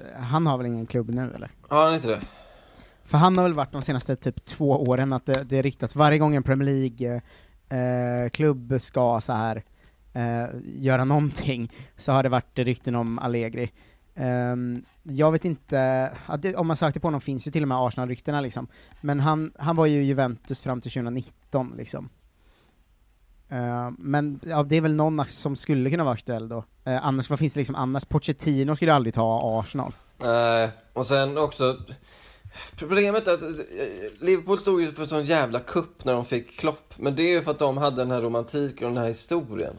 Eh, 0.00 0.22
Han 0.22 0.46
har 0.46 0.58
väl 0.58 0.66
ingen 0.66 0.86
klubb 0.86 1.10
nu 1.10 1.32
eller? 1.34 1.50
Har 1.68 1.84
han 1.84 1.94
inte 1.94 2.08
det? 2.08 2.20
För 3.04 3.18
han 3.18 3.36
har 3.36 3.44
väl 3.44 3.54
varit 3.54 3.72
de 3.72 3.82
senaste 3.82 4.16
typ 4.16 4.44
två 4.44 4.82
åren 4.82 5.12
att 5.12 5.26
det, 5.26 5.42
det 5.44 5.62
riktats, 5.62 5.96
varje 5.96 6.18
gång 6.18 6.34
en 6.34 6.42
Premier 6.42 6.90
League-klubb 7.68 8.74
ska 8.80 9.20
så 9.20 9.32
här 9.32 9.62
eh, 10.12 10.44
göra 10.64 11.04
någonting, 11.04 11.72
så 11.96 12.12
har 12.12 12.22
det 12.22 12.28
varit 12.28 12.58
rykten 12.58 12.94
om 12.94 13.18
Allegri. 13.18 13.70
Ehm, 14.14 14.84
jag 15.02 15.32
vet 15.32 15.44
inte, 15.44 16.10
det, 16.38 16.56
om 16.56 16.66
man 16.66 16.76
sökte 16.76 17.00
på 17.00 17.06
honom 17.06 17.20
finns 17.20 17.46
ju 17.46 17.50
till 17.50 17.62
och 17.62 17.68
med 17.68 17.78
Arsenal-ryktena 17.78 18.40
liksom, 18.40 18.66
men 19.00 19.20
han, 19.20 19.52
han 19.58 19.76
var 19.76 19.86
ju 19.86 20.02
i 20.02 20.06
Juventus 20.06 20.60
fram 20.60 20.80
till 20.80 20.90
2019 20.92 21.74
liksom. 21.76 22.08
Ehm, 23.54 23.96
men 23.98 24.40
ja, 24.42 24.62
det 24.62 24.76
är 24.76 24.80
väl 24.80 24.94
någon 24.94 25.28
som 25.28 25.56
skulle 25.56 25.90
kunna 25.90 26.04
vara 26.04 26.14
aktuell 26.14 26.48
då. 26.48 26.64
Eh, 26.84 27.06
annars, 27.06 27.30
vad 27.30 27.38
finns 27.38 27.54
det 27.54 27.60
liksom 27.60 27.76
annars? 27.76 28.04
Pochettino 28.04 28.76
skulle 28.76 28.94
aldrig 28.94 29.14
ta 29.14 29.60
Arsenal. 29.60 29.92
Nej, 30.18 30.70
och 30.92 31.06
sen 31.06 31.38
också 31.38 31.76
Problemet 32.76 33.28
är 33.28 33.34
att 33.34 33.42
eh, 33.42 33.48
Liverpool 34.20 34.58
stod 34.58 34.80
ju 34.80 34.92
för 34.92 35.04
sån 35.04 35.24
jävla 35.24 35.60
kupp 35.60 36.04
när 36.04 36.12
de 36.12 36.24
fick 36.24 36.58
Klopp 36.58 36.94
Men 36.96 37.16
det 37.16 37.22
är 37.22 37.30
ju 37.30 37.42
för 37.42 37.50
att 37.50 37.58
de 37.58 37.76
hade 37.76 37.96
den 37.96 38.10
här 38.10 38.20
romantiken 38.20 38.86
och 38.86 38.94
den 38.94 39.02
här 39.02 39.08
historien 39.08 39.76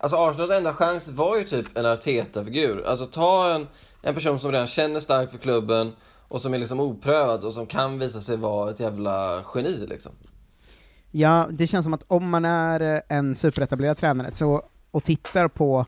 Alltså 0.00 0.16
Arsenals 0.16 0.50
enda 0.50 0.74
chans 0.74 1.08
var 1.08 1.36
ju 1.38 1.44
typ 1.44 1.76
en 1.76 1.86
Arteta-figur 1.86 2.86
Alltså 2.86 3.06
ta 3.06 3.54
en, 3.54 3.66
en 4.02 4.14
person 4.14 4.40
som 4.40 4.52
redan 4.52 4.66
känner 4.66 5.00
starkt 5.00 5.32
för 5.32 5.38
klubben 5.38 5.92
Och 6.28 6.42
som 6.42 6.54
är 6.54 6.58
liksom 6.58 6.80
oprövad 6.80 7.44
och 7.44 7.52
som 7.52 7.66
kan 7.66 7.98
visa 7.98 8.20
sig 8.20 8.36
vara 8.36 8.70
ett 8.70 8.80
jävla 8.80 9.44
geni 9.54 9.86
liksom 9.86 10.12
Ja, 11.18 11.48
det 11.50 11.66
känns 11.66 11.84
som 11.84 11.94
att 11.94 12.04
om 12.06 12.30
man 12.30 12.44
är 12.44 12.94
eh, 12.94 13.16
en 13.16 13.34
superetablerad 13.34 13.98
tränare 13.98 14.30
så, 14.30 14.62
och 14.90 15.04
tittar 15.04 15.48
på 15.48 15.86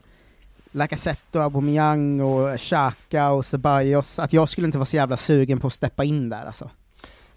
Lacazette 0.71 1.37
och 1.37 1.43
Aubameyang 1.43 2.21
och 2.21 2.59
Xhaka 2.59 3.29
och 3.29 3.45
Ceballos, 3.45 4.19
att 4.19 4.33
jag 4.33 4.49
skulle 4.49 4.65
inte 4.65 4.77
vara 4.77 4.85
så 4.85 4.95
jävla 4.95 5.17
sugen 5.17 5.59
på 5.59 5.67
att 5.67 5.73
steppa 5.73 6.03
in 6.03 6.29
där 6.29 6.45
alltså. 6.45 6.69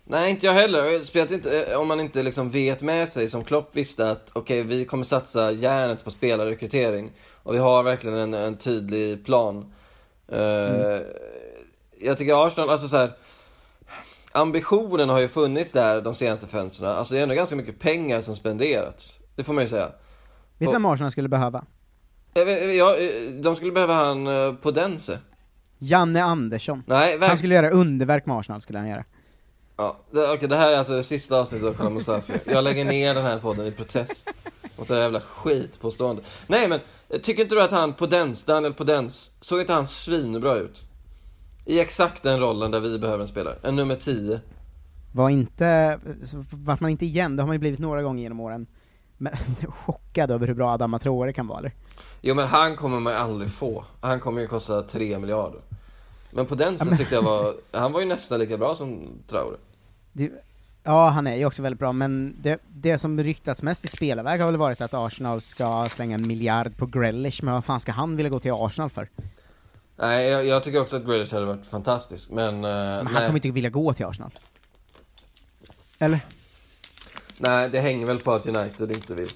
Nej, 0.05 0.31
inte 0.31 0.47
jag 0.47 0.55
heller. 0.55 1.05
Speciellt 1.05 1.31
inte 1.31 1.63
eh, 1.63 1.79
om 1.79 1.89
man 1.89 2.01
inte 2.01 2.23
liksom 2.23 2.51
vet 2.51 2.83
med 2.83 3.09
sig, 3.09 3.29
som 3.29 3.45
Klopp 3.45 3.77
visste 3.77 4.11
att 4.11 4.31
okej, 4.33 4.63
vi 4.63 4.85
kommer 4.85 5.05
satsa 5.05 5.53
järnet 5.53 6.05
på 6.05 6.11
spelarrekrytering. 6.11 7.13
Och 7.43 7.55
vi 7.55 7.59
har 7.59 7.83
verkligen 7.83 8.19
en, 8.19 8.35
en 8.35 8.57
tydlig 8.57 9.25
plan. 9.27 9.73
Eh, 10.29 11.01
Jag 12.01 12.19
tycker 12.19 12.47
Arsenal, 12.47 12.71
alltså 12.71 12.89
så 12.89 12.97
här. 12.97 13.11
Ambitionen 14.33 15.09
har 15.09 15.21
ju 15.21 15.29
funnits 15.29 15.73
där 15.73 16.01
de 16.01 16.15
senaste 16.15 16.47
fönstren. 16.47 16.91
Alltså 16.91 17.15
det 17.15 17.21
är 17.21 17.23
ändå 17.23 17.35
ganska 17.35 17.57
mycket 17.57 17.79
pengar 17.79 18.21
som 18.21 18.37
spenderats. 18.37 19.19
Det 19.37 19.45
får 19.45 19.53
man 19.53 19.65
ju 19.65 19.69
säga. 19.69 19.87
Vet 20.59 20.69
du 20.69 20.73
vem 20.73 20.85
Arsenal 20.85 21.13
skulle 21.13 21.29
behöva? 21.29 21.65
Jag 22.35 22.45
vet- 22.45 22.75
Ja, 22.77 22.97
eh, 22.97 23.31
de 23.43 23.57
skulle 23.57 23.73
behöva 23.73 23.95
han 23.95 24.27
eh, 24.27 24.53
på 24.55 24.71
Dense. 24.71 25.19
Janne 25.79 26.23
Andersson. 26.25 26.83
Nej, 26.87 27.19
verk- 27.19 27.29
Han 27.29 27.39
skulle 27.39 27.55
göra 27.55 27.71
underverk 27.71 28.27
med 28.27 28.37
Arsenal, 28.37 28.61
skulle 28.61 28.79
han 28.79 28.89
göra. 28.89 29.05
Ja, 29.77 29.97
det, 30.11 30.29
okej, 30.33 30.49
det 30.49 30.57
här 30.57 30.73
är 30.73 30.79
alltså 30.79 30.93
det 30.93 31.03
sista 31.03 31.37
avsnittet 31.41 31.69
av 31.69 31.75
Kolla 31.75 31.91
Mustafi. 31.91 32.33
Jag 32.47 32.65
lägger 32.65 32.85
ner 32.85 33.15
den 33.15 33.25
här 33.25 33.39
podden 33.39 33.67
i 33.67 33.73
protest 33.73 34.31
mot 34.77 34.89
det 34.89 34.95
här 34.95 35.03
jävla 35.03 35.21
skitpåståendet. 35.21 36.27
Nej 36.47 36.69
men, 36.69 36.81
tycker 37.23 37.43
inte 37.43 37.55
du 37.55 37.63
att 37.63 37.71
han 37.71 37.93
Podens, 37.95 38.45
Daniel 38.45 38.75
Podens, 38.75 39.31
såg 39.41 39.61
inte 39.61 39.73
han 39.73 39.87
svinbra 39.87 40.55
ut? 40.57 40.89
I 41.65 41.81
exakt 41.81 42.23
den 42.23 42.41
rollen 42.41 42.71
där 42.71 42.81
vi 42.81 42.99
behöver 42.99 43.21
en 43.21 43.29
spelare, 43.29 43.57
en 43.63 43.77
nummer 43.77 43.97
10 43.97 44.41
Var 45.13 45.31
inte, 45.31 45.99
vart 46.51 46.81
man 46.81 46.91
inte 46.91 47.07
igen, 47.07 47.37
det 47.37 47.43
har 47.43 47.47
man 47.47 47.55
ju 47.55 47.61
blivit 47.61 47.81
några 47.81 48.03
gånger 48.03 48.23
genom 48.23 48.41
åren, 48.41 48.67
men 49.19 49.33
chockad 49.69 50.31
över 50.31 50.47
hur 50.47 50.55
bra 50.55 50.71
Adama 50.71 50.99
Traore 50.99 51.33
kan 51.33 51.47
vara 51.47 51.59
eller? 51.59 51.73
Jo 52.21 52.35
men 52.35 52.49
han 52.49 52.77
kommer 52.77 53.01
man 53.01 53.13
ju 53.13 53.19
aldrig 53.19 53.51
få, 53.51 53.85
han 54.01 54.21
kommer 54.21 54.41
ju 54.41 54.47
kosta 54.47 54.83
3 54.83 55.19
miljarder. 55.19 55.61
Men 56.31 56.47
på 56.47 56.55
den 56.55 56.77
men- 56.89 56.99
tyckte 56.99 57.15
jag 57.15 57.23
var, 57.23 57.55
han 57.79 57.93
var 57.93 58.01
ju 58.01 58.07
nästan 58.07 58.39
lika 58.39 58.59
bra 58.59 58.75
som 58.75 59.09
Traore. 59.27 59.57
Det, 60.13 60.31
ja, 60.83 61.09
han 61.09 61.27
är 61.27 61.37
ju 61.37 61.47
också 61.47 61.63
väldigt 61.63 61.79
bra, 61.79 61.93
men 61.93 62.37
det, 62.43 62.59
det 62.69 62.99
som 62.99 63.21
ryktats 63.23 63.63
mest 63.63 63.85
i 63.85 63.89
spelarväg 63.89 64.41
har 64.41 64.47
väl 64.47 64.57
varit 64.57 64.81
att 64.81 64.95
Arsenal 64.95 65.41
ska 65.41 65.87
slänga 65.91 66.15
en 66.15 66.27
miljard 66.27 66.77
på 66.77 66.87
Grealish, 66.87 67.45
men 67.45 67.55
vad 67.55 67.65
fan 67.65 67.81
ska 67.81 67.93
han 67.93 68.17
vilja 68.17 68.31
gå 68.31 68.39
till 68.39 68.53
Arsenal 68.53 68.91
för? 68.91 69.09
Nej 70.03 70.29
jag, 70.29 70.47
jag 70.47 70.63
tycker 70.63 70.81
också 70.81 70.97
att 70.97 71.05
Grealish 71.05 71.33
hade 71.35 71.47
varit 71.47 71.67
fantastisk, 71.67 72.31
men, 72.31 72.55
eh, 72.55 72.61
Men 72.61 73.07
han 73.07 73.15
nej. 73.15 73.27
kommer 73.27 73.39
inte 73.39 73.51
vilja 73.51 73.71
gå 73.71 73.93
till 73.95 74.07
Arsenal. 74.07 74.31
Eller? 75.99 76.21
nej 77.39 77.69
det 77.69 77.81
hänger 77.81 78.07
väl 78.07 78.19
på 78.19 78.33
att 78.33 78.47
United 78.47 78.91
inte 78.93 79.15
vill 79.15 79.29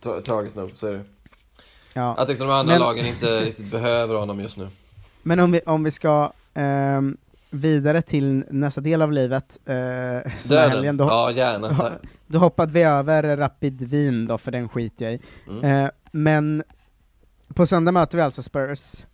Tra 0.00 0.20
Tragiskt 0.20 0.56
nog, 0.56 0.70
så 0.74 0.86
är 0.86 0.92
det 0.92 1.04
Ja. 1.94 2.14
Att 2.16 2.28
liksom 2.28 2.46
de 2.46 2.52
andra 2.52 2.72
Men- 2.72 2.80
lagen 2.80 3.06
inte 3.06 3.40
riktigt 3.40 3.70
behöver 3.70 4.14
honom 4.14 4.40
just 4.40 4.56
nu 4.58 4.68
Men 5.22 5.40
om 5.40 5.52
vi, 5.52 5.60
om 5.66 5.84
vi 5.84 5.90
ska 5.90 6.32
ehm, 6.54 7.16
vidare 7.50 8.02
till 8.02 8.44
nästa 8.50 8.80
del 8.80 9.02
av 9.02 9.12
livet, 9.12 9.58
eh, 9.64 9.74
Döden. 9.74 10.30
helgen, 10.48 10.96
då, 10.96 11.04
Ja, 11.04 11.30
gärna, 11.30 11.92
då 12.26 12.38
hoppade 12.38 12.72
vi 12.72 12.82
över 12.82 13.36
Rapid 13.36 13.82
Wien 13.88 14.26
då, 14.26 14.38
för 14.38 14.50
den 14.50 14.68
skiter 14.68 15.04
jag 15.04 15.14
i. 15.14 15.20
Mm. 15.48 15.64
Eh, 15.84 15.90
men 16.10 16.62
på 17.54 17.66
söndag 17.66 17.92
möter 17.92 18.16
vi 18.18 18.22
alltså 18.22 18.42
Spurs, 18.42 19.04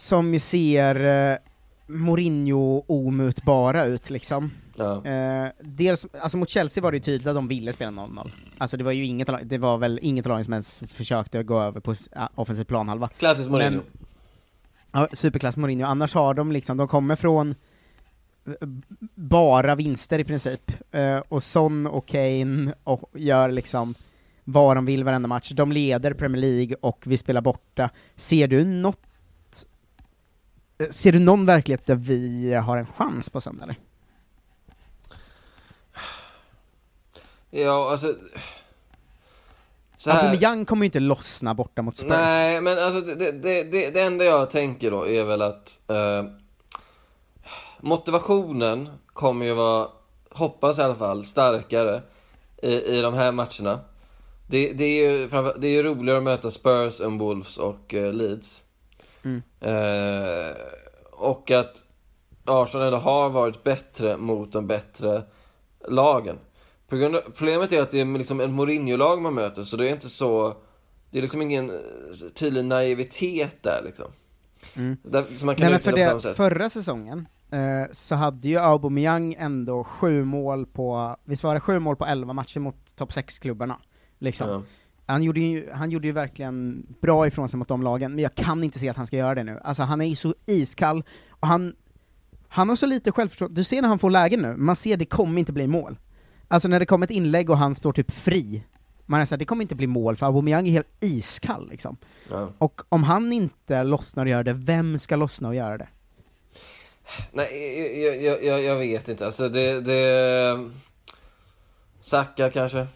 som 0.00 0.34
ju 0.34 0.40
ser 0.40 1.04
eh, 1.32 1.36
Mourinho-omutbara 1.86 3.84
ut 3.84 4.10
liksom. 4.10 4.50
Ja. 4.76 5.04
Eh, 5.06 5.48
dels, 5.60 6.06
alltså 6.20 6.36
mot 6.36 6.48
Chelsea 6.50 6.82
var 6.82 6.92
det 6.92 6.96
ju 6.96 7.02
tydligt 7.02 7.26
att 7.26 7.34
de 7.34 7.48
ville 7.48 7.72
spela 7.72 7.90
0-0. 7.90 8.30
Alltså 8.58 8.76
det 8.76 8.84
var 8.84 8.92
ju 8.92 9.04
inget, 9.04 9.28
lag- 9.28 9.46
det 9.46 9.58
var 9.58 9.78
väl 9.78 9.98
inget 10.02 10.26
lagen 10.26 10.44
som 10.44 10.52
ens 10.52 10.82
försökte 10.88 11.42
gå 11.42 11.60
över 11.62 11.80
på 11.80 11.94
offensiv 12.34 12.64
planhalva. 12.64 13.08
Klassiskt 13.08 13.50
Mourinho. 13.50 13.70
Men- 13.70 14.06
Ja, 14.92 15.08
superklass 15.12 15.56
Mourinho. 15.56 15.86
Annars 15.86 16.14
har 16.14 16.34
de 16.34 16.52
liksom, 16.52 16.76
de 16.76 16.88
kommer 16.88 17.16
från 17.16 17.54
eh, 18.46 18.68
bara 19.14 19.74
vinster 19.74 20.18
i 20.18 20.24
princip. 20.24 20.72
Eh, 20.94 21.18
och 21.28 21.42
Son 21.42 21.86
och 21.86 22.06
Kane 22.08 22.74
och 22.84 23.10
gör 23.14 23.50
liksom 23.50 23.94
vad 24.44 24.76
de 24.76 24.86
vill 24.86 25.04
varenda 25.04 25.28
match. 25.28 25.50
De 25.50 25.72
leder 25.72 26.14
Premier 26.14 26.40
League 26.40 26.76
och 26.80 27.02
vi 27.06 27.18
spelar 27.18 27.40
borta. 27.40 27.90
Ser 28.16 28.46
du 28.48 28.64
något 28.64 29.00
Ser 30.90 31.12
du 31.12 31.18
någon 31.18 31.46
verklighet 31.46 31.86
där 31.86 31.94
vi 31.94 32.54
har 32.54 32.76
en 32.76 32.86
chans 32.86 33.30
på 33.30 33.40
söndag 33.40 33.64
eller? 33.64 33.76
Ja, 37.50 37.90
alltså 37.90 38.14
så 39.98 40.10
här. 40.10 40.18
Aubameyang 40.18 40.64
kommer 40.64 40.82
ju 40.82 40.86
inte 40.86 41.00
lossna 41.00 41.54
borta 41.54 41.82
mot 41.82 41.96
Spurs. 41.96 42.08
Nej, 42.10 42.60
men 42.60 42.78
alltså 42.78 43.00
det, 43.00 43.32
det, 43.32 43.62
det, 43.62 43.90
det 43.90 44.00
enda 44.00 44.24
jag 44.24 44.50
tänker 44.50 44.90
då 44.90 45.08
är 45.08 45.24
väl 45.24 45.42
att 45.42 45.80
eh, 45.88 46.24
motivationen 47.80 48.88
kommer 49.06 49.46
ju 49.46 49.54
vara, 49.54 49.88
hoppas 50.30 50.78
i 50.78 50.82
alla 50.82 50.94
fall, 50.94 51.24
starkare 51.24 52.02
i, 52.62 52.72
i 52.72 53.00
de 53.00 53.14
här 53.14 53.32
matcherna. 53.32 53.80
Det, 54.46 54.72
det, 54.72 54.84
är 54.84 55.10
ju, 55.10 55.28
det 55.58 55.68
är 55.68 55.82
roligare 55.82 56.18
att 56.18 56.24
möta 56.24 56.50
Spurs 56.50 57.00
än 57.00 57.18
Wolves 57.18 57.58
och 57.58 57.94
eh, 57.94 58.12
Leeds. 58.12 58.62
Mm. 59.22 59.42
Eh, 59.60 60.56
och 61.12 61.50
att 61.50 61.84
Arsenal 62.44 62.86
ändå 62.86 62.98
har 62.98 63.30
varit 63.30 63.64
bättre 63.64 64.16
mot 64.16 64.52
de 64.52 64.66
bättre 64.66 65.22
lagen. 65.88 66.38
Av, 66.92 67.20
problemet 67.34 67.72
är 67.72 67.82
att 67.82 67.90
det 67.90 68.00
är 68.00 68.18
liksom 68.18 68.40
en 68.40 68.52
Mourinho-lag 68.52 69.22
man 69.22 69.34
möter, 69.34 69.62
så 69.62 69.76
det 69.76 69.88
är 69.88 69.92
inte 69.92 70.08
så... 70.08 70.56
Det 71.10 71.18
är 71.18 71.22
liksom 71.22 71.42
ingen 71.42 71.70
eh, 71.70 72.28
tydlig 72.34 72.64
naivitet 72.64 73.62
där 73.62 73.82
liksom. 73.84 74.06
Mm. 74.76 74.96
Där, 75.02 75.24
som 75.34 75.46
man 75.46 75.54
kan 75.54 75.62
Nej, 75.62 75.70
men 75.70 75.80
för 75.80 75.92
det, 75.92 76.20
sätt. 76.20 76.36
förra 76.36 76.70
säsongen 76.70 77.28
eh, 77.50 77.92
så 77.92 78.14
hade 78.14 78.48
ju 78.48 78.58
Aubameyang 78.58 79.34
ändå 79.38 79.84
sju 79.84 80.24
mål 80.24 80.66
på, 80.66 81.16
visst 81.24 81.42
var 81.42 81.54
det 81.54 81.60
sju 81.60 81.78
mål 81.78 81.96
på 81.96 82.06
elva 82.06 82.32
matcher 82.32 82.60
mot 82.60 82.96
topp 82.96 83.10
6-klubbarna? 83.10 83.76
Liksom. 84.18 84.50
Ja. 84.50 84.62
Han, 85.10 85.22
gjorde 85.22 85.40
ju, 85.40 85.70
han 85.72 85.90
gjorde 85.90 86.06
ju 86.06 86.12
verkligen 86.12 86.86
bra 87.00 87.26
ifrån 87.26 87.48
sig 87.48 87.58
mot 87.58 87.68
de 87.68 87.82
lagen, 87.82 88.14
men 88.14 88.22
jag 88.22 88.34
kan 88.34 88.64
inte 88.64 88.78
se 88.78 88.88
att 88.88 88.96
han 88.96 89.06
ska 89.06 89.16
göra 89.16 89.34
det 89.34 89.44
nu. 89.44 89.60
Alltså 89.64 89.82
han 89.82 90.00
är 90.00 90.06
ju 90.06 90.16
så 90.16 90.34
iskall, 90.46 91.04
och 91.30 91.48
han, 91.48 91.74
han 92.48 92.68
har 92.68 92.76
så 92.76 92.86
lite 92.86 93.12
självförtroende, 93.12 93.60
du 93.60 93.64
ser 93.64 93.82
när 93.82 93.88
han 93.88 93.98
får 93.98 94.10
lägen 94.10 94.42
nu, 94.42 94.56
man 94.56 94.76
ser 94.76 94.96
det 94.96 95.06
kommer 95.06 95.38
inte 95.38 95.52
bli 95.52 95.66
mål. 95.66 95.98
Alltså 96.48 96.68
när 96.68 96.80
det 96.80 96.86
kommer 96.86 97.06
ett 97.06 97.10
inlägg 97.10 97.50
och 97.50 97.58
han 97.58 97.74
står 97.74 97.92
typ 97.92 98.10
fri, 98.10 98.64
man 99.06 99.20
är 99.20 99.24
såhär, 99.24 99.38
det 99.38 99.44
kommer 99.44 99.62
inte 99.62 99.74
bli 99.74 99.86
mål 99.86 100.16
för 100.16 100.26
Aubameyang 100.26 100.68
är 100.68 100.72
helt 100.72 100.96
iskall 101.00 101.68
liksom. 101.70 101.96
Ja. 102.30 102.48
Och 102.58 102.80
om 102.88 103.02
han 103.02 103.32
inte 103.32 103.82
lossnar 103.82 104.24
och 104.24 104.30
gör 104.30 104.42
det, 104.42 104.52
vem 104.52 104.98
ska 104.98 105.16
lossna 105.16 105.48
och 105.48 105.54
göra 105.54 105.78
det? 105.78 105.88
Nej, 107.32 108.02
jag, 108.02 108.22
jag, 108.22 108.44
jag, 108.44 108.62
jag 108.62 108.76
vet 108.76 109.08
inte. 109.08 109.26
Alltså 109.26 109.48
det... 109.48 109.80
det... 109.80 110.70
Saka 112.00 112.50
kanske? 112.50 112.86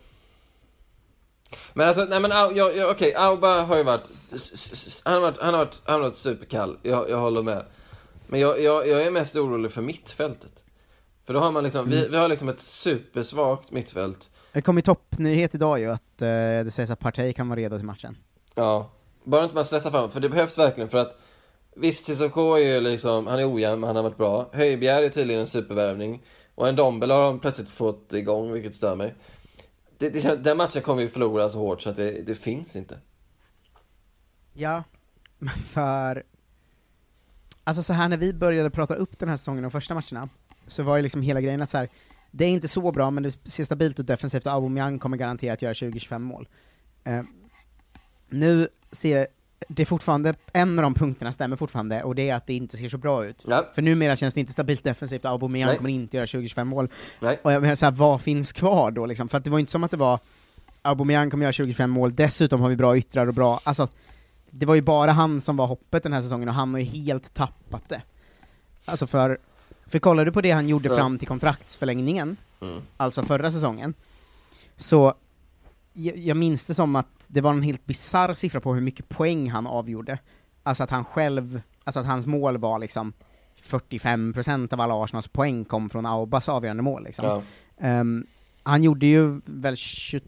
Men 1.72 1.86
alltså, 1.86 2.04
nej 2.04 2.20
men 2.20 2.30
jag, 2.30 2.76
jag, 2.76 2.90
okej, 2.90 3.14
Auba 3.14 3.60
har 3.60 3.76
ju 3.76 3.82
varit, 3.82 4.08
han 5.04 5.14
har 5.14 5.20
varit, 5.20 5.38
han 5.40 5.54
har 5.54 5.64
varit, 5.64 5.82
han 5.84 5.94
har 5.94 6.00
varit 6.00 6.14
superkall, 6.14 6.78
jag, 6.82 7.10
jag 7.10 7.18
håller 7.18 7.42
med. 7.42 7.64
Men 8.26 8.40
jag, 8.40 8.60
jag, 8.60 8.88
jag 8.88 9.02
är 9.02 9.10
mest 9.10 9.36
orolig 9.36 9.70
för 9.70 9.82
mittfältet. 9.82 10.64
För 11.26 11.34
då 11.34 11.40
har 11.40 11.52
man 11.52 11.64
liksom, 11.64 11.90
vi, 11.90 12.08
vi 12.08 12.16
har 12.16 12.28
liksom 12.28 12.48
ett 12.48 12.60
supersvagt 12.60 13.70
mittfält. 13.70 14.30
Det 14.52 14.62
kom 14.62 14.76
ju 14.76 14.82
toppnyhet 14.82 15.54
idag 15.54 15.80
ju, 15.80 15.90
att 15.90 16.22
eh, 16.22 16.28
det 16.64 16.72
sägs 16.72 16.90
att 16.90 17.00
Partey 17.00 17.32
kan 17.32 17.48
vara 17.48 17.60
redo 17.60 17.76
till 17.76 17.86
matchen. 17.86 18.16
Ja, 18.54 18.90
bara 19.24 19.42
inte 19.42 19.54
man 19.54 19.64
stressar 19.64 19.90
fram, 19.90 20.10
för 20.10 20.20
det 20.20 20.28
behövs 20.28 20.58
verkligen 20.58 20.88
för 20.90 20.98
att 20.98 21.16
Visst, 21.76 22.04
Cissoko 22.04 22.54
är 22.54 22.74
ju 22.74 22.80
liksom, 22.80 23.26
han 23.26 23.38
är 23.38 23.54
ojämn 23.54 23.80
men 23.80 23.86
han 23.86 23.96
har 23.96 24.02
varit 24.02 24.16
bra. 24.16 24.50
Höjbjerg 24.52 25.04
är 25.04 25.08
tydligen 25.08 25.40
en 25.40 25.46
supervärvning. 25.46 26.22
Och 26.54 26.68
en 26.68 26.76
Dombel 26.76 27.10
har 27.10 27.22
de 27.22 27.40
plötsligt 27.40 27.68
fått 27.68 28.12
igång, 28.12 28.52
vilket 28.52 28.74
stör 28.74 28.96
mig. 28.96 29.14
Det, 29.98 30.08
det, 30.08 30.44
den 30.44 30.56
matchen 30.56 30.82
kommer 30.82 31.02
vi 31.02 31.08
förlora 31.08 31.48
så 31.48 31.58
hårt 31.58 31.82
så 31.82 31.90
att 31.90 31.96
det, 31.96 32.22
det 32.22 32.34
finns 32.34 32.76
inte. 32.76 32.98
Ja, 34.52 34.84
men 35.38 35.54
för... 35.54 36.22
Alltså 37.64 37.82
så 37.82 37.92
här 37.92 38.08
när 38.08 38.16
vi 38.16 38.34
började 38.34 38.70
prata 38.70 38.94
upp 38.94 39.18
den 39.18 39.28
här 39.28 39.36
säsongen, 39.36 39.62
de 39.62 39.70
första 39.70 39.94
matcherna, 39.94 40.28
så 40.66 40.82
var 40.82 40.96
ju 40.96 41.02
liksom 41.02 41.22
hela 41.22 41.40
grejen 41.40 41.62
att 41.62 41.70
så 41.70 41.78
här, 41.78 41.88
det 42.30 42.44
är 42.44 42.48
inte 42.48 42.68
så 42.68 42.92
bra, 42.92 43.10
men 43.10 43.22
det 43.22 43.30
ser 43.30 43.64
stabilt 43.64 44.00
ut 44.00 44.06
defensivt 44.06 44.46
och 44.46 44.52
Aubameyang 44.52 44.98
kommer 44.98 45.16
garanterat 45.16 45.62
göra 45.62 45.72
20-25 45.72 46.18
mål. 46.18 46.48
Eh, 47.04 47.22
nu 48.28 48.68
ser 48.92 49.26
det 49.68 49.84
fortfarande, 49.84 50.34
en 50.52 50.78
av 50.78 50.82
de 50.82 50.94
punkterna 50.94 51.32
stämmer 51.32 51.56
fortfarande, 51.56 52.02
och 52.02 52.14
det 52.14 52.30
är 52.30 52.34
att 52.34 52.46
det 52.46 52.54
inte 52.54 52.76
ser 52.76 52.88
så 52.88 52.98
bra 52.98 53.24
ut. 53.26 53.44
Ja. 53.48 53.70
För 53.74 53.82
numera 53.82 54.16
känns 54.16 54.34
det 54.34 54.40
inte 54.40 54.52
stabilt 54.52 54.84
defensivt, 54.84 55.24
Aubameyang 55.24 55.68
Nej. 55.68 55.76
kommer 55.76 55.90
inte 55.90 56.16
göra 56.16 56.26
20-25 56.26 56.64
mål. 56.64 56.88
Nej. 57.20 57.40
Och 57.42 57.52
jag 57.52 57.62
menar 57.62 57.74
såhär, 57.74 57.92
vad 57.92 58.20
finns 58.20 58.52
kvar 58.52 58.90
då 58.90 59.06
liksom? 59.06 59.28
För 59.28 59.38
att 59.38 59.44
det 59.44 59.50
var 59.50 59.58
inte 59.58 59.72
som 59.72 59.84
att 59.84 59.90
det 59.90 59.96
var 59.96 60.18
Aubameyang 60.82 61.30
kommer 61.30 61.44
göra 61.44 61.52
25 61.52 61.90
mål, 61.90 62.14
dessutom 62.14 62.60
har 62.60 62.68
vi 62.68 62.76
bra 62.76 62.96
yttrar 62.98 63.26
och 63.26 63.34
bra, 63.34 63.60
alltså 63.64 63.88
det 64.50 64.66
var 64.66 64.74
ju 64.74 64.82
bara 64.82 65.12
han 65.12 65.40
som 65.40 65.56
var 65.56 65.66
hoppet 65.66 66.02
den 66.02 66.12
här 66.12 66.22
säsongen 66.22 66.48
och 66.48 66.54
han 66.54 66.72
har 66.74 66.80
ju 66.80 66.86
helt 66.86 67.34
tappat 67.34 67.88
det. 67.88 68.02
Alltså 68.84 69.06
för, 69.06 69.38
för 69.86 69.98
kollar 69.98 70.24
du 70.24 70.32
på 70.32 70.40
det 70.40 70.50
han 70.50 70.68
gjorde 70.68 70.88
Ja. 70.88 70.96
fram 70.96 71.18
till 71.18 71.28
kontraktsförlängningen, 71.28 72.36
Mm. 72.60 72.82
alltså 72.96 73.22
förra 73.22 73.50
säsongen, 73.50 73.94
så 74.76 75.14
jag, 75.94 76.36
minns 76.36 76.66
det 76.66 76.74
som 76.74 76.96
att 76.96 77.24
det 77.28 77.40
var 77.40 77.50
en 77.50 77.62
helt 77.62 77.86
bizarr 77.86 78.34
siffra 78.34 78.60
på 78.60 78.74
hur 78.74 78.80
mycket 78.80 79.08
poäng 79.08 79.50
han 79.50 79.66
avgjorde. 79.66 80.18
Alltså 80.62 80.82
att 80.82 80.90
han 80.90 81.04
själv, 81.04 81.60
alltså 81.84 82.00
att 82.00 82.06
hans 82.06 82.26
mål 82.26 82.58
var 82.58 82.78
liksom 82.78 83.12
45% 83.68 84.72
av 84.72 84.80
alla 84.80 85.04
Arsenals 85.04 85.28
poäng 85.28 85.64
kom 85.64 85.90
från 85.90 86.06
Aubas 86.06 86.48
avgörande 86.48 86.82
mål 86.82 87.04
liksom. 87.04 87.24
Ja. 87.24 87.42
Ehm, 87.78 88.26
han 88.62 88.82
gjorde 88.82 89.06
ju 89.06 89.40
väl 89.44 89.76
20, 89.76 90.20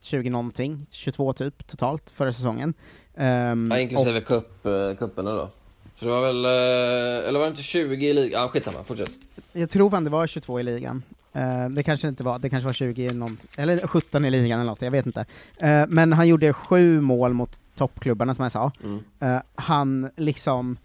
20 0.00 0.30
någonting, 0.30 0.86
22 0.90 1.32
typ 1.32 1.66
totalt 1.66 2.10
förra 2.10 2.32
säsongen. 2.32 2.74
Um, 3.14 3.70
Ja, 3.70 3.78
inklusive 3.78 4.20
cup, 4.20 4.66
eh, 4.66 4.94
cuperna 4.98 5.32
då. 5.32 5.50
För 5.94 6.06
det 6.06 6.12
var 6.12 6.20
väl, 6.20 6.44
eh, 6.44 7.28
eller 7.28 7.38
var 7.38 7.46
det 7.46 7.50
inte 7.50 7.62
20 7.62 8.08
i 8.08 8.14
ligan? 8.14 8.42
Ja, 8.42 8.48
skitsamma, 8.48 8.84
fortsätt. 8.84 9.10
Jag 9.52 9.70
tror 9.70 9.90
fan 9.90 10.04
det 10.04 10.10
var 10.10 10.26
22 10.26 10.60
i 10.60 10.62
ligan. 10.62 11.02
Eh, 11.38 11.68
det 11.68 11.82
kanske 11.82 12.08
inte 12.08 12.24
var, 12.24 12.38
det 12.38 12.50
kanske 12.50 12.66
var 12.66 12.72
20 12.72 13.06
i 13.10 13.14
någon, 13.14 13.38
eller 13.56 13.86
17 13.86 14.24
i 14.24 14.30
ligan 14.30 14.60
eller 14.60 14.70
något, 14.70 14.82
jag 14.82 14.90
vet 14.90 15.06
inte. 15.06 15.26
Eh, 15.60 15.84
men 15.88 16.12
han 16.12 16.28
gjorde 16.28 16.52
sju 16.52 17.00
mål 17.00 17.34
mot 17.34 17.60
toppklubbarna 17.74 18.34
som 18.34 18.42
jag 18.42 18.52
sa. 18.52 18.72
Mm. 18.84 19.00
Eh, 19.20 19.42
han 19.54 20.10
liksom 20.16 20.76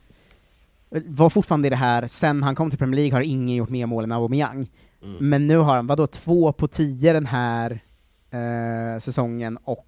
var 1.05 1.29
fortfarande 1.29 1.67
i 1.67 1.69
det 1.69 1.75
här, 1.75 2.07
sen 2.07 2.43
han 2.43 2.55
kom 2.55 2.69
till 2.69 2.79
Premier 2.79 2.95
League 2.95 3.13
har 3.13 3.21
ingen 3.21 3.55
gjort 3.55 3.69
mer 3.69 3.85
mål 3.85 4.03
än 4.03 4.11
Aubameyang. 4.11 4.69
Mm. 5.03 5.29
Men 5.29 5.47
nu 5.47 5.57
har 5.57 5.75
han, 5.75 5.87
vadå, 5.87 6.07
två 6.07 6.51
på 6.51 6.67
tio 6.67 7.13
den 7.13 7.25
här 7.25 7.79
säsongen 8.99 9.57
och 9.63 9.87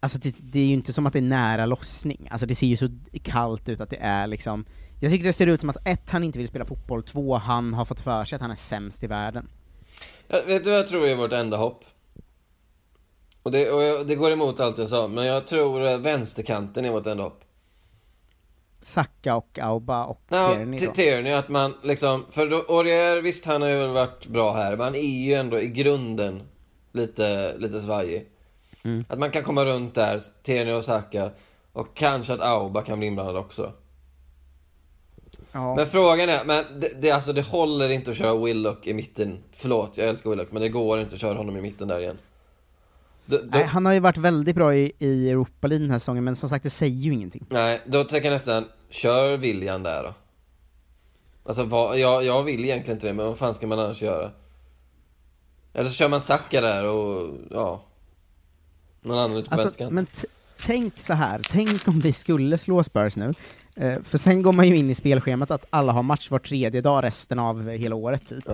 Alltså 0.00 0.18
det, 0.18 0.34
det 0.40 0.60
är 0.60 0.66
ju 0.66 0.72
inte 0.72 0.92
som 0.92 1.06
att 1.06 1.12
det 1.12 1.18
är 1.18 1.22
nära 1.22 1.66
lossning, 1.66 2.28
alltså 2.30 2.46
det 2.46 2.54
ser 2.54 2.66
ju 2.66 2.76
så 2.76 2.88
kallt 3.22 3.68
ut 3.68 3.80
att 3.80 3.90
det 3.90 3.98
är 4.00 4.26
liksom 4.26 4.64
Jag 5.02 5.10
tycker 5.10 5.24
det 5.24 5.32
ser 5.32 5.46
ut 5.46 5.60
som 5.60 5.70
att 5.70 5.88
ett, 5.88 6.10
han 6.10 6.24
inte 6.24 6.38
vill 6.38 6.48
spela 6.48 6.64
fotboll, 6.64 7.02
två, 7.02 7.34
han 7.34 7.74
har 7.74 7.84
fått 7.84 8.00
för 8.00 8.24
sig 8.24 8.36
att 8.36 8.42
han 8.42 8.50
är 8.50 8.56
sämst 8.56 9.02
i 9.02 9.06
världen. 9.06 9.48
Jag, 10.28 10.42
vet 10.42 10.64
du 10.64 10.70
vad 10.70 10.78
jag 10.78 10.86
tror 10.86 11.06
är 11.06 11.14
vårt 11.14 11.32
enda 11.32 11.56
hopp? 11.56 11.84
Och 13.42 13.50
det, 13.50 13.70
och 13.70 13.82
jag, 13.82 14.06
det 14.06 14.14
går 14.14 14.30
emot 14.30 14.60
allt 14.60 14.78
jag 14.78 14.88
sa, 14.88 15.08
men 15.08 15.26
jag 15.26 15.46
tror 15.46 15.98
vänsterkanten 15.98 16.84
är 16.84 16.90
vårt 16.90 17.06
enda 17.06 17.22
hopp. 17.22 17.44
Saka 18.82 19.36
och 19.36 19.58
Auba 19.58 20.04
och 20.04 20.22
Ja, 20.28 20.52
Tierney 20.52 20.86
då. 20.86 20.92
Tierney, 20.92 21.32
att 21.32 21.48
man 21.48 21.74
liksom, 21.82 22.26
för 22.30 22.46
då, 22.46 22.56
Aurier, 22.68 23.22
visst 23.22 23.44
han 23.44 23.62
har 23.62 23.68
ju 23.68 23.86
varit 23.86 24.26
bra 24.26 24.52
här, 24.52 24.70
men 24.70 24.80
han 24.80 24.94
är 24.94 25.00
ju 25.00 25.34
ändå 25.34 25.60
i 25.60 25.68
grunden 25.68 26.42
lite, 26.92 27.56
lite 27.58 27.80
svajig. 27.80 28.26
Mm. 28.82 29.04
Att 29.08 29.18
man 29.18 29.30
kan 29.30 29.42
komma 29.42 29.64
runt 29.64 29.94
där, 29.94 30.20
Tierney 30.42 30.74
och 30.74 30.84
Saka, 30.84 31.30
och 31.72 31.94
kanske 31.94 32.32
att 32.32 32.40
Auba 32.40 32.82
kan 32.82 32.98
bli 32.98 33.08
inblandad 33.08 33.36
också. 33.36 33.72
Ja. 35.52 35.74
Men 35.74 35.86
frågan 35.86 36.28
är, 36.28 36.44
men 36.44 36.80
det, 36.80 37.02
det, 37.02 37.10
alltså, 37.10 37.32
det 37.32 37.42
håller 37.42 37.88
inte 37.88 38.10
att 38.10 38.16
köra 38.16 38.44
Willock 38.44 38.86
i 38.86 38.94
mitten. 38.94 39.38
Förlåt, 39.52 39.96
jag 39.96 40.08
älskar 40.08 40.30
Willock, 40.30 40.52
men 40.52 40.62
det 40.62 40.68
går 40.68 41.00
inte 41.00 41.14
att 41.14 41.20
köra 41.20 41.38
honom 41.38 41.56
i 41.56 41.60
mitten 41.60 41.88
där 41.88 41.98
igen. 41.98 42.18
Då, 43.24 43.36
då, 43.36 43.44
Nej, 43.52 43.64
han 43.64 43.86
har 43.86 43.92
ju 43.92 44.00
varit 44.00 44.16
väldigt 44.16 44.56
bra 44.56 44.74
i, 44.74 44.92
i 44.98 45.30
Europa 45.30 45.66
League 45.66 45.84
den 45.84 45.90
här 45.90 45.98
säsongen, 45.98 46.24
men 46.24 46.36
som 46.36 46.48
sagt 46.48 46.62
det 46.62 46.70
säger 46.70 46.96
ju 46.96 47.12
ingenting. 47.12 47.46
Nej, 47.48 47.80
då 47.86 48.04
tänker 48.04 48.28
jag 48.28 48.32
nästan, 48.32 48.64
kör 48.90 49.36
William 49.36 49.82
där 49.82 50.02
då. 50.02 50.14
Alltså, 51.44 51.64
vad, 51.64 51.98
jag, 51.98 52.24
jag 52.24 52.42
vill 52.42 52.64
egentligen 52.64 52.96
inte 52.96 53.06
det, 53.06 53.12
men 53.12 53.26
vad 53.26 53.38
fan 53.38 53.54
ska 53.54 53.66
man 53.66 53.78
annars 53.78 54.02
göra? 54.02 54.30
Eller 55.74 55.90
så 55.90 55.94
kör 55.94 56.08
man 56.08 56.20
Saka 56.20 56.60
där 56.60 56.84
och, 56.84 57.34
ja... 57.50 57.82
Någon 59.00 59.18
annan 59.18 59.36
ute 59.36 59.50
på 59.50 59.54
Alltså, 59.54 59.90
men 59.90 60.06
tänk 60.56 61.00
så 61.00 61.12
här. 61.12 61.40
tänk 61.50 61.88
om 61.88 62.00
vi 62.00 62.12
skulle 62.12 62.58
slå 62.58 62.82
Spurs 62.82 63.16
nu, 63.16 63.34
för 64.04 64.18
sen 64.18 64.42
går 64.42 64.52
man 64.52 64.68
ju 64.68 64.76
in 64.76 64.90
i 64.90 64.94
spelschemat 64.94 65.50
att 65.50 65.66
alla 65.70 65.92
har 65.92 66.02
match 66.02 66.30
var 66.30 66.38
tredje 66.38 66.80
dag 66.80 67.04
resten 67.04 67.38
av 67.38 67.70
hela 67.70 67.94
året 67.96 68.26
typ. 68.28 68.48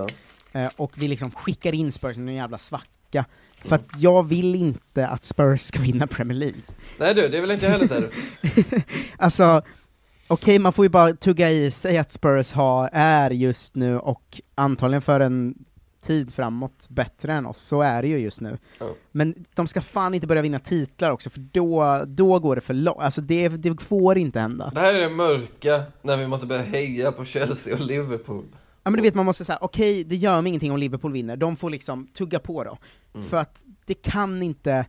Eh, 0.52 0.68
och 0.76 0.92
vi 0.94 1.08
liksom 1.08 1.30
skickar 1.30 1.74
in 1.74 1.92
Spurs 1.92 2.16
i 2.16 2.20
en 2.20 2.34
jävla 2.34 2.58
svacka, 2.58 3.24
för 3.64 3.76
att 3.76 3.90
jag 3.96 4.28
vill 4.28 4.54
inte 4.54 5.08
att 5.08 5.24
Spurs 5.24 5.60
ska 5.60 5.80
vinna 5.80 6.06
Premier 6.06 6.38
League. 6.38 6.60
Nej 6.98 7.14
du, 7.14 7.28
det 7.28 7.40
vill 7.40 7.50
inte 7.50 7.64
jag 7.64 7.72
heller 7.72 7.86
säger 7.86 8.00
du. 8.42 8.82
Alltså, 9.16 9.62
okej 10.28 10.58
man 10.58 10.72
får 10.72 10.84
ju 10.84 10.88
bara 10.88 11.12
tugga 11.12 11.50
i 11.50 11.70
sig 11.70 11.98
att 11.98 12.10
Spurs 12.10 12.52
har, 12.52 12.90
är 12.92 13.30
just 13.30 13.74
nu, 13.74 13.98
och 13.98 14.40
antagligen 14.54 15.02
för 15.02 15.20
en 15.20 15.54
tid 16.00 16.34
framåt 16.34 16.86
bättre 16.88 17.32
än 17.32 17.46
oss, 17.46 17.58
så 17.58 17.80
är 17.82 18.02
det 18.02 18.08
ju 18.08 18.18
just 18.18 18.40
nu. 18.40 18.58
Ja. 18.80 18.86
Men 19.12 19.34
de 19.54 19.66
ska 19.68 19.80
fan 19.80 20.14
inte 20.14 20.26
börja 20.26 20.42
vinna 20.42 20.58
titlar 20.58 21.10
också, 21.10 21.30
för 21.30 21.40
då, 21.40 22.02
då 22.06 22.38
går 22.38 22.54
det 22.54 22.60
för 22.60 22.74
långt. 22.74 22.98
Alltså 23.00 23.20
det, 23.20 23.48
det 23.48 23.82
får 23.82 24.18
inte 24.18 24.40
hända. 24.40 24.70
Det 24.74 24.80
här 24.80 24.94
är 24.94 25.00
det 25.00 25.08
mörka, 25.16 25.82
när 26.02 26.16
vi 26.16 26.26
måste 26.26 26.46
börja 26.46 26.62
heja 26.62 27.12
på 27.12 27.24
Chelsea 27.24 27.74
och 27.74 27.80
Liverpool. 27.80 28.44
Ja 28.82 28.90
men 28.90 28.96
du 28.96 29.02
vet, 29.02 29.14
man 29.14 29.26
måste 29.26 29.44
säga, 29.44 29.58
okej, 29.60 30.04
det 30.04 30.16
gör 30.16 30.40
mig 30.42 30.48
ingenting 30.48 30.72
om 30.72 30.78
Liverpool 30.78 31.12
vinner, 31.12 31.36
de 31.36 31.56
får 31.56 31.70
liksom 31.70 32.06
tugga 32.06 32.38
på 32.38 32.64
då. 32.64 32.78
Mm. 33.14 33.26
För 33.26 33.36
att 33.36 33.64
det 33.86 33.94
kan 33.94 34.42
inte, 34.42 34.86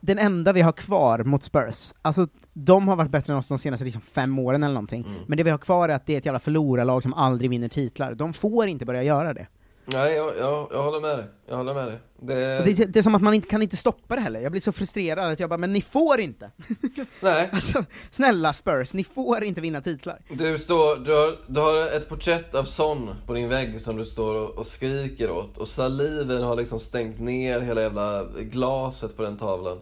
den 0.00 0.18
enda 0.18 0.52
vi 0.52 0.60
har 0.60 0.72
kvar 0.72 1.18
mot 1.18 1.42
Spurs, 1.42 1.92
alltså 2.02 2.28
de 2.52 2.88
har 2.88 2.96
varit 2.96 3.10
bättre 3.10 3.32
än 3.32 3.38
oss 3.38 3.48
de 3.48 3.58
senaste 3.58 3.84
liksom, 3.84 4.02
fem 4.02 4.38
åren 4.38 4.62
eller 4.62 4.74
någonting, 4.74 5.02
Mm. 5.08 5.20
men 5.26 5.38
det 5.38 5.44
vi 5.44 5.50
har 5.50 5.58
kvar 5.58 5.88
är 5.88 5.94
att 5.94 6.06
det 6.06 6.14
är 6.14 6.18
ett 6.18 6.24
jävla 6.24 6.38
förlorarlag 6.38 7.02
som 7.02 7.14
aldrig 7.14 7.50
vinner 7.50 7.68
titlar, 7.68 8.14
de 8.14 8.32
får 8.32 8.66
inte 8.68 8.84
börja 8.84 9.02
göra 9.02 9.34
det. 9.34 9.46
Nej, 9.86 10.14
jag, 10.14 10.36
jag, 10.38 10.68
jag 10.72 10.82
håller 10.82 11.00
med 11.00 11.18
dig. 11.18 11.26
Jag 11.46 11.56
håller 11.56 11.74
med 11.74 11.86
dig. 11.88 11.98
Det... 12.20 12.34
Det, 12.64 12.92
det 12.92 12.98
är 12.98 13.02
som 13.02 13.14
att 13.14 13.22
man 13.22 13.34
inte 13.34 13.48
kan 13.48 13.62
inte 13.62 13.76
stoppa 13.76 14.14
det 14.14 14.20
heller, 14.20 14.40
jag 14.40 14.52
blir 14.52 14.60
så 14.60 14.72
frustrerad 14.72 15.32
att 15.32 15.40
jag 15.40 15.50
bara, 15.50 15.58
men 15.58 15.72
ni 15.72 15.80
får 15.80 16.20
inte! 16.20 16.50
Nej. 17.20 17.50
Alltså, 17.52 17.84
snälla 18.10 18.52
Spurs, 18.52 18.92
ni 18.92 19.04
får 19.04 19.44
inte 19.44 19.60
vinna 19.60 19.80
titlar. 19.80 20.18
Du, 20.30 20.58
står, 20.58 20.96
du, 20.96 21.12
har, 21.12 21.36
du 21.46 21.60
har 21.60 21.96
ett 21.96 22.08
porträtt 22.08 22.54
av 22.54 22.64
Son 22.64 23.14
på 23.26 23.32
din 23.32 23.48
vägg 23.48 23.80
som 23.80 23.96
du 23.96 24.04
står 24.04 24.34
och, 24.34 24.50
och 24.50 24.66
skriker 24.66 25.30
åt 25.30 25.58
och 25.58 25.68
saliven 25.68 26.42
har 26.42 26.56
liksom 26.56 26.80
stängt 26.80 27.20
ner 27.20 27.60
hela 27.60 27.82
jävla 27.82 28.24
glaset 28.24 29.16
på 29.16 29.22
den 29.22 29.36
tavlan. 29.36 29.78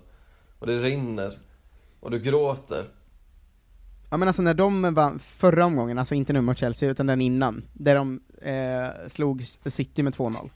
Och 0.59 0.67
det 0.67 0.79
rinner. 0.79 1.39
Och 2.01 2.11
du 2.11 2.19
gråter. 2.19 2.85
Ja 4.13 4.17
men 4.17 4.29
alltså 4.29 4.43
när 4.43 4.55
de 4.55 4.95
vann 4.95 5.19
förra 5.19 5.67
omgången, 5.67 5.99
alltså 5.99 6.15
inte 6.15 6.33
nu 6.33 6.41
mot 6.41 6.59
Chelsea, 6.59 6.91
utan 6.91 7.07
den 7.07 7.21
innan, 7.21 7.65
där 7.73 7.97
de 7.97 8.21
eh, 8.43 9.09
slog 9.09 9.43
City 9.67 10.03
med 10.03 10.15
2-0, 10.15 10.51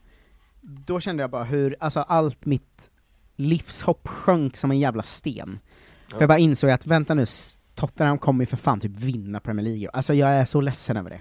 då 0.61 1.01
kände 1.01 1.23
jag 1.23 1.31
bara 1.31 1.45
hur, 1.45 1.77
alltså 1.81 2.01
allt 2.01 2.45
mitt 2.45 2.91
livshopp 3.37 4.09
sjönk 4.09 4.57
som 4.57 4.71
en 4.71 4.79
jävla 4.79 5.03
sten. 5.03 5.59
För 6.09 6.21
jag 6.21 6.29
bara 6.29 6.39
insåg 6.39 6.71
att, 6.71 6.87
vänta 6.87 7.15
nu, 7.15 7.27
Tottenham 7.75 8.19
kommer 8.19 8.43
ju 8.43 8.47
för 8.47 8.57
fan 8.57 8.81
typ 8.81 8.97
vinna 8.97 9.41
Premier 9.41 9.67
League. 9.67 9.89
Alltså 9.93 10.15
jag 10.15 10.29
är 10.29 10.45
så 10.45 10.61
ledsen 10.61 10.97
över 10.97 11.11
det. 11.11 11.21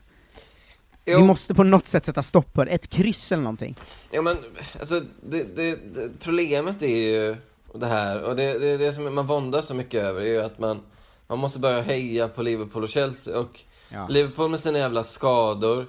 Jo. 1.05 1.19
Vi 1.19 1.25
måste 1.25 1.53
på 1.55 1.63
något 1.63 1.87
sätt 1.87 2.05
sätta 2.05 2.23
stopp 2.23 2.53
på 2.53 2.65
det, 2.65 2.71
ett 2.71 2.89
kryss 2.89 3.31
eller 3.31 3.43
någonting. 3.43 3.75
Ja 4.11 4.21
men, 4.21 4.37
alltså 4.79 5.01
det, 5.29 5.55
det, 5.55 5.75
det, 5.75 6.09
problemet 6.19 6.81
är 6.81 6.97
ju 6.97 7.35
det 7.75 7.87
här, 7.87 8.23
och 8.23 8.35
det, 8.35 8.59
det, 8.59 8.77
det 8.77 8.91
som 8.91 9.15
man 9.15 9.25
våndas 9.25 9.67
så 9.67 9.75
mycket 9.75 10.03
över 10.03 10.21
är 10.21 10.25
ju 10.25 10.41
att 10.41 10.59
man, 10.59 10.81
man 11.27 11.39
måste 11.39 11.59
börja 11.59 11.81
heja 11.81 12.27
på 12.27 12.43
Liverpool 12.43 12.83
och 12.83 12.89
Chelsea 12.89 13.39
och 13.39 13.59
Ja. 13.89 14.07
Liverpool 14.07 14.49
med 14.49 14.59
sina 14.59 14.79
jävla 14.79 15.03
skador. 15.03 15.87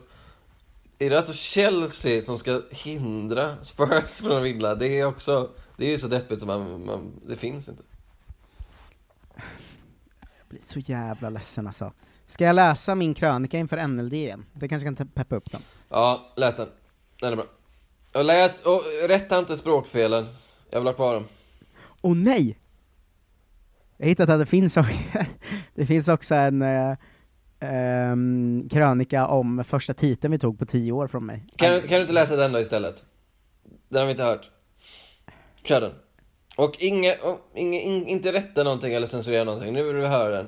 Är 0.99 1.11
det 1.11 1.17
alltså 1.17 1.33
Chelsea 1.33 2.23
som 2.23 2.39
ska 2.39 2.63
hindra 2.71 3.63
Spurs 3.63 4.21
från 4.21 4.37
att 4.37 4.43
vinna? 4.43 4.75
Det 4.75 5.01
är 5.01 5.05
också, 5.05 5.51
det 5.77 5.85
är 5.85 5.91
ju 5.91 5.99
så 5.99 6.07
deppigt 6.07 6.41
som 6.41 6.47
man, 6.47 6.87
man 6.87 7.21
det 7.27 7.37
finns 7.37 7.69
inte. 7.69 7.83
Jag 10.21 10.47
blir 10.49 10.61
så 10.61 10.79
jävla 10.79 11.31
ledsen 11.31 11.67
alltså. 11.67 11.93
Ska 12.27 12.45
jag 12.45 12.57
läsa 12.57 12.95
min 12.95 13.15
krönika 13.15 13.59
inför 13.59 13.87
NLD 13.87 14.13
igen? 14.13 14.47
Det 14.53 14.69
kanske 14.69 14.87
kan 14.87 14.97
peppa 14.97 15.37
upp 15.37 15.53
dem. 15.53 15.63
Ja, 15.89 16.33
läs 16.37 16.57
den. 16.57 16.69
Den 17.21 17.33
är 17.33 17.37
bra. 17.37 17.47
Och 18.15 18.25
läs, 18.25 18.61
och 18.61 18.83
rätta 19.09 19.39
inte 19.39 19.57
språkfelen. 19.57 20.27
Jag 20.71 20.81
vill 20.81 20.87
ha 20.87 20.95
kvar 20.95 21.15
dem. 21.15 21.25
Åh 22.01 22.17
nej! 22.17 22.59
Jag 23.97 24.07
har 24.07 24.09
hittat 24.09 24.31
att 24.31 24.41
det 24.41 24.47
finns, 24.47 24.79
det 25.75 25.87
finns 25.87 26.09
också 26.09 26.35
en 26.35 26.63
ehm, 27.61 28.69
krönika 28.71 29.27
om 29.27 29.65
första 29.65 29.95
titeln 29.95 30.33
vi 30.33 30.39
tog 30.39 30.59
på 30.59 30.67
tio 30.67 30.93
år 30.93 31.09
från 31.09 31.27
mig. 31.27 31.47
Kan 31.57 31.73
du, 31.73 31.81
kan 31.81 31.97
du 31.97 32.01
inte 32.01 32.13
läsa 32.13 32.37
den 32.37 32.53
då 32.53 32.61
istället? 32.61 33.07
Den 33.89 34.01
har 34.01 34.07
vi 34.07 34.11
inte 34.11 34.25
hört. 34.25 34.51
Kör 35.65 35.81
den. 35.81 35.93
Och 36.57 36.77
inga, 36.79 37.15
och 37.23 37.41
inga, 37.55 37.81
in, 37.81 38.07
inte 38.07 38.33
rätta 38.33 38.65
någonting 38.65 38.95
eller 38.95 39.07
censurera 39.07 39.45
någonting. 39.45 39.73
Nu 39.73 39.83
vill 39.83 39.97
vi 39.97 40.07
höra 40.07 40.37
den. 40.37 40.47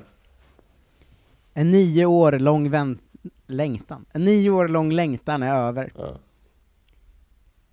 En 1.53 1.71
nio 1.71 2.05
år 2.05 2.31
lång 2.31 2.69
vänt 2.69 3.01
längtan. 3.47 4.05
En 4.11 4.25
nio 4.25 4.49
år 4.49 4.67
lång 4.67 4.91
längtan 4.91 5.43
är 5.43 5.55
över. 5.55 5.91
Ja. 5.97 6.19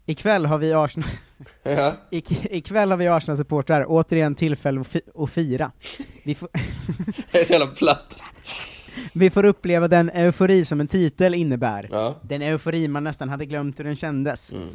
Ikväll 0.06 0.46
har 0.46 0.58
vi 0.58 0.72
Arsenal... 0.72 1.08
Ja. 1.62 1.96
Ik- 2.10 2.46
ikväll 2.50 2.90
har 2.90 2.98
vi 2.98 3.08
Arsenal-supportrar 3.08 3.84
återigen 3.88 4.34
tillfälle 4.34 4.80
att, 4.80 4.86
fi- 4.86 5.00
att 5.14 5.30
fira. 5.30 5.72
Vi 6.24 6.34
får, 6.34 6.48
Det 7.32 7.40
är 7.40 7.44
så 7.44 7.52
jävla 7.52 7.66
platt. 7.66 8.22
vi 9.12 9.30
får 9.30 9.44
uppleva 9.44 9.88
den 9.88 10.10
eufori 10.10 10.64
som 10.64 10.80
en 10.80 10.88
titel 10.88 11.34
innebär. 11.34 11.88
Ja. 11.92 12.20
Den 12.22 12.42
eufori 12.42 12.88
man 12.88 13.04
nästan 13.04 13.28
hade 13.28 13.46
glömt 13.46 13.78
hur 13.78 13.84
den 13.84 13.96
kändes. 13.96 14.52
Mm. 14.52 14.68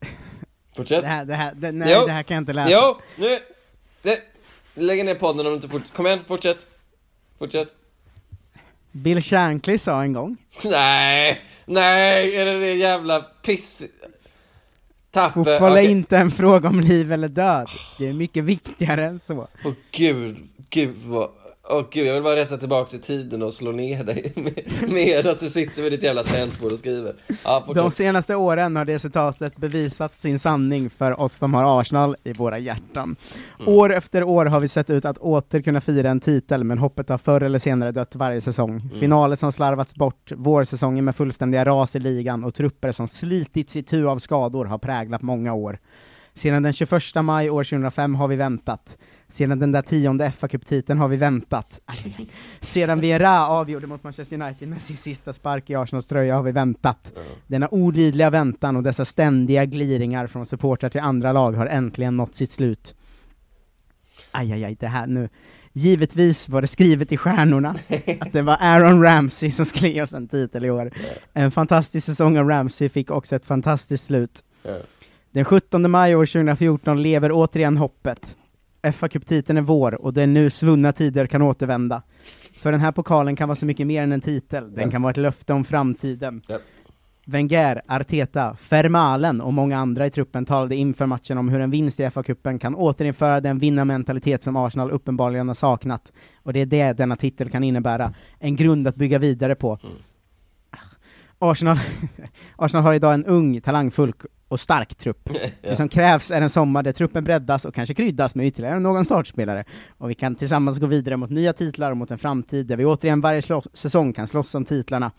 Fortsätt. 0.76 1.02
Det 1.02 1.08
här, 1.08 1.24
det 1.24 1.34
här, 1.34 1.52
det, 1.54 1.72
nej, 1.72 1.94
Jo. 2.00 2.06
det 2.06 2.12
här 2.12 2.22
kan 2.22 2.34
jag 2.34 2.42
inte 2.42 2.52
läsa. 2.52 2.70
Jo, 2.72 3.00
nu! 3.16 3.38
Det, 4.02 4.20
lägg 4.74 5.04
ner 5.04 5.14
podden 5.14 5.46
om 5.46 5.52
du 5.52 5.54
inte 5.56 5.68
fort... 5.68 5.82
Kom 5.94 6.06
igen, 6.06 6.20
fortsätt. 6.28 6.70
Fortsätt. 7.38 7.68
Bill 8.92 9.22
Shankly 9.22 9.78
sa 9.78 10.02
en 10.02 10.12
gång, 10.12 10.36
Nej! 10.64 11.44
Nej! 11.66 12.36
Är 12.36 12.46
det 12.46 12.60
det 12.60 12.74
jävla 12.74 13.20
piss... 13.20 13.82
Tappe? 15.16 15.32
fotboll 15.32 15.72
är 15.72 15.90
inte 15.90 16.18
en 16.18 16.30
fråga 16.30 16.68
om 16.68 16.80
liv 16.80 17.12
eller 17.12 17.28
död. 17.28 17.68
Det 17.98 18.08
är 18.08 18.12
mycket 18.12 18.44
viktigare 18.44 19.04
än 19.06 19.18
så. 19.18 19.48
Åh 19.64 19.72
gud, 19.90 20.36
gud 20.70 20.96
vad... 21.04 21.30
Åh 21.68 21.84
gud, 21.90 22.06
jag 22.06 22.14
vill 22.14 22.22
bara 22.22 22.36
resa 22.36 22.56
tillbaka 22.56 22.90
till 22.90 23.00
tiden 23.00 23.42
och 23.42 23.54
slå 23.54 23.72
ner 23.72 24.04
dig 24.04 24.32
med, 24.36 24.90
med 24.92 25.26
att 25.26 25.38
du 25.38 25.50
sitter 25.50 25.82
vid 25.82 25.92
ditt 25.92 26.02
jävla 26.02 26.22
tangentbord 26.22 26.72
och 26.72 26.78
skriver. 26.78 27.14
Ja, 27.44 27.64
De 27.74 27.90
senaste 27.90 28.34
åren 28.34 28.76
har 28.76 28.84
det 28.84 28.98
citatet 28.98 29.56
bevisat 29.56 30.18
sin 30.18 30.38
sanning 30.38 30.90
för 30.90 31.20
oss 31.20 31.36
som 31.36 31.54
har 31.54 31.80
Arsenal 31.80 32.16
i 32.24 32.32
våra 32.32 32.58
hjärtan. 32.58 33.16
Mm. 33.60 33.74
År 33.74 33.92
efter 33.92 34.22
år 34.22 34.46
har 34.46 34.60
vi 34.60 34.68
sett 34.68 34.90
ut 34.90 35.04
att 35.04 35.18
åter 35.18 35.62
kunna 35.62 35.80
fira 35.80 36.10
en 36.10 36.20
titel, 36.20 36.64
men 36.64 36.78
hoppet 36.78 37.08
har 37.08 37.18
förr 37.18 37.40
eller 37.40 37.58
senare 37.58 37.92
dött 37.92 38.14
varje 38.14 38.40
säsong. 38.40 38.70
Mm. 38.70 39.00
Finaler 39.00 39.36
som 39.36 39.52
slarvats 39.52 39.94
bort, 39.94 40.32
vårsäsonger 40.36 41.02
med 41.02 41.16
fullständiga 41.16 41.64
ras 41.64 41.96
i 41.96 41.98
ligan 41.98 42.44
och 42.44 42.54
trupper 42.54 42.92
som 42.92 43.08
slitits 43.08 43.76
i 43.76 43.82
tu 43.82 44.08
av 44.08 44.18
skador 44.18 44.64
har 44.64 44.78
präglat 44.78 45.22
många 45.22 45.54
år. 45.54 45.78
Sedan 46.36 46.62
den 46.62 46.72
21 46.72 47.14
maj 47.22 47.50
år 47.50 47.64
2005 47.64 48.14
har 48.14 48.28
vi 48.28 48.36
väntat. 48.36 48.98
Sedan 49.28 49.58
den 49.58 49.72
där 49.72 49.82
tionde 49.82 50.32
fa 50.32 50.48
Cup-titeln 50.48 50.98
har 50.98 51.08
vi 51.08 51.16
väntat. 51.16 51.80
Sedan 52.60 53.00
Vera 53.00 53.46
avgjorde 53.46 53.86
mot 53.86 54.02
Manchester 54.02 54.42
United 54.42 54.68
med 54.68 54.82
sin 54.82 54.96
sista 54.96 55.32
spark 55.32 55.70
i 55.70 55.74
Arsenals 55.74 56.08
tröja 56.08 56.36
har 56.36 56.42
vi 56.42 56.52
väntat. 56.52 57.12
Denna 57.46 57.68
olidliga 57.68 58.30
väntan 58.30 58.76
och 58.76 58.82
dessa 58.82 59.04
ständiga 59.04 59.64
gliringar 59.64 60.26
från 60.26 60.46
supportrar 60.46 60.90
till 60.90 61.00
andra 61.00 61.32
lag 61.32 61.52
har 61.52 61.66
äntligen 61.66 62.16
nått 62.16 62.34
sitt 62.34 62.52
slut. 62.52 62.94
Aj, 64.30 64.52
aj, 64.52 64.64
aj, 64.64 64.76
det 64.80 64.86
här 64.86 65.06
nu. 65.06 65.28
Givetvis 65.72 66.48
var 66.48 66.60
det 66.60 66.66
skrivet 66.66 67.12
i 67.12 67.16
stjärnorna 67.16 67.70
att 68.20 68.32
det 68.32 68.42
var 68.42 68.56
Aaron 68.60 69.02
Ramsey 69.02 69.50
som 69.50 69.64
skulle 69.64 69.88
ge 69.88 70.02
oss 70.02 70.12
en 70.12 70.28
titel 70.28 70.64
i 70.64 70.70
år. 70.70 70.90
En 71.32 71.50
fantastisk 71.50 72.06
säsong 72.06 72.38
av 72.38 72.48
Ramsey 72.48 72.88
fick 72.88 73.10
också 73.10 73.36
ett 73.36 73.46
fantastiskt 73.46 74.04
slut. 74.04 74.42
Den 75.36 75.44
17 75.44 75.90
maj 75.90 76.16
år 76.16 76.26
2014 76.26 77.02
lever 77.02 77.30
återigen 77.32 77.76
hoppet. 77.76 78.36
fa 78.92 79.08
Cup-titeln 79.08 79.58
är 79.58 79.62
vår 79.62 79.94
och 79.94 80.14
det 80.14 80.22
är 80.22 80.26
nu 80.26 80.50
svunna 80.50 80.92
tider 80.92 81.26
kan 81.26 81.42
återvända. 81.42 82.02
För 82.52 82.72
den 82.72 82.80
här 82.80 82.92
pokalen 82.92 83.36
kan 83.36 83.48
vara 83.48 83.56
så 83.56 83.66
mycket 83.66 83.86
mer 83.86 84.02
än 84.02 84.12
en 84.12 84.20
titel, 84.20 84.74
den 84.74 84.90
kan 84.90 85.02
vara 85.02 85.10
ett 85.10 85.16
löfte 85.16 85.52
om 85.52 85.64
framtiden. 85.64 86.42
Ja. 86.48 86.58
Wenger, 87.26 87.82
Arteta, 87.86 88.54
Fermalen 88.54 89.40
och 89.40 89.52
många 89.52 89.78
andra 89.78 90.06
i 90.06 90.10
truppen 90.10 90.44
talade 90.44 90.76
inför 90.76 91.06
matchen 91.06 91.38
om 91.38 91.48
hur 91.48 91.60
en 91.60 91.70
vinst 91.70 92.00
i 92.00 92.02
FA-cupen 92.02 92.58
kan 92.58 92.74
återinföra 92.74 93.40
den 93.40 93.58
vinnarmentalitet 93.58 94.42
som 94.42 94.56
Arsenal 94.56 94.90
uppenbarligen 94.90 95.48
har 95.48 95.54
saknat. 95.54 96.12
Och 96.42 96.52
det 96.52 96.60
är 96.60 96.66
det 96.66 96.92
denna 96.92 97.16
titel 97.16 97.50
kan 97.50 97.64
innebära. 97.64 98.12
En 98.38 98.56
grund 98.56 98.88
att 98.88 98.96
bygga 98.96 99.18
vidare 99.18 99.54
på. 99.54 99.78
Arsenal, 101.50 101.78
Arsenal 102.56 102.84
har 102.84 102.94
idag 102.94 103.14
en 103.14 103.24
ung, 103.24 103.60
talangfull 103.60 104.12
och 104.48 104.60
stark 104.60 104.94
trupp. 104.94 105.30
Det 105.62 105.76
som 105.76 105.88
krävs 105.88 106.30
är 106.30 106.40
en 106.40 106.50
sommar 106.50 106.82
där 106.82 106.92
truppen 106.92 107.24
breddas 107.24 107.64
och 107.64 107.74
kanske 107.74 107.94
kryddas 107.94 108.34
med 108.34 108.46
ytterligare 108.46 108.80
någon 108.80 109.04
startspelare. 109.04 109.64
Och 109.98 110.10
vi 110.10 110.14
kan 110.14 110.34
tillsammans 110.34 110.78
gå 110.78 110.86
vidare 110.86 111.16
mot 111.16 111.30
nya 111.30 111.52
titlar 111.52 111.90
och 111.90 111.96
mot 111.96 112.10
en 112.10 112.18
framtid 112.18 112.66
där 112.66 112.76
vi 112.76 112.84
återigen 112.84 113.20
varje 113.20 113.42
säsong 113.72 114.12
kan 114.12 114.26
slåss 114.26 114.54
om 114.54 114.64
titlarna. 114.64 115.10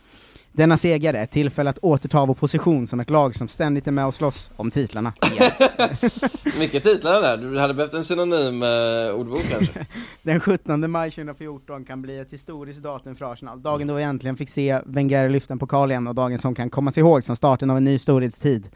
Denna 0.57 0.77
seger 0.77 1.13
är 1.13 1.23
ett 1.23 1.31
tillfälle 1.31 1.69
att 1.69 1.79
återta 1.81 2.25
vår 2.25 2.33
position 2.33 2.87
som 2.87 2.99
ett 2.99 3.09
lag 3.09 3.35
som 3.35 3.47
ständigt 3.47 3.87
är 3.87 3.91
med 3.91 4.05
och 4.05 4.15
slåss 4.15 4.49
om 4.55 4.71
titlarna. 4.71 5.13
Mycket 6.59 6.83
titlar 6.83 7.21
där, 7.21 7.37
du 7.37 7.59
hade 7.59 7.73
behövt 7.73 7.93
en 7.93 8.03
synonym 8.03 8.63
eh, 8.63 9.15
ordbok 9.15 9.41
kanske. 9.49 9.85
Den 10.21 10.39
17 10.39 10.91
maj 10.91 11.11
2014 11.11 11.85
kan 11.85 12.01
bli 12.01 12.19
ett 12.19 12.33
historiskt 12.33 12.79
datum 12.79 13.15
för 13.15 13.33
Arsenal. 13.33 13.61
Dagen 13.61 13.87
då 13.87 13.93
vi 13.93 14.03
äntligen 14.03 14.37
fick 14.37 14.49
se 14.49 14.81
Wenger 14.85 15.29
lyfta 15.29 15.53
en 15.53 15.59
pokal 15.59 15.91
igen 15.91 16.07
och 16.07 16.15
dagen 16.15 16.39
som 16.39 16.55
kan 16.55 16.69
kommas 16.69 16.97
ihåg 16.97 17.23
som 17.23 17.35
starten 17.35 17.69
av 17.69 17.77
en 17.77 17.83
ny 17.83 17.99
storhetstid. 17.99 18.69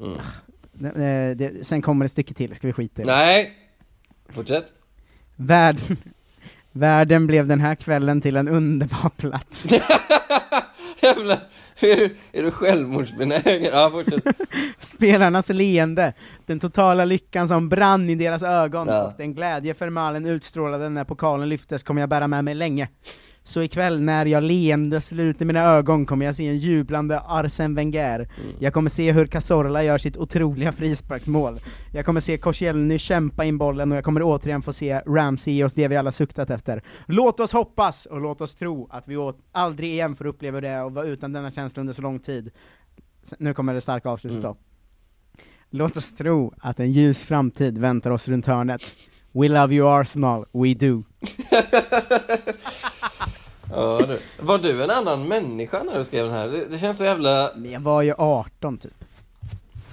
Mm. 0.00 0.18
Det, 0.72 0.92
det, 0.94 1.34
det, 1.34 1.66
sen 1.66 1.82
kommer 1.82 2.04
ett 2.04 2.12
stycke 2.12 2.34
till, 2.34 2.54
ska 2.54 2.66
vi 2.66 2.72
skita 2.72 3.02
i 3.02 3.04
det? 3.04 3.12
Nej! 3.12 3.52
Fortsätt. 4.28 4.72
Världen, 5.36 5.96
världen 6.76 7.26
blev 7.26 7.46
den 7.46 7.60
här 7.60 7.74
kvällen 7.74 8.20
till 8.20 8.36
en 8.36 8.48
underbar 8.48 9.10
plats. 9.16 9.66
Jävlar, 11.02 11.38
är 11.80 11.96
du, 11.96 12.16
är 12.32 12.42
du 12.42 12.50
självmordsbenägen? 12.50 13.64
Ja, 13.72 13.90
fortsätt. 13.90 14.24
Spelarnas 14.80 15.48
leende, 15.48 16.12
den 16.46 16.58
totala 16.60 17.04
lyckan 17.04 17.48
som 17.48 17.68
brann 17.68 18.10
i 18.10 18.14
deras 18.14 18.42
ögon 18.42 18.88
Ja. 18.88 19.14
den 19.18 19.34
glädje 19.34 19.74
Fermalen 19.74 20.26
utstrålade 20.26 20.88
när 20.88 21.04
pokalen 21.04 21.48
lyftes 21.48 21.82
kommer 21.82 22.02
jag 22.02 22.08
bära 22.08 22.26
med 22.28 22.44
mig 22.44 22.54
länge. 22.54 22.88
Så 23.46 23.62
ikväll 23.62 24.00
när 24.00 24.26
jag 24.26 24.42
leende 24.42 25.00
sluter 25.00 25.44
mina 25.44 25.60
ögon 25.60 26.06
kommer 26.06 26.26
jag 26.26 26.34
se 26.34 26.48
en 26.48 26.56
jublande 26.56 27.20
Arsene 27.26 27.74
Wenger. 27.74 28.28
Jag 28.58 28.72
kommer 28.72 28.90
se 28.90 29.12
hur 29.12 29.26
Cazorla 29.26 29.84
gör 29.84 29.98
sitt 29.98 30.16
otroliga 30.16 30.72
frisparksmål. 30.72 31.60
Jag 31.92 32.06
kommer 32.06 32.20
se 32.20 32.38
Koscielny 32.38 32.98
kämpa 32.98 33.44
in 33.44 33.58
bollen 33.58 33.92
och 33.92 33.96
jag 33.96 34.04
kommer 34.04 34.22
återigen 34.22 34.62
få 34.62 34.72
se 34.72 35.02
Ramsey 35.06 35.54
ge 35.54 35.64
oss 35.64 35.74
det 35.74 35.88
vi 35.88 35.96
alla 35.96 36.12
suktat 36.12 36.50
efter. 36.50 36.82
Låt 37.06 37.40
oss 37.40 37.52
hoppas 37.52 38.06
och 38.06 38.20
låt 38.20 38.40
oss 38.40 38.54
tro 38.54 38.88
att 38.90 39.08
vi 39.08 39.16
aldrig 39.52 39.90
igen 39.90 40.16
får 40.16 40.26
uppleva 40.26 40.60
det 40.60 40.80
och 40.80 40.92
vara 40.92 41.06
utan 41.06 41.32
denna 41.32 41.50
känsla 41.50 41.80
under 41.80 41.94
så 41.94 42.02
lång 42.02 42.18
tid. 42.18 42.50
Nu 43.38 43.54
kommer 43.54 43.74
det 43.74 43.80
starka 43.80 44.10
avslutet 44.10 44.42
då. 44.42 44.56
Låt 45.70 45.96
oss 45.96 46.14
tro 46.14 46.54
att 46.58 46.80
en 46.80 46.92
ljus 46.92 47.18
framtid 47.18 47.78
väntar 47.78 48.10
oss 48.10 48.28
runt 48.28 48.46
hörnet. 48.46 48.82
We 49.32 49.48
love 49.48 49.74
you 49.74 50.00
Arsenal, 50.00 50.44
we 50.52 50.74
do. 50.74 51.02
Ja, 53.70 54.00
du. 54.08 54.18
Var 54.44 54.58
du 54.58 54.84
en 54.84 54.90
annan 54.90 55.28
människa 55.28 55.82
när 55.82 55.98
du 55.98 56.04
skrev 56.04 56.26
den 56.26 56.34
här? 56.34 56.48
Det, 56.48 56.64
det 56.64 56.78
känns 56.78 56.98
så 56.98 57.04
jävla... 57.04 57.52
Men 57.56 57.70
jag 57.70 57.80
var 57.80 58.02
ju 58.02 58.14
18 58.18 58.78
typ. 58.78 59.04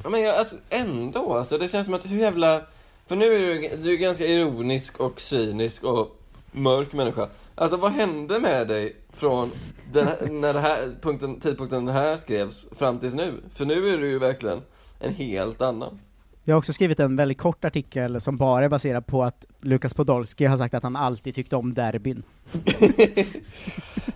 Ja, 0.03 0.09
men 0.09 0.21
jag, 0.21 0.35
alltså, 0.35 0.55
ändå, 0.69 1.37
alltså, 1.37 1.57
det 1.57 1.67
känns 1.67 1.85
som 1.85 1.93
att 1.93 2.05
hur 2.05 2.17
jävla... 2.19 2.61
För 3.07 3.15
nu 3.15 3.25
är 3.25 3.39
du, 3.39 3.75
du 3.83 3.93
är 3.93 3.97
ganska 3.97 4.25
ironisk 4.25 4.99
och 4.99 5.21
cynisk 5.21 5.83
och 5.83 6.19
mörk 6.51 6.93
människa. 6.93 7.29
Alltså 7.55 7.77
vad 7.77 7.91
hände 7.91 8.39
med 8.39 8.67
dig 8.67 8.95
från 9.09 9.51
den 9.91 10.07
här, 10.07 10.27
när 10.31 10.53
det 10.53 10.59
här 10.59 10.95
punkten, 11.01 11.39
tidpunkten 11.39 11.85
det 11.85 11.91
här 11.91 12.17
skrevs 12.17 12.67
fram 12.71 12.99
tills 12.99 13.13
nu? 13.13 13.33
För 13.55 13.65
nu 13.65 13.89
är 13.89 13.97
du 13.97 14.07
ju 14.07 14.19
verkligen 14.19 14.61
en 14.99 15.13
helt 15.13 15.61
annan. 15.61 15.99
Jag 16.45 16.55
har 16.55 16.59
också 16.59 16.73
skrivit 16.73 16.99
en 16.99 17.15
väldigt 17.15 17.37
kort 17.37 17.65
artikel 17.65 18.21
som 18.21 18.37
bara 18.37 18.65
är 18.65 18.69
baserad 18.69 19.05
på 19.05 19.23
att 19.23 19.45
Lukas 19.61 19.93
Podolski 19.93 20.45
har 20.45 20.57
sagt 20.57 20.73
att 20.73 20.83
han 20.83 20.95
alltid 20.95 21.35
tyckte 21.35 21.55
om 21.55 21.73
derbyn. 21.73 22.23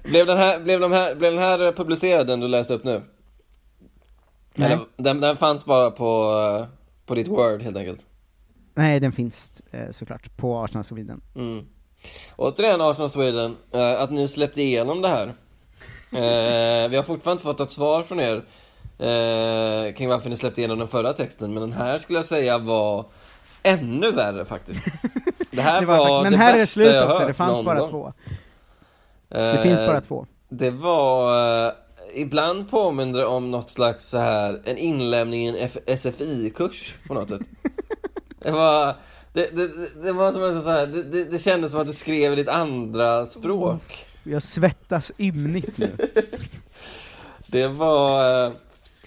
Blev 0.04 0.26
den 0.26 0.38
här, 0.38 0.60
blev 0.60 0.80
de 0.80 0.92
här, 0.92 1.16
blev 1.16 1.32
den 1.32 1.42
här 1.42 1.72
publicerad 1.72 2.28
den 2.28 2.40
du 2.40 2.48
läste 2.48 2.74
upp 2.74 2.84
nu? 2.84 3.02
Nej. 4.54 4.72
Eller, 4.72 4.86
den, 4.98 5.22
den 5.22 5.38
fanns 5.38 5.66
bara 5.66 5.92
på, 5.92 6.34
på 7.06 7.16
ditt 7.16 7.28
Word 7.28 7.62
helt 7.62 7.78
enkelt? 7.78 8.06
Nej, 8.74 9.00
den 9.00 9.12
finns 9.12 9.64
eh, 9.72 9.92
såklart 9.92 10.38
på 10.38 10.58
Arsenal 10.58 10.84
Sweden. 10.84 11.22
Mm. 11.36 11.66
Återigen 12.36 12.82
Arsenal 12.82 13.10
Sweden, 13.10 13.58
eh, 13.72 14.02
att 14.02 14.12
ni 14.12 14.28
släppte 14.28 14.62
igenom 14.62 15.02
det 15.02 15.08
här. 15.08 15.28
Eh, 16.12 16.90
vi 16.90 16.96
har 16.96 17.04
fortfarande 17.04 17.32
inte 17.32 17.44
fått 17.44 17.60
ett 17.60 17.72
svar 17.72 18.04
från 18.04 18.20
er 18.20 18.44
eh, 19.00 19.94
kring 19.96 20.10
varför 20.10 20.30
ni 20.30 20.36
släppte 20.36 20.62
igenom 20.62 20.80
den 20.80 20.88
förra 20.88 21.14
texten, 21.14 21.54
men 21.54 21.62
den 21.62 21.74
här 21.74 21.98
skulle 21.98 22.20
jag 22.20 22.26
säga 22.26 22.58
var 22.58 23.06
ännu 23.64 24.12
värre 24.12 24.46
faktiskt. 24.46 24.86
Det 25.52 25.62
här 25.62 25.82
Det 25.82 25.88
var, 25.88 25.98
var 25.98 26.06
faktiskt, 26.06 26.24
men 26.24 26.32
det 26.32 26.38
här 26.38 26.54
är 26.54 26.58
det 26.60 26.68
slut 26.68 27.04
också, 27.04 27.28
det 27.28 27.34
fanns 27.34 27.66
bara 27.66 27.80
gång. 27.80 27.90
två. 27.90 28.14
Eh, 29.30 29.54
Det 29.54 29.62
finns 29.64 29.80
bara 29.80 30.02
två. 30.02 30.26
Det 30.50 30.70
var, 30.70 31.66
eh, 31.68 31.72
ibland 32.16 32.70
påminner 32.70 33.26
om 33.26 33.52
något 33.52 33.70
slags 33.70 34.10
så 34.10 34.18
här, 34.18 34.62
en 34.66 34.78
inlämning 34.78 35.42
i 35.48 35.48
en 35.86 35.98
SFI-kurs 35.98 36.96
på 37.08 37.14
något 37.14 37.30
sätt. 37.30 37.42
Det 38.40 38.52
var, 38.52 38.96
det, 39.34 39.56
det, 39.56 39.70
det- 40.04 40.12
var 40.12 40.32
som 40.32 40.62
så 40.62 40.70
här, 40.70 40.88
det, 40.88 41.04
det, 41.04 41.24
det 41.24 41.40
kändes 41.40 41.72
som 41.72 41.82
att 41.82 41.88
du 41.88 41.94
skrev 41.94 42.34
i 42.34 42.36
ditt 42.36 42.48
andra 42.48 43.26
språk. 43.26 44.06
Jag 44.24 44.44
svettas 44.44 45.12
ymnigt 45.18 45.78
nu. 45.78 45.92
Det 47.48 47.68
var, 47.68 48.46
eh, 48.46 48.52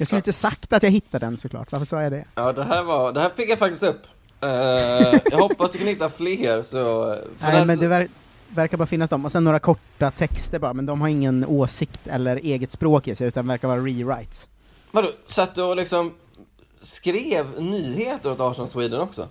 Jag 0.01 0.07
skulle 0.07 0.19
inte 0.19 0.33
sagt 0.33 0.73
att 0.73 0.83
jag 0.83 0.91
hittade 0.91 1.27
den 1.27 1.37
såklart, 1.37 1.73
varför 1.73 1.87
sa 1.87 2.03
jag 2.03 2.13
det? 2.13 2.25
ja 2.35 2.53
det 2.53 2.65
här 2.65 2.83
var, 2.83 3.13
det 3.13 3.21
här 3.21 3.29
piggar 3.29 3.57
faktiskt 3.57 3.83
upp. 3.83 4.03
Eh, 4.41 4.49
jag 5.31 5.39
hoppas 5.39 5.71
du 5.71 5.79
kan 5.79 5.87
hitta 5.87 6.09
fler 6.09 6.63
så, 6.63 7.17
Nej 7.39 7.67
men 7.67 7.79
det 7.79 7.89
ver 7.89 8.09
verkar 8.49 8.77
bara 8.77 8.87
finnas 8.87 9.11
dem, 9.11 9.25
och 9.25 9.33
sen 9.33 9.45
några 9.45 9.59
korta 9.59 10.11
texter 10.11 10.59
bara, 10.59 10.73
men 10.73 10.87
de 10.87 11.01
har 11.01 11.09
ingen 11.09 11.45
åsikt 11.45 12.07
eller 12.07 12.37
eget 12.37 12.71
språk 12.71 13.09
i 13.09 13.15
sig, 13.15 13.29
utan 13.29 13.47
verkar 13.49 13.69
vara 13.69 13.81
rewrites. 13.81 14.49
Vadå, 14.91 15.09
satt 15.25 15.55
du 15.55 15.63
och 15.63 15.77
liksom 15.77 16.15
skrev 16.81 17.61
nyheter 17.61 18.31
åt 18.31 18.41
Arsenal 18.41 18.69
Sweden 18.69 19.01
också? 19.01 19.29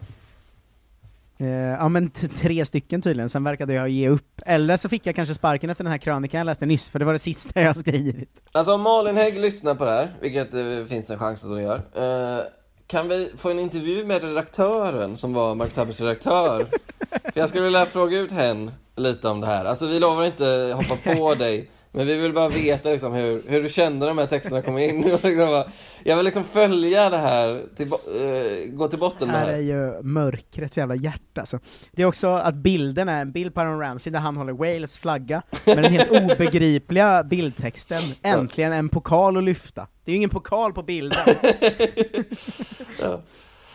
Eh, 1.39 1.49
ja 1.49 1.89
men 1.89 2.09
tre 2.11 2.65
stycken 2.65 3.01
tydligen, 3.01 3.29
sen 3.29 3.43
verkade 3.43 3.73
jag 3.73 3.89
ge 3.89 4.09
upp. 4.09 4.41
Eller 4.45 4.77
så 4.77 4.89
fick 4.89 5.05
jag 5.05 5.15
kanske 5.15 5.33
sparken 5.33 5.69
efter 5.69 5.83
den 5.83 5.91
här 5.91 5.97
krönikan 5.97 6.37
jag 6.37 6.45
läste 6.45 6.65
nyss, 6.65 6.89
för 6.89 6.99
det 6.99 7.05
var 7.05 7.13
det 7.13 7.19
sista 7.19 7.61
jag 7.61 7.77
skrivit. 7.77 8.43
Alltså 8.51 8.73
om 8.73 8.81
Malin 8.81 9.17
Hägg 9.17 9.39
lyssnar 9.39 9.75
på 9.75 9.85
det 9.85 9.91
här, 9.91 10.09
vilket 10.21 10.51
det 10.51 10.85
finns 10.89 11.09
en 11.09 11.19
chans 11.19 11.43
att 11.43 11.49
hon 11.49 11.63
gör, 11.63 11.81
eh, 11.95 12.43
kan 12.87 13.07
vi 13.07 13.31
få 13.37 13.49
en 13.49 13.59
intervju 13.59 14.05
med 14.05 14.23
redaktören 14.23 15.17
som 15.17 15.33
var 15.33 15.55
Mark 15.55 15.73
Tappers 15.73 15.99
redaktör? 16.01 16.67
För 17.33 17.39
jag 17.39 17.49
skulle 17.49 17.63
vilja 17.63 17.85
fråga 17.85 18.17
ut 18.19 18.31
henne 18.31 18.71
lite 18.95 19.27
om 19.27 19.41
det 19.41 19.47
här. 19.47 19.65
Alltså 19.65 19.87
vi 19.87 19.99
lovar 19.99 20.25
inte 20.25 20.73
hoppa 20.75 21.15
på 21.15 21.35
dig, 21.35 21.69
men 21.91 22.07
vi 22.07 22.15
vill 22.15 22.33
bara 22.33 22.49
veta 22.49 22.89
liksom 22.89 23.13
hur, 23.13 23.43
hur 23.47 23.63
du 23.63 23.69
kände 23.69 24.05
de 24.05 24.17
här 24.17 24.25
texterna 24.25 24.61
kom 24.61 24.77
in. 24.77 25.01
Liksom 25.23 25.63
jag 26.03 26.15
vill 26.15 26.25
liksom 26.25 26.43
följa 26.43 27.09
det 27.09 27.17
här, 27.17 27.63
till, 27.77 27.87
eh, 27.91 28.73
gå 28.73 28.87
till 28.87 28.99
botten 28.99 29.27
med 29.27 29.35
det 29.35 29.39
här 29.39 29.47
är 29.47 29.53
här. 29.53 29.61
ju 29.61 30.01
mörkrets 30.03 30.77
jävla 30.77 30.95
hjärta 30.95 31.41
alltså. 31.41 31.59
Det 31.91 32.01
är 32.01 32.05
också 32.05 32.27
att 32.27 32.55
bilden 32.55 33.09
är 33.09 33.21
en 33.21 33.31
bild 33.31 33.53
på 33.53 33.61
Aaron 33.61 33.79
Ramsey 33.79 34.11
där 34.13 34.19
han 34.19 34.37
håller 34.37 34.53
Wales 34.53 34.97
flagga, 34.97 35.41
med 35.65 35.77
den 35.77 35.85
helt 35.85 36.11
obegripliga 36.31 37.23
bildtexten, 37.23 38.03
äntligen 38.23 38.73
en 38.73 38.89
pokal 38.89 39.37
att 39.37 39.43
lyfta. 39.43 39.87
Det 40.05 40.11
är 40.11 40.13
ju 40.13 40.17
ingen 40.17 40.29
pokal 40.29 40.73
på 40.73 40.83
bilden. 40.83 41.19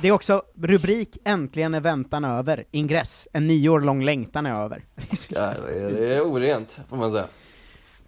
Det 0.00 0.08
är 0.08 0.12
också 0.12 0.42
rubrik, 0.62 1.16
äntligen 1.24 1.74
är 1.74 1.80
väntan 1.80 2.24
över, 2.24 2.64
ingress, 2.70 3.28
en 3.32 3.46
nio 3.46 3.68
år 3.68 3.80
lång 3.80 4.04
längtan 4.04 4.46
är 4.46 4.64
över. 4.64 4.84
Ja, 5.28 5.52
det 5.66 5.80
är, 5.80 5.90
det 5.90 6.08
är 6.08 6.20
orent, 6.20 6.80
får 6.88 6.96
man 6.96 7.12
säga. 7.12 7.26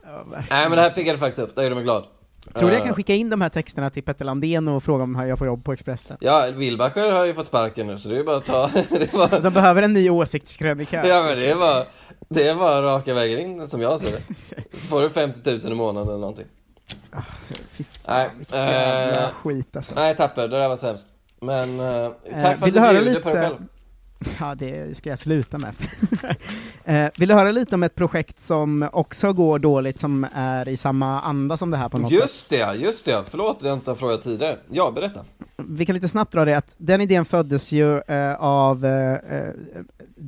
Ja. 0.07 0.25
Nej 0.31 0.45
men 0.51 0.71
det 0.71 0.81
här 0.83 0.91
piggade 0.91 1.19
faktiskt 1.19 1.39
upp, 1.49 1.57
det 1.57 1.63
gjorde 1.63 1.75
mig 1.75 1.85
glad. 1.85 2.05
Tror 2.55 2.69
du 2.69 2.75
jag 2.75 2.81
Eh, 2.83 2.87
kan 2.87 2.95
skicka 2.95 3.15
in 3.15 3.31
de 3.31 3.41
här 3.41 3.49
texterna 3.49 3.91
till 3.91 4.03
Petter 4.03 4.25
Landén 4.25 4.69
och 4.69 4.83
fråga 4.83 5.05
om 5.05 5.15
jag 5.29 5.39
får 5.39 5.47
jobb 5.47 5.65
på 5.65 5.73
Expressen? 5.73 6.17
Ja, 6.21 6.47
Wilbacher 6.55 7.13
har 7.13 7.25
ju 7.25 7.35
fått 7.35 7.47
sparken 7.47 7.87
nu 7.87 7.99
så 7.99 8.09
det 8.09 8.19
är 8.19 8.25
bara 8.25 8.37
att 8.37 8.45
ta, 8.45 8.71
bara... 9.13 9.41
De 9.41 9.53
behöver 9.53 9.83
en 9.83 9.93
ny 9.93 10.11
åsiktskrönika. 10.11 11.07
Ja 11.07 11.23
men 11.23 11.37
det 11.39 11.51
är 11.51 11.57
bara, 11.57 11.85
det 12.29 12.49
är 12.49 12.55
bara 12.55 12.83
raka 12.83 13.15
vägen 13.15 13.39
in 13.39 13.67
som 13.67 13.81
jag 13.81 14.01
ser 14.01 14.13
det. 14.13 14.23
Så 14.73 14.87
får 14.87 15.03
du 15.03 15.11
50 15.11 15.51
000 15.65 15.73
i 15.73 15.75
månaden 15.75 16.09
eller 16.09 16.19
någonting. 16.21 16.47
Nej, 18.09 18.31
jävla 18.53 19.23
eh, 19.27 19.29
skit 19.43 19.77
alltså. 19.77 19.95
nej 19.95 20.17
Tapper, 20.17 20.49
det 20.49 20.59
där 20.59 20.69
var 20.69 20.77
sämst. 20.77 21.07
Men, 21.41 21.81
eh, 21.81 21.87
Eh, 21.87 22.11
tack 22.43 22.59
för 22.59 22.67
att 22.67 22.73
du 22.75 22.81
du 22.81 23.05
bjuder 23.05 23.21
på 23.21 23.29
dig 23.29 23.39
lite- 23.39 23.41
själv. 23.41 23.57
Ja, 24.41 24.55
det 24.55 24.97
ska 24.97 25.11
jag 25.11 25.19
sluta 25.19 25.59
med. 25.59 25.75
eh, 26.85 27.11
vill 27.17 27.29
du 27.29 27.35
höra 27.35 27.51
lite 27.51 27.75
om 27.75 27.83
ett 27.83 27.95
projekt 27.95 28.41
som 28.41 28.89
också 28.93 29.33
går 29.33 29.59
dåligt, 29.59 30.01
som 30.01 30.27
är 30.35 30.69
i 30.69 30.77
samma 30.77 31.21
anda 31.21 31.57
som 31.57 31.71
det 31.71 31.77
här 31.77 31.89
på 31.89 31.99
något 31.99 32.11
sätt? 32.11 32.21
Just 32.21 32.51
det, 32.51 32.75
just 32.75 33.05
det. 33.05 33.25
Förlåt, 33.29 33.63
inte 33.63 33.91
har 33.91 33.95
frågat 33.95 34.23
tidigare. 34.23 34.57
Ja, 34.71 34.91
berätta. 34.91 35.25
Vi 35.57 35.87
kan 35.87 35.95
lite 35.95 36.09
snabbt 36.09 36.33
dra 36.33 36.45
det 36.45 36.57
att 36.57 36.75
den 36.79 37.01
idén 37.01 37.25
föddes 37.25 37.73
ju 37.73 37.99
eh, 37.99 38.35
av 38.35 38.85
eh, 38.85 39.51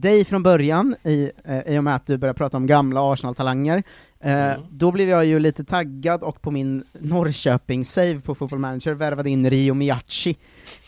dig 0.01 0.25
från 0.25 0.43
början, 0.43 0.97
i, 1.03 1.31
eh, 1.45 1.75
i 1.75 1.79
och 1.79 1.85
med 1.85 1.95
att 1.95 2.07
du 2.07 2.17
började 2.17 2.37
prata 2.37 2.57
om 2.57 2.67
gamla 2.67 3.13
Arsenal-talanger. 3.13 3.83
Eh, 4.21 4.53
Då 4.71 4.93
blev 4.93 5.09
jag 5.09 5.25
ju 5.25 5.39
lite 5.39 5.65
taggad 5.65 6.23
och 6.23 6.43
på 6.43 6.51
min 6.51 6.85
Norrköping-save 7.01 8.21
på 8.21 8.35
Football 8.35 8.59
Manager 8.59 8.93
värvade 8.93 9.31
in 9.31 9.51
Rio 9.51 9.75
Miyachi. 9.75 10.37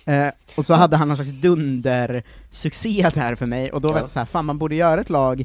Eh, 0.04 0.28
och 0.56 0.64
så 0.64 0.74
hade 0.74 0.96
han 0.96 1.08
någon 1.08 1.16
slags 1.16 1.30
dunder-succé 1.30 3.10
där 3.14 3.34
för 3.34 3.46
mig, 3.46 3.72
och 3.72 3.80
då 3.80 3.88
var 3.88 4.00
det 4.00 4.08
så 4.08 4.18
här, 4.18 4.26
fan 4.26 4.44
man 4.44 4.58
borde 4.58 4.74
göra 4.74 5.00
ett 5.00 5.10
lag 5.10 5.40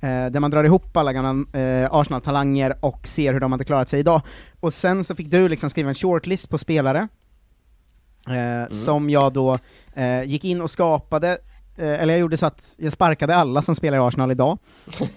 eh, 0.00 0.26
där 0.26 0.40
man 0.40 0.50
drar 0.50 0.64
ihop 0.64 0.96
alla 0.96 1.12
gamla 1.12 1.60
eh, 1.60 1.88
Arsenal-talanger 1.92 2.76
och 2.80 3.06
ser 3.06 3.32
hur 3.32 3.40
de 3.40 3.52
hade 3.52 3.64
klarat 3.64 3.88
sig 3.88 4.00
idag. 4.00 4.22
Och 4.60 4.74
sen 4.74 5.04
så 5.04 5.14
fick 5.14 5.30
du 5.30 5.48
liksom 5.48 5.70
skriva 5.70 5.88
en 5.88 5.94
shortlist 5.94 6.50
på 6.50 6.58
spelare, 6.58 7.08
eh, 8.28 8.72
som 8.74 9.10
jag 9.10 9.32
då 9.32 9.58
eh, 9.94 10.22
gick 10.22 10.44
in 10.44 10.60
och 10.60 10.70
skapade, 10.70 11.38
eller 11.78 12.14
jag 12.14 12.20
gjorde 12.20 12.36
så 12.36 12.46
att 12.46 12.74
jag 12.76 12.92
sparkade 12.92 13.34
alla 13.34 13.62
som 13.62 13.74
spelar 13.74 13.98
i 13.98 14.00
Arsenal 14.00 14.30
idag. 14.30 14.58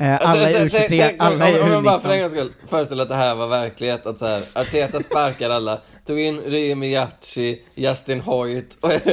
Eh, 0.00 0.12
eh, 0.14 0.28
alla 0.30 0.50
i 0.50 0.54
Tänk- 0.54 0.72
U23, 0.72 0.86
tänk- 0.88 1.16
alla 1.18 1.50
i 1.50 1.60
om, 1.60 1.66
om 1.66 1.72
jag 1.72 1.84
bara 1.84 2.00
för 2.00 2.08
en 2.08 2.14
U19. 2.14 2.20
gång 2.20 2.30
skull 2.30 2.52
föreställer 2.68 3.02
att 3.02 3.08
det 3.08 3.14
här 3.14 3.34
var 3.34 3.46
verklighet, 3.48 4.06
att 4.06 4.18
så 4.18 4.26
här, 4.26 4.42
Arteta 4.54 5.00
sparkar 5.00 5.50
alla, 5.50 5.80
tog 6.06 6.20
in 6.20 6.40
Rio 6.40 6.76
Miyachi, 6.76 7.62
Justin 7.74 8.20
Hoyt 8.20 8.76
och 8.80 8.90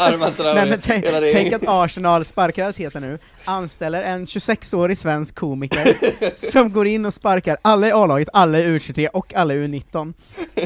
Arman 0.00 0.32
Traoré, 0.32 0.78
tänk, 0.82 1.04
tänk 1.32 1.52
att 1.52 1.62
Arsenal 1.66 2.24
sparkar 2.24 2.68
Arteta 2.68 3.00
nu, 3.00 3.18
anställer 3.44 4.02
en 4.02 4.26
26-årig 4.26 4.98
svensk 4.98 5.34
komiker 5.34 5.96
som 6.52 6.72
går 6.72 6.86
in 6.86 7.06
och 7.06 7.14
sparkar 7.14 7.58
alla 7.62 7.88
i 7.88 7.92
A-laget, 7.92 8.28
alla 8.32 8.58
i 8.58 8.66
U23 8.66 9.06
och 9.12 9.34
alla 9.34 9.54
i 9.54 9.56
U19 9.58 10.12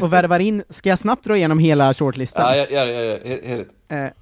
och 0.01 0.13
värvar 0.13 0.39
in, 0.39 0.63
ska 0.69 0.89
jag 0.89 0.99
snabbt 0.99 1.25
dra 1.25 1.37
igenom 1.37 1.59
hela 1.59 1.93
shortlisten? 1.93 2.43
Ja, 2.45 2.55
gör 2.55 2.85
det, 2.85 2.91
gör 2.91 3.65
det. 3.87 4.13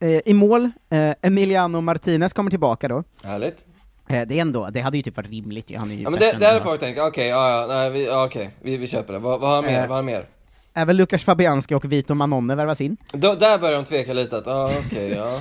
Eh, 0.00 0.20
I 0.24 0.34
mål, 0.34 0.70
eh, 0.90 1.12
Emiliano 1.22 1.80
Martinez 1.80 2.32
kommer 2.32 2.50
tillbaka 2.50 2.88
då. 2.88 3.04
Härligt. 3.22 3.66
Eh, 4.08 4.22
det 4.28 4.38
är 4.38 4.40
ändå, 4.40 4.68
det 4.72 4.80
hade 4.80 4.96
ju 4.96 5.02
typ 5.02 5.16
varit 5.16 5.30
rimligt 5.30 5.70
ju, 5.70 5.76
han 5.78 5.90
är 5.90 5.94
ju 5.94 6.02
Ja 6.02 6.10
men 6.10 6.20
det, 6.20 6.46
har 6.46 6.54
vad- 6.54 6.62
folk 6.62 6.80
tänkt, 6.80 7.00
okej, 7.00 7.28
ja, 7.28 7.50
ja, 7.60 7.74
nej, 7.74 7.90
vi, 7.90 8.06
ja, 8.06 8.24
okej, 8.26 8.50
vi, 8.62 8.76
vi 8.76 8.86
köper 8.86 9.12
det. 9.12 9.18
Vad, 9.18 9.40
vad 9.40 9.48
har 9.50 9.56
han 9.56 9.64
mer? 9.64 9.72
Eh. 9.74 9.80
Vad 9.80 9.88
har 9.88 9.96
han 9.96 10.04
mer? 10.04 10.26
Även 10.74 10.96
Lukas 10.96 11.24
Fabianski 11.24 11.74
och 11.74 11.92
Vito 11.92 12.14
Manone 12.14 12.54
värvas 12.54 12.80
in. 12.80 12.96
Då, 13.12 13.34
där 13.34 13.58
börjar 13.58 13.74
de 13.76 13.84
tveka 13.84 14.12
lite, 14.12 14.36
att, 14.36 14.46
ja 14.46 14.70
okej, 14.86 15.08
ja. 15.10 15.40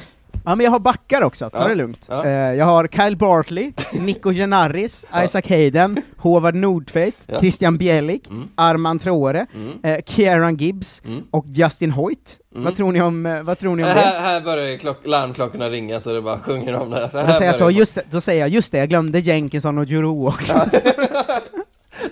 Ja 0.49 0.55
men 0.55 0.63
jag 0.63 0.71
har 0.71 0.79
backar 0.79 1.21
också, 1.21 1.49
ta 1.49 1.61
Ja. 1.61 1.67
det 1.67 1.75
lugnt. 1.75 2.05
Ja. 2.09 2.25
Eh, 2.25 2.31
jag 2.31 2.65
har 2.65 2.87
Kyle 2.87 3.17
Bartley, 3.17 3.71
Nico 3.91 4.31
Gennaris, 4.33 5.05
Isaac 5.25 5.41
Hayden, 5.49 5.97
Håvard 6.17 6.55
Nordtveit, 6.55 7.15
Ja. 7.25 7.39
Christian 7.39 7.77
Bielik, 7.77 8.27
Mm. 8.29 8.47
Arman 8.55 8.99
Traore, 8.99 9.45
Mm. 9.55 9.73
eh, 9.83 10.03
Kieran 10.05 10.55
Gibbs 10.57 11.01
Mm. 11.05 11.23
och 11.31 11.45
Justin 11.47 11.91
Hoyt. 11.91 12.37
Mm. 12.53 12.65
Vad 12.65 12.75
tror 12.75 12.91
ni 12.91 13.01
om, 13.01 13.25
eh, 13.25 13.41
vad 13.41 13.59
tror 13.59 13.75
ni 13.75 13.83
om 13.83 13.89
här, 13.89 13.95
det? 14.13 14.19
här 14.19 14.41
börjar 14.41 14.77
klock, 14.77 14.97
larmklockorna 15.05 15.69
ringa 15.69 15.99
så 15.99 16.13
det 16.13 16.21
bara 16.21 16.39
sjunger 16.39 16.75
om 16.75 16.89
det. 16.89 17.09
Så 17.11 17.17
Då 17.17 17.23
här 17.23 17.33
säger, 17.33 17.45
jag 17.51 17.55
så, 17.59 17.71
just, 17.71 17.97
då 18.09 18.21
säger 18.21 18.39
jag 18.41 18.49
just 18.49 18.71
det, 18.71 18.77
jag 18.77 18.89
glömde 18.89 19.19
Jenkinson 19.19 19.77
och 19.77 19.85
Juro 19.85 20.27
också. 20.27 20.53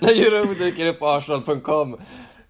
När 0.00 0.12
Juro 0.12 0.54
dyker 0.54 0.86
upp 0.86 0.98
på 0.98 1.08
arsenal.com 1.08 1.96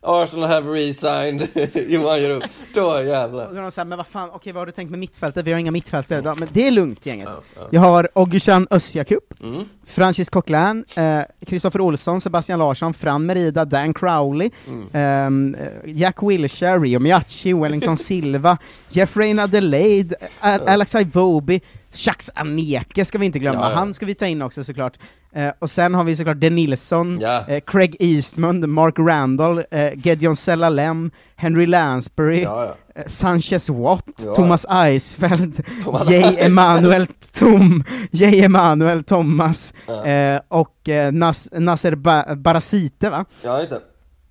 Arsenal 0.07 0.49
have 0.49 0.73
resigned 0.73 1.49
Johan 1.89 2.23
Juro, 2.23 2.41
då 2.75 3.03
jävlar. 3.03 3.47
Och 3.47 3.53
då 3.55 3.59
är 3.59 3.63
de 3.63 3.73
så 3.73 3.81
här, 3.81 3.85
men 3.87 3.99
vad 3.99 4.07
fan, 4.07 4.31
okej 4.33 4.53
vad 4.53 4.61
har 4.61 4.67
du 4.67 4.73
tänkt 4.73 4.91
med 4.91 4.99
mittfältet? 4.99 5.47
Vi 5.47 5.53
har 5.53 5.59
inga 5.61 5.71
mittfältare 5.71 6.19
idag, 6.19 6.39
men 6.41 6.49
det 6.53 6.67
är 6.67 6.71
lugnt 6.71 7.07
gänget. 7.07 7.29
Ja, 7.33 7.41
ja. 7.57 7.63
Jag 7.71 7.81
har 7.81 8.09
Ogushan 8.15 8.67
Özjakup, 8.71 9.35
Mm. 9.43 9.65
Francis 9.87 10.31
Coquelin, 10.31 10.85
eh, 10.97 11.21
Kristoffer 11.47 11.81
Olsson, 11.81 12.21
Sebastian 12.21 12.59
Larsson, 12.59 12.95
Fran 12.95 13.27
Merida, 13.27 13.65
Dan 13.65 13.95
Crowley, 13.95 14.51
Mm. 14.67 14.89
ehm, 14.93 15.55
eh, 15.55 15.69
Jack 15.85 16.23
Wilshere, 16.23 16.79
Rio 16.79 16.99
Miyachi, 17.01 17.53
Wellington 17.55 17.97
Silva, 18.07 18.59
Jeffrey 18.89 19.39
Adelaide, 19.41 20.15
Al 20.41 20.69
Alex 20.69 20.95
Iwobi, 20.95 21.61
Shax 21.97 22.31
Aneke 22.35 23.05
ska 23.05 23.19
vi 23.19 23.27
inte 23.27 23.39
glömma, 23.39 23.61
Ja, 23.61 23.71
ja. 23.71 23.77
han 23.77 23.95
ska 23.95 24.07
vi 24.07 24.15
ta 24.15 24.27
in 24.27 24.43
också 24.43 24.65
såklart. 24.65 24.93
Eh, 25.33 25.53
och 25.59 25.71
sen 25.71 25.95
har 25.95 26.05
vi 26.05 26.17
såklart 26.17 26.41
De 26.41 26.51
Nilsson, 26.51 27.19
Ja. 27.21 27.45
eh, 27.49 27.61
Craig 27.67 27.97
Eastmond, 28.01 28.69
Mark 28.69 28.95
Randall, 28.99 29.65
eh, 29.71 29.93
Gedeon 30.05 30.37
Sellalem, 30.37 31.11
Henry 31.37 31.67
Lansbury, 31.67 32.43
eh, 32.43 33.07
Sanchez 33.07 33.69
Watt. 33.69 34.35
Thomas 34.35 34.67
Eisfeld, 34.71 35.61
Thomas 35.85 36.11
J. 36.11 36.37
Emanuel 36.39 37.07
Tom, 37.33 37.85
J. 38.11 38.45
Emanuel 38.45 39.05
Thomas, 39.05 39.75
eh, 40.07 40.41
och 40.49 40.89
eh, 40.89 41.13
Nas 41.13 41.49
Nasser 41.53 41.95
ba 41.95 42.35
Barasite 42.37 43.11
va? 43.11 43.25
Ja, 43.45 43.59
just 43.59 43.71
det. 43.71 43.81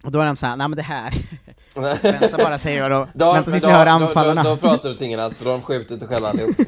Och 0.04 0.12
då 0.12 0.20
är 0.20 0.26
de 0.26 0.36
såhär, 0.36 0.56
nej 0.56 0.68
men 0.68 0.78
det 0.78 0.84
här, 0.84 1.14
vänta 1.82 2.38
bara 2.38 2.58
säger 2.58 2.82
jag 2.82 2.92
då, 2.92 3.08
Då, 3.14 3.34
vänta 3.34 3.52
tills 3.52 3.64
ni 3.64 3.70
hör 3.72 3.86
då, 3.86 3.92
anfallarna. 3.92 4.44
Då, 4.44 4.50
då, 4.50 4.56
då 4.56 4.62
pratar 4.62 4.90
du 4.90 4.96
till 4.98 5.06
ingen 5.08 5.20
alls, 5.20 5.38
för 5.38 5.46
då 5.46 5.52
har 5.52 5.58
de 5.58 5.64
skjutit 5.64 6.00
sig 6.00 6.08
själva 6.08 6.30
allihop. 6.30 6.56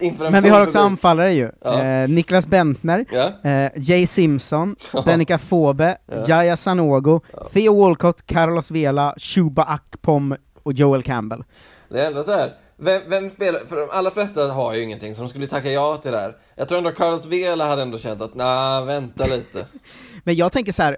Men, 0.00 0.32
Men 0.32 0.42
vi 0.42 0.48
har 0.48 0.62
också 0.62 0.78
anfallare 0.78 1.34
ju, 1.34 1.50
Ja. 1.64 1.80
eh, 1.82 2.08
Niklas 2.08 2.46
Bentner, 2.46 3.04
Ja. 3.12 3.50
eh, 3.50 3.70
Jay 3.76 4.06
Simpson, 4.06 4.76
Benica 5.04 5.38
Fobe, 5.38 5.96
Ja. 6.06 6.24
Jaya 6.28 6.56
Sanogo, 6.56 7.20
Theo 7.52 7.82
Walcott, 7.84 8.26
Carlos 8.26 8.70
Vela, 8.70 9.14
Shuba 9.18 9.62
Akpom 9.62 10.36
och 10.62 10.72
Joel 10.72 11.02
Campbell. 11.02 11.44
Det 11.88 12.00
är 12.00 12.06
ändå 12.06 12.22
så 12.22 12.30
här. 12.32 12.52
Vem, 12.76 13.02
vem 13.08 13.30
spelar, 13.30 13.60
för 13.68 13.76
de 13.76 13.88
allra 13.92 14.10
flesta 14.10 14.52
har 14.52 14.74
ju 14.74 14.82
ingenting, 14.82 15.14
så 15.14 15.22
de 15.22 15.28
skulle 15.28 15.46
tacka 15.46 15.68
ja 15.68 15.96
till 15.96 16.12
det 16.12 16.18
här. 16.18 16.36
Jag 16.56 16.68
tror 16.68 16.78
ändå 16.78 16.90
Carlos 16.92 17.26
Vela 17.26 17.66
hade 17.66 17.82
ändå 17.82 17.98
känt 17.98 18.22
att, 18.22 18.34
nej, 18.34 18.84
vänta 18.84 19.26
lite. 19.26 19.66
Men 20.24 20.34
jag 20.34 20.52
tänker 20.52 20.72
så 20.72 20.82
här, 20.82 20.96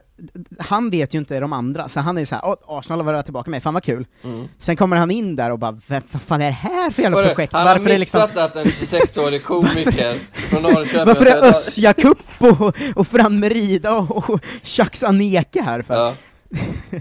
han 0.59 0.91
vet 0.91 1.15
ju 1.15 1.19
inte 1.19 1.41
de 1.41 1.53
andra, 1.53 1.89
så 1.89 2.01
han 2.01 2.17
är 2.17 2.21
ju 2.21 2.27
såhär, 2.27 2.43
åh, 2.45 2.79
Arsenal 2.79 2.99
har 3.01 3.13
varit 3.13 3.25
tillbaka 3.25 3.51
med, 3.51 3.63
fan 3.63 3.75
vad 3.75 3.83
kul. 3.83 4.07
Mm. 4.25 4.49
Sen 4.59 4.77
kommer 4.77 4.97
han 4.97 5.11
in 5.11 5.37
där 5.37 5.51
och 5.51 5.59
bara, 5.59 5.79
vad 5.89 6.03
fan 6.23 6.43
är 6.43 6.47
det 6.47 6.51
här 6.53 6.91
för 6.91 7.03
jävla 7.03 7.23
projekt? 7.29 7.53
han 7.53 7.67
har 7.67 7.75
Varför 7.79 7.91
är 7.91 7.99
liksom, 7.99 8.21
missat 8.23 8.37
att 8.37 8.57
en 8.57 8.67
26-årig 8.67 9.45
komiker 9.45 10.15
från 10.35 10.63
Norrköping 10.73 11.07
varför 11.07 11.27
är 11.27 11.41
har- 11.41 11.49
Özjakup 11.49 12.19
och, 12.39 12.75
och 12.97 13.07
Fran 13.07 13.41
Merida 13.41 13.95
och, 13.99 14.31
och 14.31 14.41
Shax 14.63 15.03
Aneke 15.03 15.63
här 15.63 15.83
för? 15.83 15.95
Ja. 15.95 16.15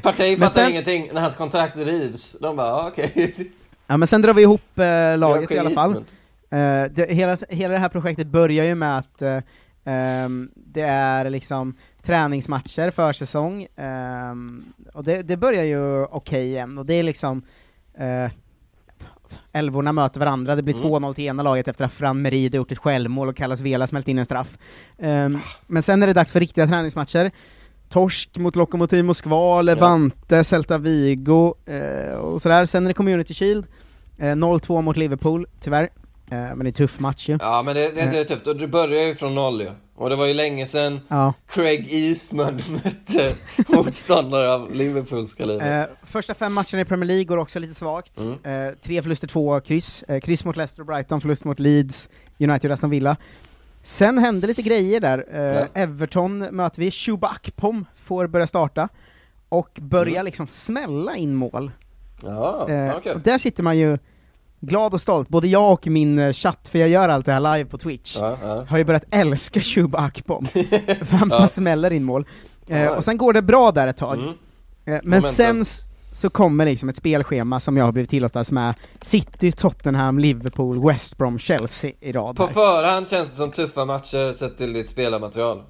Parti 0.01 0.39
fattar 0.39 0.49
sen- 0.49 0.69
ingenting 0.69 1.09
när 1.13 1.21
hans 1.21 1.35
kontrakt 1.35 1.77
rivs. 1.77 2.35
De 2.41 2.55
bara, 2.55 2.67
ja, 2.67 2.87
okej. 2.91 3.51
Ja 3.87 3.97
men 3.97 4.07
sen 4.07 4.21
drar 4.21 4.33
vi 4.33 4.41
ihop 4.41 4.79
eh, 4.79 5.17
laget 5.17 5.51
i 5.51 5.57
alla 5.59 5.69
fall. 5.69 5.95
Eh, 5.95 6.83
det, 6.91 7.09
hela, 7.11 7.37
hela 7.49 7.73
det 7.73 7.79
här 7.79 7.89
projektet 7.89 8.27
börjar 8.27 8.65
ju 8.65 8.75
med 8.75 8.97
att 8.97 9.21
eh, 9.21 9.37
ehm, 9.85 10.49
det 10.55 10.81
är 10.81 11.29
liksom 11.29 11.73
träningsmatcher, 12.05 12.91
försäsong, 12.91 13.67
ehm, 13.75 14.63
och 14.93 15.03
det, 15.03 15.21
det 15.21 15.37
börjar 15.37 15.63
ju 15.63 16.03
okej 16.05 16.45
igen, 16.47 16.77
och 16.77 16.85
det 16.85 16.93
är 16.93 17.03
liksom 17.03 17.41
eh, 17.97 18.31
Älvorna 19.53 19.91
möter 19.91 20.19
varandra, 20.19 20.55
det 20.55 20.63
blir 20.63 20.75
Mm. 20.75 20.87
2-0 20.89 21.13
till 21.13 21.23
ena 21.23 21.43
laget 21.43 21.67
efter 21.67 21.85
att 21.85 21.93
Fran 21.93 22.21
Merida 22.21 22.57
gjort 22.57 22.71
ett 22.71 22.77
självmål 22.77 23.27
och 23.27 23.35
Carlos 23.35 23.61
Vela 23.61 23.87
smält 23.87 24.07
in 24.07 24.19
en 24.19 24.25
straff. 24.25 24.57
Ehm, 24.99 25.37
men 25.67 25.83
sen 25.83 26.03
är 26.03 26.07
det 26.07 26.13
dags 26.13 26.31
för 26.31 26.39
riktiga 26.39 26.67
träningsmatcher. 26.67 27.31
Torsk 27.89 28.37
mot 28.37 28.55
Lokomotiv 28.55 29.05
Moskva, 29.05 29.61
Levante, 29.61 30.43
Celta 30.43 30.77
Vigo 30.77 31.53
eh, 31.65 32.13
och 32.15 32.41
sådär. 32.41 32.65
Sen 32.65 32.83
är 32.83 32.87
det 32.87 32.93
Community 32.93 33.33
Shield, 33.33 33.65
eh, 34.17 34.25
0-2 34.35 34.81
mot 34.81 34.97
Liverpool, 34.97 35.45
tyvärr. 35.59 35.89
Eh, 36.33 36.55
men 36.55 36.59
det 36.59 36.63
är 36.65 36.67
en 36.67 36.73
tuff 36.73 36.99
match 36.99 37.29
ju. 37.29 37.37
Ja, 37.41 37.61
men 37.65 37.75
det, 37.75 37.95
det, 37.95 38.11
det 38.11 38.19
är 38.19 38.23
tufft. 38.23 38.47
Och 38.47 38.55
det 38.55 38.67
börjar 38.67 39.03
ju 39.03 39.15
från 39.15 39.35
noll 39.35 39.61
ju. 39.61 39.69
Och 39.95 40.09
det 40.09 40.15
var 40.15 40.25
ju 40.25 40.33
länge 40.33 40.65
sedan 40.65 40.99
Ja. 41.07 41.33
Craig 41.47 41.87
Eastman 41.93 42.61
mötte 42.83 43.35
motståndare 43.67 44.53
av 44.53 44.71
Liverpools 44.73 45.33
kaliber. 45.35 45.81
Eh, 45.81 45.87
första 46.03 46.33
fem 46.33 46.53
matcherna 46.53 46.81
i 46.81 46.85
Premier 46.85 47.07
League 47.07 47.23
går 47.23 47.37
också 47.37 47.59
lite 47.59 47.73
svagt. 47.73 48.17
Mm. 48.19 48.67
Eh, 48.67 48.73
tre 48.81 49.01
förluster, 49.01 49.27
två 49.27 49.59
kryss. 49.59 50.03
Eh, 50.03 50.19
kryss 50.19 50.45
mot 50.45 50.55
Leicester 50.55 50.81
och 50.81 50.85
Brighton, 50.87 51.21
förlust 51.21 51.43
mot 51.43 51.59
Leeds, 51.59 52.09
United 52.39 52.71
och 52.71 52.73
Aston 52.75 52.89
Villa. 52.89 53.17
Sen 53.83 54.17
hände 54.17 54.47
lite 54.47 54.61
grejer 54.61 54.99
där. 54.99 55.25
Eh, 55.33 55.41
Ja. 55.41 55.67
Everton 55.73 56.39
möter 56.39 56.79
vi, 56.81 56.91
Shuba 56.91 57.27
Akpom 57.27 57.85
får 57.95 58.27
börja 58.27 58.47
starta, 58.47 58.89
och 59.49 59.79
börja 59.81 60.11
Mm. 60.13 60.25
liksom 60.25 60.47
smälla 60.47 61.15
in 61.15 61.35
mål. 61.35 61.71
Ja, 62.23 62.69
Eh, 62.69 62.89
och 63.15 63.19
där 63.23 63.37
sitter 63.37 63.63
man 63.63 63.77
ju 63.77 63.97
glad 64.67 64.93
och 64.93 65.01
stolt, 65.01 65.29
både 65.29 65.47
jag 65.47 65.71
och 65.71 65.87
min 65.87 66.19
eh, 66.19 66.33
chatt, 66.33 66.69
för 66.71 66.79
jag 66.79 66.89
gör 66.89 67.09
allt 67.09 67.25
det 67.25 67.31
här 67.31 67.57
live 67.57 67.69
på 67.69 67.77
Twitch, 67.77 68.17
Ja, 68.19 68.37
ja. 68.43 68.65
har 68.69 68.77
ju 68.77 68.83
börjat 68.83 69.03
älska 69.11 69.61
Shuba 69.61 69.97
Akpom. 69.99 70.45
för 71.01 71.15
han 71.15 71.29
bara 71.29 71.47
smäller 71.47 71.91
in 71.93 72.03
mål. 72.03 72.25
Eh, 72.67 72.87
och 72.87 73.03
sen 73.03 73.17
går 73.17 73.33
det 73.33 73.41
bra 73.41 73.71
där 73.71 73.87
ett 73.87 73.97
tag. 73.97 74.17
Mm. 74.17 74.29
Eh, 74.29 74.35
men 74.85 75.01
Momentum. 75.03 75.31
sen 75.31 75.65
så 76.13 76.29
kommer 76.29 76.65
liksom 76.65 76.89
ett 76.89 76.95
spelschema 76.95 77.59
som 77.59 77.77
jag 77.77 77.85
har 77.85 77.91
blivit 77.91 78.09
tillåtas 78.09 78.51
med 78.51 78.73
City, 79.01 79.51
Tottenham, 79.51 80.19
Liverpool, 80.19 80.87
West 80.87 81.17
Brom, 81.17 81.39
Chelsea 81.39 81.91
i 81.99 82.11
rad. 82.11 82.35
På 82.35 82.45
här. 82.45 82.53
förhand 82.53 83.07
känns 83.07 83.29
det 83.29 83.35
som 83.35 83.51
tuffa 83.51 83.85
matcher 83.85 84.33
sett 84.33 84.57
till 84.57 84.73
ditt 84.73 84.89
spelarmaterial. 84.89 85.63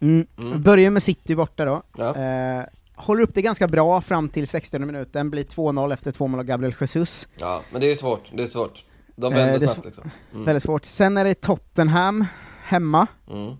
Mm. 0.00 0.26
Mm. 0.42 0.62
Börjar 0.62 0.90
med 0.90 1.02
City 1.02 1.34
borta 1.34 1.64
då. 1.64 1.82
Ja. 1.96 2.16
Eh, 2.16 2.64
håller 3.02 3.22
upp 3.22 3.34
det 3.34 3.42
ganska 3.42 3.68
bra 3.68 4.00
fram 4.00 4.28
till 4.28 4.46
60 4.48 4.78
minuten, 4.78 5.30
blir 5.30 5.44
2-0 5.44 5.92
efter 5.92 6.10
två 6.12 6.26
mål 6.26 6.40
av 6.40 6.46
Gabriel 6.46 6.74
Jesus. 6.80 7.28
Ja, 7.36 7.60
men 7.72 7.80
det 7.80 7.90
är 7.90 7.94
svårt. 7.94 8.30
Det 8.34 8.42
är 8.42 8.46
svårt. 8.46 8.84
De 9.16 9.32
Eh, 9.32 9.38
vänder 9.38 9.54
är 9.54 9.58
snabbt 9.66 9.84
liksom. 9.84 10.10
Mm. 10.32 10.44
Väldigt 10.44 10.62
svårt. 10.62 10.84
Sen 10.84 11.16
är 11.16 11.24
det 11.24 11.34
Tottenham, 11.34 12.24
hemma. 12.64 13.06
Mm. 13.30 13.54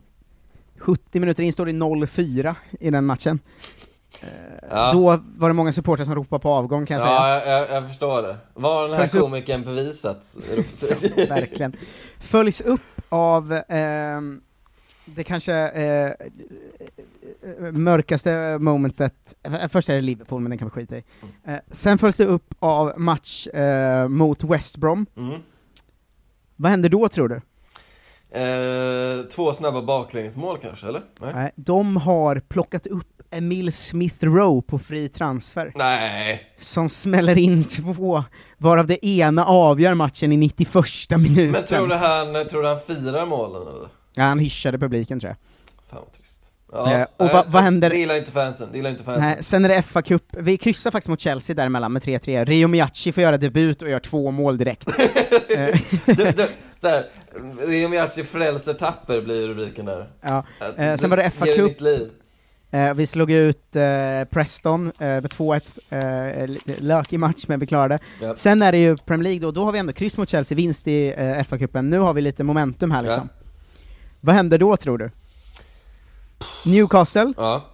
70 0.78 1.20
minuter 1.20 1.42
in 1.42 1.52
står 1.52 1.66
det 1.66 1.72
0-4 1.72 2.54
i 2.80 2.90
den 2.90 3.04
matchen. 3.06 3.38
Eh, 4.20 4.28
Ja. 4.70 4.90
Då 4.92 5.20
var 5.36 5.48
det 5.48 5.54
många 5.54 5.72
supportrar 5.72 6.04
som 6.04 6.14
ropade 6.14 6.40
på 6.42 6.48
avgång 6.48 6.86
kan 6.86 6.94
jag 6.96 7.06
säga. 7.06 7.14
Ja, 7.14 7.44
jag, 7.46 7.70
jag, 7.70 7.88
förstår 7.88 8.22
det. 8.22 8.36
Vad 8.54 8.72
har 8.74 8.82
den 8.82 8.92
här 8.92 8.98
Följs 8.98 9.14
upp- 9.14 9.20
komikern 9.20 9.64
bevisat? 9.64 10.22
Verkligen. 11.28 11.76
Följs 12.20 12.60
upp 12.60 12.80
av 13.08 13.60
ehm, 13.68 14.40
det 15.14 15.24
kanske 15.24 15.54
eh, 15.54 16.06
eh, 16.06 17.72
mörkaste 17.72 18.58
momentet, 18.58 19.34
eh, 19.42 19.68
först 19.68 19.88
är 19.88 19.94
det 19.94 20.00
Liverpool 20.00 20.40
men 20.42 20.50
den 20.50 20.58
kan 20.58 20.68
vi 20.68 20.70
skita 20.70 20.96
i. 20.96 21.04
Eh, 21.46 21.56
sen 21.70 21.98
följs 21.98 22.16
det 22.16 22.26
upp 22.26 22.54
av 22.58 22.92
match 22.96 23.46
eh, 23.46 24.08
mot 24.08 24.44
West 24.44 24.76
Brom. 24.76 25.06
Mm. 25.16 25.40
Vad 26.56 26.70
händer 26.70 26.88
då 26.88 27.08
tror 27.08 27.28
du? 27.28 27.40
Eh, 28.40 29.22
två 29.22 29.52
snabba 29.52 29.82
baklängesmål 29.82 30.58
kanske, 30.58 30.86
eller? 30.86 31.02
Nej. 31.20 31.32
Nej, 31.34 31.52
de 31.56 31.96
har 31.96 32.40
plockat 32.40 32.86
upp 32.86 33.22
Emil 33.30 33.72
Smith 33.72 34.24
Rowe 34.24 34.62
på 34.62 34.78
fri 34.78 35.08
transfer. 35.08 35.72
Nej. 35.74 36.52
Som 36.58 36.88
smäller 36.88 37.38
in 37.38 37.64
två, 37.64 38.24
varav 38.58 38.86
det 38.86 39.06
ena 39.06 39.44
avgör 39.44 39.94
matchen 39.94 40.32
i 40.32 40.36
91 40.36 40.84
minuten. 41.10 41.50
Men 41.50 41.64
tror 41.64 41.88
du 41.88 41.94
han, 41.94 42.48
tror 42.48 42.62
du 42.62 42.68
han 42.68 42.80
firar 42.80 43.26
målen 43.26 43.62
eller? 43.62 43.88
Ja, 44.14 44.22
han 44.22 44.38
hyschade 44.38 44.78
publiken 44.78 45.20
tror 45.20 45.28
jag. 45.30 45.36
Fan 45.90 46.00
vad 46.04 46.12
trist. 46.12 46.38
Ja, 46.72 46.92
Eh, 46.92 47.02
och 47.16 47.26
nej, 47.26 47.44
vad- 47.48 47.62
händer- 47.62 47.90
Det 47.90 47.96
gillar 47.96 48.14
inte 48.14 48.30
fansen, 48.30 48.68
det 48.72 48.76
gillar 48.76 48.90
inte 48.90 49.04
fansen. 49.04 49.22
Nej, 49.24 49.36
sen 49.44 49.64
är 49.64 49.68
det 49.68 49.82
fa 49.82 50.02
Cup, 50.02 50.22
vi 50.38 50.56
kryssar 50.56 50.90
faktiskt 50.90 51.08
mot 51.08 51.20
Chelsea 51.20 51.56
däremellan 51.56 51.92
med 51.92 52.02
3-3, 52.02 52.44
Rio 52.44 52.68
Miyachi 52.68 53.12
får 53.12 53.22
göra 53.22 53.36
debut 53.36 53.82
och 53.82 53.88
gör 53.90 54.00
två 54.00 54.30
mål 54.30 54.58
direkt. 54.58 54.88
Eh, 55.56 55.80
du, 56.06 56.14
du, 56.14 56.48
så 56.78 56.88
här, 56.88 57.04
Rio 57.66 57.88
Miyachi 57.88 58.24
frälser 58.24 58.74
tapper 58.74 59.22
blir 59.22 59.48
rubriken 59.48 59.84
där. 59.86 60.08
Ja, 60.20 60.44
eh, 60.76 60.96
sen 60.96 61.10
var 61.10 61.16
det 61.16 61.30
FA 61.30 61.46
Cup. 61.46 61.80
Eh, 62.70 62.94
vi 62.94 63.06
slog 63.06 63.30
ut 63.30 63.76
eh, 63.76 63.82
Preston 64.30 64.86
eh, 64.86 64.92
med 65.06 65.24
2-1, 65.30 65.78
eh, 66.40 66.46
lite 66.48 66.74
lökig 66.82 67.18
match 67.18 67.44
men 67.48 67.60
vi 67.60 67.66
klarade 67.66 67.98
Ja. 68.20 68.36
Sen 68.36 68.62
är 68.62 68.72
det 68.72 68.78
ju 68.78 68.96
Premier 68.96 69.22
League 69.24 69.40
då, 69.40 69.50
då 69.50 69.64
har 69.64 69.72
vi 69.72 69.78
ändå 69.78 69.92
kryss 69.92 70.16
mot 70.16 70.28
Chelsea, 70.28 70.56
vinst 70.56 70.88
i 70.88 71.08
eh, 71.08 71.42
FA-cupen, 71.42 71.82
nu 71.82 71.98
har 71.98 72.14
vi 72.14 72.20
lite 72.22 72.44
momentum 72.44 72.90
här 72.90 73.02
liksom. 73.02 73.28
Vad 74.24 74.34
händer 74.34 74.58
då 74.58 74.76
tror 74.76 74.98
du? 74.98 75.10
Newcastle, 76.64 77.32
Ja. 77.36 77.64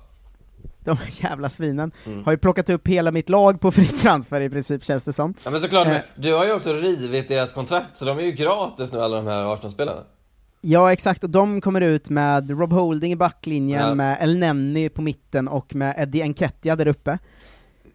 de 0.84 0.96
jävla 1.10 1.48
svinen, 1.48 1.92
Mm. 2.06 2.24
har 2.24 2.32
ju 2.32 2.38
plockat 2.38 2.70
upp 2.70 2.88
hela 2.88 3.10
mitt 3.10 3.28
lag 3.28 3.60
på 3.60 3.70
fri 3.70 3.86
transfer 3.86 4.40
i 4.40 4.50
princip 4.50 4.84
känns 4.84 5.04
det 5.04 5.12
som. 5.12 5.34
Ja 5.44 5.50
men 5.50 5.60
såklart, 5.60 5.86
Eh, 5.86 5.92
men 5.92 6.02
du 6.16 6.34
har 6.34 6.44
ju 6.44 6.52
också 6.52 6.72
rivit 6.72 7.28
deras 7.28 7.52
kontrakt, 7.52 7.96
så 7.96 8.04
de 8.04 8.18
är 8.18 8.22
ju 8.22 8.32
gratis 8.32 8.92
nu 8.92 9.00
alla 9.00 9.16
de 9.16 9.26
här 9.26 9.54
Arsenal-spelarna. 9.54 10.00
Ja 10.60 10.92
exakt, 10.92 11.24
och 11.24 11.30
de 11.30 11.60
kommer 11.60 11.80
ut 11.80 12.10
med 12.10 12.50
Rob 12.50 12.72
Holding 12.72 13.12
i 13.12 13.16
backlinjen, 13.16 13.88
Ja. 13.88 13.94
med 13.94 14.18
El 14.22 14.38
Nenny 14.38 14.88
på 14.88 15.02
mitten 15.02 15.48
och 15.48 15.74
med 15.74 15.94
Eddie 15.98 16.22
Enketia 16.22 16.76
där 16.76 16.86
uppe. 16.88 17.18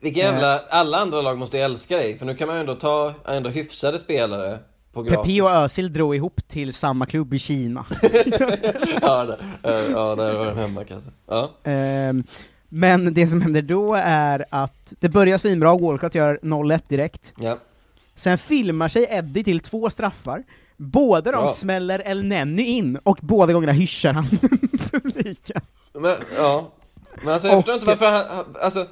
Vilka 0.02 0.20
jävla, 0.20 0.60
alla 0.70 0.98
andra 0.98 1.22
lag 1.22 1.38
måste 1.38 1.58
ju 1.58 1.64
älska 1.64 1.98
dig, 1.98 2.18
för 2.18 2.26
nu 2.26 2.36
kan 2.36 2.48
man 2.48 2.56
ju 2.58 2.60
ändå 2.60 2.76
ta 2.76 3.14
ändå 3.28 3.50
hyfsade 3.50 4.00
spelare. 4.00 4.60
Pepe 4.94 5.42
och 5.42 5.50
Özil 5.52 5.94
drog 5.94 6.16
ihop 6.16 6.48
till 6.48 6.74
samma 6.74 7.06
klubb 7.06 7.34
i 7.34 7.40
Kina. 7.40 7.86
ja, 9.02 9.26
där, 9.26 9.38
ja, 9.92 10.16
där 10.16 10.34
var 10.34 10.46
de 10.46 10.58
hemma 10.58 10.84
kanske. 10.84 11.10
Ja. 11.28 11.52
Ehm, 11.64 12.24
men 12.70 13.14
det 13.14 13.28
som 13.28 13.42
händer 13.42 13.62
då 13.62 13.96
är 14.04 14.46
att 14.50 14.94
det 15.00 15.10
börjar 15.10 15.38
svinbra, 15.38 15.78
Walcott 15.78 16.16
gör 16.16 16.40
0-1 16.42 16.82
direkt. 16.88 17.34
Ja. 17.40 17.58
Sen 18.16 18.38
filmar 18.38 18.88
sig 18.88 19.08
Eddie 19.10 19.44
till 19.44 19.60
två 19.60 19.90
straffar, 19.90 20.44
båda 20.78 21.32
de 21.32 21.44
Bra. 21.44 21.54
smäller 21.54 22.02
El 22.06 22.24
Nenny 22.24 22.64
in, 22.64 22.98
och 23.04 23.18
båda 23.22 23.54
gångerna 23.54 23.74
hyschar 23.74 24.14
han 24.14 24.26
publiken. 24.92 25.62
Men, 25.94 26.16
ja. 26.38 26.72
Men 27.24 27.34
alltså 27.34 27.48
jag 27.48 27.58
Och- 27.58 27.66
förstår 27.66 27.76
inte 27.76 27.86
varför 27.88 28.06
han, 28.06 28.46
alltså 28.62 28.80
det- 28.80 28.90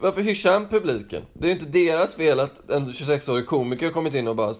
varför 0.00 0.22
hyschar 0.22 0.52
han 0.52 0.68
publiken? 0.68 1.22
Det 1.32 1.44
är 1.44 1.48
ju 1.48 1.52
inte 1.52 1.66
deras 1.78 2.14
fel 2.14 2.40
att 2.40 2.70
en 2.70 2.86
26-årig 2.88 3.46
komiker 3.46 3.90
kommit 3.90 4.14
in 4.14 4.28
och 4.28 4.36
bara 4.36 4.54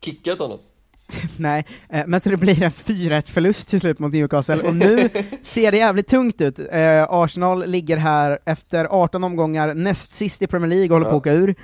kickat 0.00 0.38
honom. 0.38 0.58
Nej, 1.36 1.64
eh, 1.88 2.04
men 2.06 2.20
så 2.20 2.30
det 2.30 2.36
blir 2.36 2.62
en 2.62 2.70
4-1 2.70 3.30
förlust 3.32 3.68
till 3.68 3.80
slut 3.80 3.98
mot 3.98 4.12
Newcastle, 4.12 4.60
och 4.62 4.76
nu 4.76 5.08
ser 5.42 5.72
det 5.72 5.78
jävligt 5.78 6.06
tungt 6.08 6.40
ut. 6.40 6.58
Eh, 6.58 7.06
Arsenal 7.10 7.66
ligger 7.66 7.96
här 7.96 8.38
efter 8.44 8.84
18 8.84 9.24
omgångar, 9.24 9.74
näst 9.74 10.12
sist 10.12 10.42
i 10.42 10.46
Premier 10.46 10.68
League, 10.68 10.84
och 10.86 10.92
håller 10.92 11.04
på 11.10 11.16
att 11.16 11.20
åka 11.20 11.32
ur. 11.32 11.54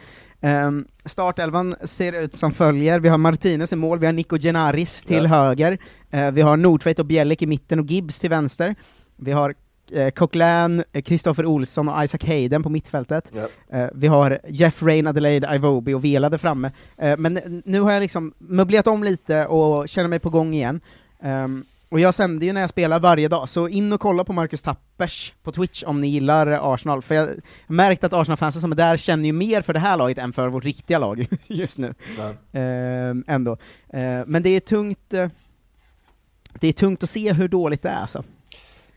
Um, 0.45 0.87
startelvan 1.05 1.75
ser 1.85 2.13
ut 2.13 2.35
som 2.35 2.53
följer, 2.53 3.01
vi 3.01 3.09
har 3.09 3.19
Martinez 3.19 3.73
i 3.73 3.77
mål, 3.77 3.99
vi 3.99 4.07
har 4.07 4.13
Nico 4.13 4.39
Genaris 4.39 5.05
till 5.05 5.23
Ja. 5.25 5.29
höger, 5.29 5.79
eh, 6.11 6.31
vi 6.31 6.41
har 6.41 6.57
Nordtveit 6.57 6.99
och 6.99 7.07
Bjellik 7.07 7.43
i 7.43 7.47
mitten 7.47 7.79
och 7.79 7.87
Gibbs 7.87 8.19
till 8.19 8.31
vänster, 8.31 8.75
vi 9.17 9.33
har 9.33 9.55
eh, 9.93 10.11
Coquelin, 10.11 10.85
eh, 10.93 11.03
Christopher 11.03 11.47
Olsson 11.47 11.89
och 11.89 12.05
Isaac 12.05 12.21
Hayden 12.27 12.63
på 12.63 12.69
mittfältet, 12.69 13.33
Ja. 13.33 13.79
Eh, 13.79 13.89
vi 13.95 14.07
har 14.07 14.39
Jeff 14.49 14.83
Rain, 14.83 15.07
Adelaide, 15.07 15.55
Ivobi 15.55 15.95
och 15.95 16.05
Vela 16.05 16.31
där 16.31 16.39
framme. 16.39 16.71
Eh, 16.99 17.17
men 17.19 17.63
nu 17.65 17.81
har 17.81 17.93
jag 17.93 18.01
liksom 18.01 18.35
möblerat 18.39 18.87
om 18.87 19.05
lite 19.05 19.47
och 19.47 19.89
känner 19.89 20.09
mig 20.09 20.19
på 20.19 20.31
gång 20.31 20.55
igen. 20.55 20.81
Ehm, 21.23 21.65
och 21.89 22.01
jag 22.01 22.15
sänder 22.15 22.47
ju 22.47 22.53
när 22.53 22.61
jag 22.61 22.71
spelar 22.71 23.01
varje 23.01 23.29
dag, 23.29 23.49
så 23.49 23.69
in 23.69 23.93
och 23.93 24.01
kolla 24.01 24.25
på 24.25 24.33
Marcus 24.33 24.63
Tappers 24.63 25.33
på 25.43 25.53
Twitch 25.53 25.83
om 25.87 26.01
ni 26.01 26.09
gillar 26.09 26.75
Arsenal, 26.75 27.03
för 27.03 27.15
jag 27.15 27.27
har 27.27 27.35
märkt 27.67 28.05
att 28.05 28.13
Arsenal-fansen 28.13 28.61
som 28.61 28.73
är 28.73 28.77
där 28.77 28.97
känner 28.97 29.25
ju 29.25 29.33
mer 29.33 29.63
för 29.63 29.73
det 29.73 29.79
här 29.79 29.97
laget 29.97 30.19
än 30.19 30.33
för 30.33 30.49
vårt 30.49 30.65
riktiga 30.65 30.99
lag 30.99 31.27
just 31.47 31.79
nu. 31.79 31.95
Ehm, 32.53 33.25
ändå. 33.27 33.57
Ehm, 33.93 34.25
men 34.27 34.43
det 34.43 34.51
är 34.51 34.61
tungt, 34.61 35.15
eh, 35.15 35.29
det 36.61 36.69
är 36.69 36.73
tungt 36.73 37.03
att 37.03 37.11
se 37.11 37.33
hur 37.33 37.49
dåligt 37.49 37.83
det 37.83 37.89
är 37.89 38.01
alltså. 38.01 38.25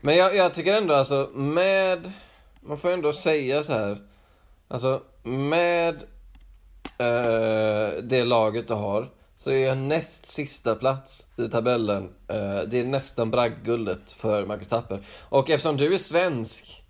Men 0.00 0.16
jag, 0.16 0.36
jag 0.36 0.54
tycker 0.54 0.74
ändå 0.74 0.94
alltså 0.94 1.30
med, 1.34 2.12
man 2.60 2.78
får 2.78 2.90
ändå 2.90 3.12
säga 3.12 3.64
så 3.64 3.72
här. 3.72 3.98
Alltså 4.68 5.02
med 5.22 5.94
eh, 6.98 8.02
det 8.02 8.24
laget 8.24 8.68
du 8.68 8.74
har 8.74 9.10
så 9.36 9.50
är 9.50 9.66
jag 9.66 9.78
näst 9.78 10.30
sista 10.30 10.74
plats 10.74 11.26
i 11.36 11.48
tabellen. 11.48 12.04
Eh, 12.28 12.60
det 12.68 12.80
är 12.80 12.84
nästan 12.84 13.30
bragdguldet 13.30 14.12
för 14.12 14.46
Marcus 14.46 14.68
Tapper. 14.68 15.00
Och 15.28 15.50
eftersom 15.50 15.76
du 15.76 15.94
är 15.94 15.98
svensk 15.98 16.84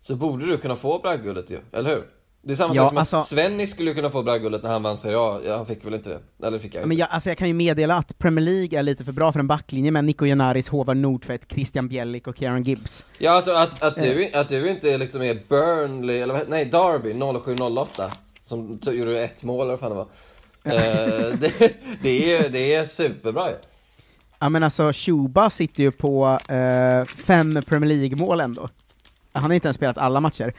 så 0.00 0.16
borde 0.16 0.46
du 0.46 0.58
kunna 0.58 0.76
få 0.76 0.98
bragdguldet 0.98 1.50
ju, 1.50 1.60
eller 1.72 1.90
hur? 1.90 2.17
Det 2.42 2.52
är 2.52 2.56
samma 2.56 2.74
Ja, 2.74 2.82
sak 2.82 2.88
som 2.90 2.98
alltså- 2.98 3.16
att 3.16 3.26
Svenny 3.26 3.66
skulle 3.66 3.94
kunna 3.94 4.10
få 4.10 4.22
bragdguldet 4.22 4.62
när 4.62 4.70
han 4.70 4.82
vann 4.82 4.96
Serie 4.96 5.18
A. 5.18 5.40
Ja, 5.44 5.56
han 5.56 5.66
fick 5.66 5.86
väl 5.86 5.94
inte 5.94 6.10
det? 6.38 6.46
Eller 6.46 6.58
fick 6.58 6.74
jag 6.74 6.78
inte? 6.80 6.88
Men 6.88 6.96
jag, 6.96 7.08
alltså 7.10 7.30
jag 7.30 7.38
kan 7.38 7.48
ju 7.48 7.54
meddela 7.54 7.94
att 7.96 8.18
Premier 8.18 8.44
League 8.44 8.78
är 8.78 8.82
lite 8.82 9.04
för 9.04 9.12
bra 9.12 9.32
för 9.32 9.40
en 9.40 9.46
backlinje 9.46 9.90
med 9.90 10.04
Nico 10.04 10.24
Genaris, 10.26 10.68
Håvard 10.68 10.96
Nordtveit, 10.96 11.46
Christian 11.52 11.88
Bjellik 11.88 12.26
och 12.26 12.36
Kieran 12.38 12.62
Gibbs. 12.62 13.04
Ja, 13.18 13.30
alltså 13.30 13.52
att, 13.52 13.82
att, 13.82 13.98
Eh. 13.98 14.04
du, 14.04 14.30
att 14.34 14.48
du 14.48 14.70
inte 14.70 14.98
liksom 14.98 15.22
är 15.22 15.34
Burnley, 15.48 16.18
eller 16.18 16.44
nej, 16.48 16.64
Derby 16.64 17.14
0708 17.44 18.12
Som 18.44 18.78
gjorde 18.86 19.24
ett 19.24 19.44
mål 19.44 19.60
eller 19.60 19.70
vad 19.70 19.80
fan 19.80 19.90
det 19.90 19.96
var 19.96 20.08
Eh, 20.64 21.38
det, 21.40 21.52
det, 22.02 22.34
är, 22.34 22.48
det 22.48 22.74
är 22.74 22.84
superbra 22.84 23.48
ju 23.50 23.56
Ja 24.38 24.48
men 24.48 24.62
alltså, 24.62 24.90
Shuba 24.94 25.50
sitter 25.50 25.82
ju 25.82 25.90
på 25.90 26.38
eh, 26.48 27.04
fem 27.04 27.62
Premier 27.66 27.96
League-mål 27.98 28.40
ändå. 28.40 28.68
Han 29.38 29.50
har 29.50 29.54
inte 29.54 29.68
ens 29.68 29.76
spelat 29.76 29.98
alla 29.98 30.20
matcher. 30.20 30.52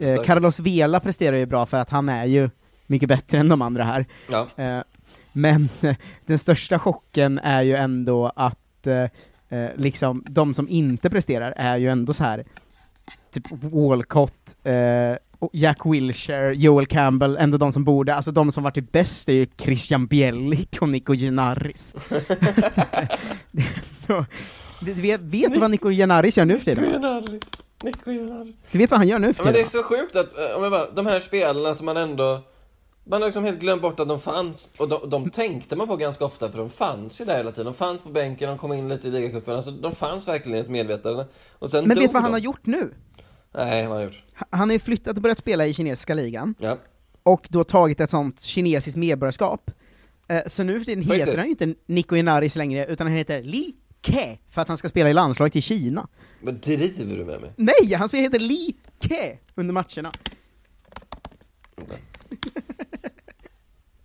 Eh, 0.00 0.22
Carlos 0.22 0.60
Vela 0.60 1.00
presterar 1.00 1.36
ju 1.36 1.46
bra 1.46 1.66
för 1.66 1.78
att 1.78 1.90
han 1.90 2.08
är 2.08 2.24
ju 2.24 2.50
mycket 2.86 3.08
bättre 3.08 3.38
än 3.38 3.48
de 3.48 3.62
andra 3.62 3.84
här. 3.84 4.06
Ja. 4.30 4.46
Eh, 4.56 4.80
men 5.32 5.68
den 6.26 6.38
största 6.38 6.78
chocken 6.78 7.38
är 7.38 7.62
ju 7.62 7.74
ändå 7.76 8.32
att 8.36 8.86
eh, 8.86 9.02
eh, 9.58 9.70
liksom, 9.76 10.24
de 10.28 10.54
som 10.54 10.68
inte 10.68 11.10
presterar 11.10 11.54
är 11.56 11.76
ju 11.76 11.88
ändå 11.88 12.14
så 12.14 12.24
här 12.24 12.44
typ 13.32 13.44
Walcott, 13.50 14.56
eh, 14.64 15.16
och 15.38 15.50
Jack 15.52 15.78
Wilshere, 15.84 16.54
Joel 16.54 16.86
Campbell, 16.86 17.36
ändå 17.36 17.58
de 17.58 17.72
som 17.72 17.84
borde, 17.84 18.14
alltså 18.14 18.32
de 18.32 18.52
som 18.52 18.64
varit 18.64 18.74
typ 18.74 18.92
bäst 18.92 19.28
är 19.28 19.32
ju 19.32 19.46
Christian 19.56 20.06
Bjellik 20.06 20.76
och 20.80 20.88
Nico 20.88 21.14
Genaris. 21.14 21.94
du 24.80 24.92
vet, 24.92 25.20
vet 25.20 25.54
du 25.54 25.60
vad 25.60 25.70
Nico 25.70 25.90
Genaris 25.90 26.36
gör 26.36 26.44
nu 26.44 26.58
för 26.58 26.64
tiden? 26.64 27.40
Du 28.72 28.78
vet 28.78 28.90
vad 28.90 28.98
han 28.98 29.08
gör 29.08 29.18
nu 29.18 29.34
för 29.34 29.44
Men 29.44 29.52
det 29.52 29.60
är 29.60 29.64
så 29.64 29.82
sjukt 29.82 30.16
att, 30.16 30.38
eh, 30.38 30.56
om 30.56 30.62
jag 30.62 30.72
bara, 30.72 30.90
de 30.90 31.06
här 31.06 31.20
spelarna 31.20 31.74
som 31.74 31.86
man 31.86 31.96
ändå 31.96 32.40
man 33.04 33.22
har 33.22 33.28
liksom 33.28 33.44
helt 33.44 33.60
glömt 33.60 33.82
bort 33.82 34.00
att 34.00 34.08
de 34.08 34.20
fanns, 34.20 34.70
och 34.76 34.88
de, 34.88 35.10
de 35.10 35.30
tänkte 35.30 35.76
man 35.76 35.88
på 35.88 35.96
ganska 35.96 36.24
ofta 36.24 36.50
för 36.50 36.58
de 36.58 36.70
fanns 36.70 37.20
ju 37.20 37.24
där 37.24 37.36
hela 37.36 37.50
tiden. 37.52 37.64
De 37.64 37.74
fanns 37.74 38.02
på 38.02 38.08
bänken, 38.08 38.48
de 38.48 38.58
kom 38.58 38.72
in 38.72 38.88
lite 38.88 39.08
i 39.08 39.10
ligacupen, 39.10 39.54
alltså 39.56 39.70
de 39.70 39.92
fanns 39.94 40.28
verkligen 40.28 40.54
i 40.54 40.56
ens 40.58 40.68
medvetande. 40.68 41.26
Och 41.52 41.70
sen 41.70 41.88
Men 41.88 41.98
vet 41.98 42.08
du 42.08 42.12
vad 42.12 42.22
han 42.22 42.30
de. 42.30 42.34
har 42.34 42.40
gjort 42.40 42.66
nu? 42.66 42.94
Nej, 43.54 43.82
vad 43.82 43.90
har 43.90 43.94
han 43.96 44.04
gjort? 44.04 44.22
Han 44.50 44.68
har 44.68 44.72
ju 44.72 44.78
flyttat 44.78 45.16
och 45.16 45.22
börjat 45.22 45.38
spela 45.38 45.66
i 45.66 45.74
kinesiska 45.74 46.14
ligan, 46.14 46.54
Ja. 46.58 46.76
och 47.22 47.46
då 47.50 47.64
tagit 47.64 48.00
ett 48.00 48.10
sånt 48.10 48.40
kinesiskt 48.40 48.96
medborgarskap. 48.98 49.70
Eh, 50.28 50.40
så 50.46 50.62
nu 50.62 50.78
för 50.78 50.84
tiden 50.84 51.04
heter 51.04 51.36
han 51.36 51.44
ju 51.46 51.50
inte 51.50 51.74
Nico 51.86 52.14
Genaris 52.16 52.56
längre, 52.56 52.86
utan 52.86 53.06
han 53.06 53.16
heter 53.16 53.42
Li 53.42 53.74
Ke, 54.02 54.38
för 54.50 54.62
att 54.62 54.68
han 54.68 54.78
ska 54.78 54.88
spela 54.88 55.10
i 55.10 55.14
landslaget 55.14 55.56
i 55.56 55.62
Kina. 55.62 56.08
Vad 56.40 56.54
driver 56.54 57.16
du 57.16 57.24
med 57.24 57.40
mig? 57.40 57.52
Nej, 57.56 57.94
han 57.94 58.08
heter 58.12 58.38
Li 58.38 58.76
Ke 59.00 59.38
under 59.54 59.72
matcherna. 59.72 60.12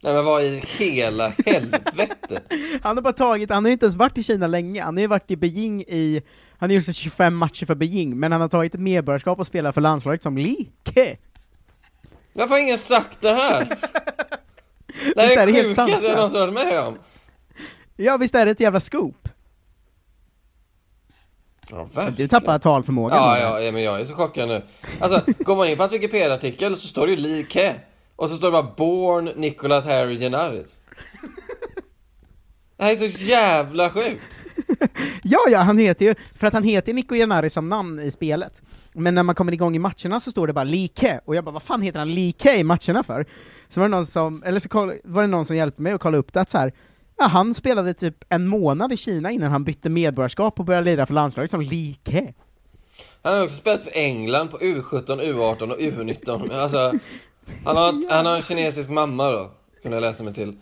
Nej 0.03 0.13
men 0.13 0.25
vad 0.25 0.43
i 0.43 0.63
hela 0.77 1.33
helvete? 1.45 2.41
Han 2.81 2.97
har 2.97 3.01
bara 3.01 3.13
tagit, 3.13 3.49
han 3.49 3.65
har 3.65 3.69
ju 3.69 3.73
inte 3.73 3.85
ens 3.85 3.95
varit 3.95 4.17
i 4.17 4.23
Kina 4.23 4.47
länge, 4.47 4.83
han 4.83 4.97
har 4.97 5.01
ju 5.01 5.07
varit 5.07 5.31
i 5.31 5.35
Beijing 5.35 5.81
i, 5.81 6.21
han 6.57 6.69
har 6.69 6.75
gjort 6.75 6.95
25 6.95 7.35
matcher 7.35 7.65
för 7.65 7.75
Beijing, 7.75 8.19
men 8.19 8.31
han 8.31 8.41
har 8.41 8.47
tagit 8.47 8.73
ett 8.73 8.81
medborgarskap 8.81 9.39
och 9.39 9.47
spelar 9.47 9.71
för 9.71 9.81
landslaget 9.81 10.23
som 10.23 10.37
Li 10.37 10.69
Ke. 10.83 11.17
Varför 12.33 12.55
har 12.55 12.61
ingen 12.61 12.77
sagt 12.77 13.21
det 13.21 13.33
här? 13.33 13.67
Det 15.15 15.21
här 15.21 15.37
är 15.37 15.45
det 15.45 15.53
sjukaste 15.53 16.07
jag 16.07 16.15
någonsin 16.15 16.39
varit 16.39 16.53
med 16.53 16.79
om. 16.79 16.97
Ja 17.95 18.17
visst 18.17 18.35
är 18.35 18.45
det 18.45 18.51
ett 18.51 18.59
jävla 18.59 18.79
scoop? 18.79 19.26
Ja, 21.71 21.83
verkligen. 21.83 22.15
Du 22.15 22.27
tappar 22.27 22.59
talförmågan. 22.59 23.17
Ja, 23.17 23.39
ja, 23.39 23.59
ja, 23.59 23.71
men 23.71 23.83
jag 23.83 24.01
är 24.01 24.05
så 24.05 24.13
chockad 24.13 24.47
nu. 24.47 24.61
Alltså, 24.99 25.31
går 25.39 25.55
man 25.55 25.67
in 25.67 25.77
på 25.77 25.83
hans 25.83 25.93
Wikipedia-artikel 25.93 26.75
så 26.75 26.87
står 26.87 27.07
det 27.07 27.13
ju 27.13 27.19
Lee 27.19 27.43
Ke. 27.43 27.73
Och 28.15 28.29
så 28.29 28.35
står 28.35 28.47
det 28.47 28.51
bara 28.51 28.73
Born 28.77 29.25
Nicholas 29.25 29.85
Harry 29.85 30.19
Genaris. 30.19 30.81
Det 32.77 32.83
här 32.83 32.91
är 32.91 32.95
så 32.95 33.05
jävla 33.05 33.89
sjukt. 33.89 34.39
Ja, 35.23 35.39
ja, 35.49 35.59
han 35.59 35.77
heter 35.77 36.05
ju, 36.05 36.15
för 36.35 36.47
att 36.47 36.53
han 36.53 36.63
heter 36.63 36.93
Nico 36.93 37.15
Janari 37.15 37.49
som 37.49 37.69
namn 37.69 37.99
i 37.99 38.11
spelet. 38.11 38.61
Men 38.93 39.15
när 39.15 39.23
man 39.23 39.35
kommer 39.35 39.51
igång 39.53 39.75
i 39.75 39.79
matcherna 39.79 40.19
så 40.19 40.31
står 40.31 40.47
det 40.47 40.53
bara 40.53 40.63
Lee 40.63 40.89
Ke, 40.95 41.19
och 41.25 41.35
jag 41.35 41.43
bara 41.43 41.51
vad 41.51 41.63
fan 41.63 41.81
heter 41.81 41.99
han 41.99 42.13
Lee 42.13 42.31
Ke 42.31 42.55
i 42.55 42.63
matcherna 42.63 43.03
för? 43.03 43.25
Så 43.69 43.79
var 43.79 43.87
det 43.87 43.95
någon 43.95 44.05
som, 44.05 44.43
eller 44.43 44.59
så 44.59 44.69
koll, 44.69 44.93
var 45.03 45.21
det 45.21 45.27
någon 45.27 45.45
som 45.45 45.55
hjälpte 45.55 45.81
mig 45.81 45.93
att 45.93 46.01
kolla 46.01 46.17
upp 46.17 46.33
det, 46.33 46.41
att 46.41 46.49
så 46.49 46.57
här, 46.57 46.73
ja, 47.17 47.25
han 47.25 47.53
spelade 47.53 47.93
typ 47.93 48.23
en 48.29 48.47
månad 48.47 48.93
i 48.93 48.97
Kina 48.97 49.31
innan 49.31 49.51
han 49.51 49.63
bytte 49.63 49.89
medborgarskap 49.89 50.59
och 50.59 50.65
började 50.65 50.85
lira 50.85 51.05
för 51.05 51.13
landslaget 51.13 51.51
som 51.51 51.61
Lee 51.61 51.95
Ke. 52.03 52.33
Han 53.21 53.35
har 53.35 53.43
också 53.43 53.57
spelat 53.57 53.83
för 53.83 53.91
England 53.95 54.47
på 54.51 54.57
U17, 54.57 55.05
U18 55.21 55.71
och 55.71 55.79
U19. 55.79 56.53
Alltså, 56.61 56.77
han 57.65 57.77
har, 57.77 58.13
han 58.15 58.25
har 58.25 58.35
en 58.35 58.41
kinesisk 58.41 58.89
mamma 58.89 59.31
då, 59.31 59.51
kunde 59.81 59.97
jag 59.97 60.01
läsa 60.01 60.23
mig 60.23 60.33
till. 60.33 60.57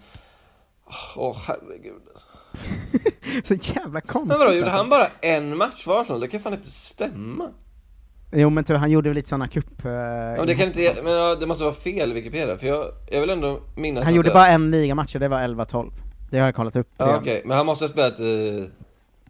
Åh, 1.16 1.38
herregud 1.48 2.02
alltså. 2.14 2.28
Så 3.44 3.74
jävla 3.74 4.02
konstigt 4.02 4.28
Men 4.30 4.40
vadå, 4.40 4.54
gjorde 4.54 4.66
alltså. 4.66 4.78
han 4.78 4.90
bara 4.90 5.08
en 5.22 5.58
match 5.58 5.84
för 5.84 6.02
Arsenal? 6.02 6.20
Det 6.22 6.28
kan 6.28 6.40
fan 6.40 6.54
inte 6.54 6.70
stämma. 6.72 7.50
Jo 8.32 8.50
men 8.50 8.64
typ, 8.64 8.78
han 8.78 8.92
gjorde 8.92 9.10
väl 9.10 9.16
lite 9.16 9.30
sådana 9.30 9.48
cup... 9.48 9.86
eh, 9.86 9.92
Ja, 9.92 10.36
men 10.38 10.48
det 10.48 10.56
kan 10.56 10.68
inte, 10.68 10.96
men 11.04 11.14
ja, 11.14 11.36
det 11.36 11.46
måste 11.46 11.64
vara 11.64 11.74
fel 11.76 12.14
Wikipedia, 12.14 12.58
för 12.58 12.68
jag, 12.68 12.86
jag 13.12 13.22
vill 13.22 13.30
ändå 13.30 13.60
minnas 13.76 14.04
Han 14.04 14.16
gjorde 14.16 14.28
jag... 14.28 14.36
bara 14.36 14.48
en 14.48 14.72
ligamatch 14.72 15.16
och 15.16 15.20
det 15.22 15.28
var 15.28 15.40
11-12. 15.42 15.92
Det 16.32 16.38
har 16.38 16.46
jag 16.46 16.56
kollat 16.56 16.76
upp. 16.76 16.88
Ja 16.98 17.18
okej, 17.18 17.42
men 17.46 17.58
han 17.58 17.66
måste 17.66 17.84
ha 17.86 17.90
spelat 17.90 18.20
eh, 18.20 18.26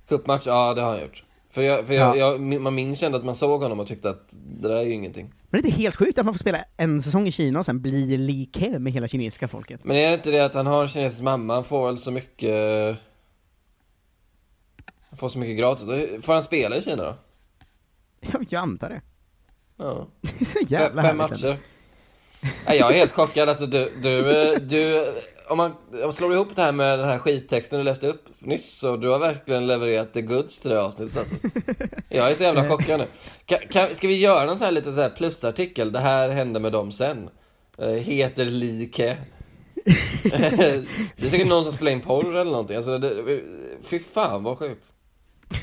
cupmatch, 0.07 0.47
ja 0.47 0.73
det 0.73 0.81
har 0.81 0.89
han 0.91 1.01
gjort. 1.01 1.23
För, 1.51 1.61
jag, 1.61 1.87
för 1.87 1.93
jag, 1.93 2.17
Ja. 2.17 2.35
jag, 2.35 2.61
man 2.61 2.75
minns 2.75 3.03
ändå 3.03 3.17
att 3.17 3.25
man 3.25 3.35
såg 3.35 3.61
honom 3.61 3.79
och 3.79 3.87
tyckte 3.87 4.09
att 4.09 4.27
det 4.31 4.67
där 4.67 4.75
är 4.75 4.81
ju 4.83 4.91
ingenting. 4.93 5.33
Men 5.49 5.61
det 5.61 5.67
är 5.67 5.69
inte 5.69 5.81
helt 5.81 5.95
sjukt 5.95 6.19
att 6.19 6.25
man 6.25 6.33
får 6.33 6.39
spela 6.39 6.63
en 6.77 7.01
säsong 7.01 7.27
i 7.27 7.31
Kina 7.31 7.59
och 7.59 7.65
sen 7.65 7.81
bli 7.81 8.17
Lee 8.17 8.47
Ke 8.53 8.79
med 8.79 8.93
hela 8.93 9.07
kinesiska 9.07 9.47
folket. 9.47 9.79
Men 9.83 9.97
är 9.97 10.07
det 10.09 10.13
inte 10.13 10.31
det 10.31 10.45
att 10.45 10.53
han 10.53 10.67
har 10.67 10.81
en 10.81 10.87
kinesisk 10.87 11.21
mamma, 11.23 11.53
han 11.53 11.63
får 11.63 11.85
väl 11.85 11.97
så 11.97 12.11
mycket... 12.11 12.97
Han 15.09 15.17
får 15.17 15.29
så 15.29 15.39
mycket 15.39 15.57
gratis, 15.57 15.85
får 16.25 16.33
han 16.33 16.43
spela 16.43 16.75
i 16.77 16.81
Kina 16.81 17.03
då? 17.03 17.15
Ja, 18.19 18.39
jag 18.49 18.61
antar 18.61 18.89
det. 18.89 19.01
Ja. 19.77 20.07
Det 20.21 20.41
är 20.41 20.45
så 20.45 20.57
Fem, 20.59 20.65
jävla 20.69 21.01
fem 21.01 21.19
härligt 21.19 21.43
ändå. 21.43 21.47
matcher. 21.53 21.59
Nej, 22.67 22.77
jag 22.77 22.91
är 22.91 22.97
helt 22.97 23.11
chockad, 23.11 23.49
alltså 23.49 23.65
du, 23.65 23.91
du, 24.01 24.51
eh, 24.53 24.59
du, 24.59 25.13
om 25.49 25.57
man, 25.57 25.71
om 25.91 25.99
man 25.99 26.13
slår 26.13 26.33
ihop 26.33 26.55
det 26.55 26.61
här 26.61 26.71
med 26.71 26.99
den 26.99 27.07
här 27.07 27.19
skittexten 27.19 27.79
du 27.79 27.85
läste 27.85 28.07
upp 28.07 28.23
nyss, 28.39 28.79
så 28.79 28.97
du 28.97 29.09
har 29.09 29.19
verkligen 29.19 29.67
levererat 29.67 30.13
the 30.13 30.21
goods 30.21 30.59
till 30.59 30.69
det 30.69 30.75
här 30.75 30.83
avsnittet 30.83 31.17
alltså. 31.17 31.35
Jag 32.09 32.31
är 32.31 32.35
så 32.35 32.43
jävla 32.43 32.69
chockad 32.69 32.99
nu. 32.99 33.05
Kan, 33.45 33.59
kan, 33.69 33.95
ska 33.95 34.07
vi 34.07 34.19
göra 34.19 34.45
någon 34.45 34.57
sån 34.57 34.65
här 34.65 34.71
lite 34.71 34.93
så 34.93 35.01
här 35.01 35.09
plusartikel, 35.09 35.91
det 35.91 35.99
här 35.99 36.29
hände 36.29 36.59
med 36.59 36.71
dem 36.71 36.91
sen? 36.91 37.29
Eh, 37.77 37.87
heter 37.87 38.45
Like. 38.45 39.17
det 40.23 41.25
är 41.25 41.29
säkert 41.29 41.47
någon 41.47 41.63
som 41.63 41.73
spelar 41.73 41.91
in 41.91 42.01
porr 42.01 42.35
eller 42.35 42.51
någonting, 42.51 42.77
alltså 42.77 42.97
det, 42.97 43.41
fy 43.83 43.99
fan 43.99 44.43
vad 44.43 44.57
sjukt. 44.57 44.94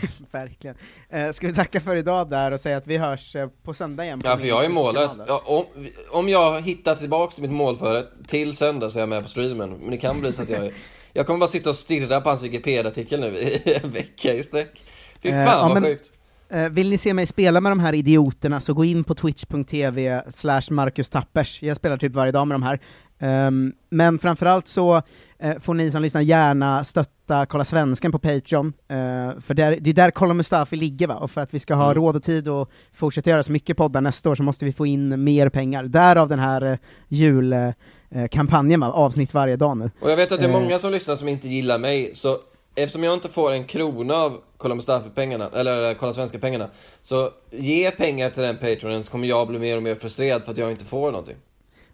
Verkligen. 0.31 0.77
Eh, 1.11 1.31
ska 1.33 1.47
vi 1.47 1.53
tacka 1.55 1.81
för 1.81 1.97
idag 1.97 2.31
där 2.31 2.53
och 2.53 2.61
säga 2.61 2.77
att 2.77 2.87
vi 2.87 2.97
hörs 2.99 3.37
eh, 3.37 3.49
på 3.63 3.75
söndag 3.75 4.05
igen? 4.05 4.21
på 4.21 4.29
Ja, 4.29 4.37
för 4.37 4.47
jag 4.47 4.65
är 4.65 4.69
mållös. 4.69 5.11
Ja, 5.27 5.43
om, 5.47 5.65
om 6.11 6.29
jag 6.29 6.61
hittar 6.61 6.95
tillbaks 6.97 7.35
till 7.35 7.43
mitt 7.43 7.53
målföre 7.53 8.03
till 8.27 8.57
söndag 8.57 8.91
så 8.91 8.99
är 8.99 9.03
jag 9.03 9.09
med 9.09 9.23
på 9.23 9.29
streamen. 9.29 9.71
Men 9.71 9.91
det 9.91 9.97
kan 9.97 10.21
bli 10.21 10.33
så 10.33 10.43
att 10.43 10.49
jag 10.49 10.67
är, 10.67 10.73
Jag 11.13 11.27
kommer 11.27 11.39
bara 11.39 11.47
sitta 11.51 11.71
och 11.71 11.77
stirra 11.77 12.21
på 12.21 12.29
hans 12.29 12.43
Wikipedia-artikel 12.43 13.21
nu 13.21 13.27
i 13.27 13.61
en 13.83 13.91
vecka 13.91 14.35
i 14.35 14.43
sträck. 14.43 14.83
Fy 15.23 15.31
fan 15.31 15.39
Eh, 15.41 15.45
ja, 15.47 15.63
vad 15.63 15.73
men- 15.75 15.83
sjukt. 15.85 16.13
Eh, 16.49 16.69
vill 16.69 16.91
ni 16.91 16.99
se 16.99 17.15
mig 17.15 17.27
spela 17.27 17.61
med 17.61 17.73
de 17.73 17.81
här 17.81 17.93
idioterna 17.93 18.61
så 18.61 18.75
gå 18.75 18.85
in 18.85 19.05
på 19.05 19.15
twitch.tv 19.15 20.23
slash 20.31 20.63
Marcus 20.71 21.11
Tappers. 21.11 21.63
Jag 21.63 21.77
spelar 21.77 21.97
typ 21.97 22.13
varje 22.13 22.33
dag 22.33 22.47
med 22.49 22.55
de 22.55 22.63
här. 22.63 22.81
Ehm, 23.23 23.73
men 23.91 24.19
framförallt 24.19 24.69
så 24.69 25.03
eh, 25.39 25.59
får 25.59 25.75
ni 25.75 25.91
som 25.91 26.03
lyssnar 26.03 26.21
gärna 26.21 26.85
stötta 26.85 27.47
Kolla 27.47 27.65
Svensken 27.65 28.13
på 28.13 28.19
Patreon, 28.19 28.73
eh, 28.89 29.41
för 29.41 29.55
där, 29.55 29.79
det 29.81 29.91
är 29.91 29.95
där 29.95 30.11
Kolla 30.11 30.35
Mustafi 30.35 30.77
ligger 30.77 31.07
va, 31.07 31.15
och 31.15 31.31
för 31.31 31.41
att 31.41 31.55
vi 31.55 31.59
ska 31.59 31.75
ha 31.75 31.85
Mm. 31.85 31.95
råd 31.95 32.17
och 32.17 32.23
tid 32.23 32.49
och 32.49 32.71
fortsätta 32.93 33.31
göra 33.31 33.43
så 33.43 33.53
mycket 33.53 33.77
poddar 33.77 34.01
nästa 34.01 34.31
år 34.31 34.35
så 34.35 34.43
måste 34.43 34.65
vi 34.65 34.73
få 34.73 34.87
in 34.87 35.25
mer 35.25 35.49
pengar. 35.49 35.85
Därav 35.85 36.29
den 36.29 36.39
här 36.39 36.63
eh, 36.63 36.79
julkampanjen 37.09 38.81
va, 38.81 38.93
avsnitt 38.93 39.35
varje 39.35 39.57
dag 39.57 39.77
nu. 39.77 39.91
Och 40.01 40.11
jag 40.11 40.17
vet 40.17 40.33
att 40.33 40.41
det 40.41 40.47
är 40.47 40.53
många 40.53 40.79
som 40.79 40.93
lyssnar 40.93 41.17
som 41.17 41.29
inte 41.29 41.49
gillar 41.49 41.79
mig, 41.79 42.13
så 42.15 42.39
eftersom 42.75 43.05
jag 43.05 43.15
inte 43.15 43.29
får 43.29 43.53
en 43.53 43.65
krona 43.65 44.15
av 44.15 44.39
Kolla 44.57 44.75
Mustafi-pengarna, 44.75 45.49
eller 45.55 45.95
Kolla 45.95 46.13
Svenska-pengarna, 46.13 46.69
så 47.03 47.31
ge 47.51 47.91
pengar 47.91 48.31
till 48.31 48.43
den 48.43 48.57
Patreonen 48.57 49.03
så 49.05 49.11
kommer 49.11 49.27
jag 49.27 49.49
bli 49.49 49.59
mer 49.59 49.77
och 49.77 49.83
mer 49.83 49.95
frustrerad 49.95 50.45
för 50.45 50.53
att 50.53 50.59
jag 50.59 50.71
inte 50.71 50.85
får 50.85 51.11
någonting. 51.11 51.37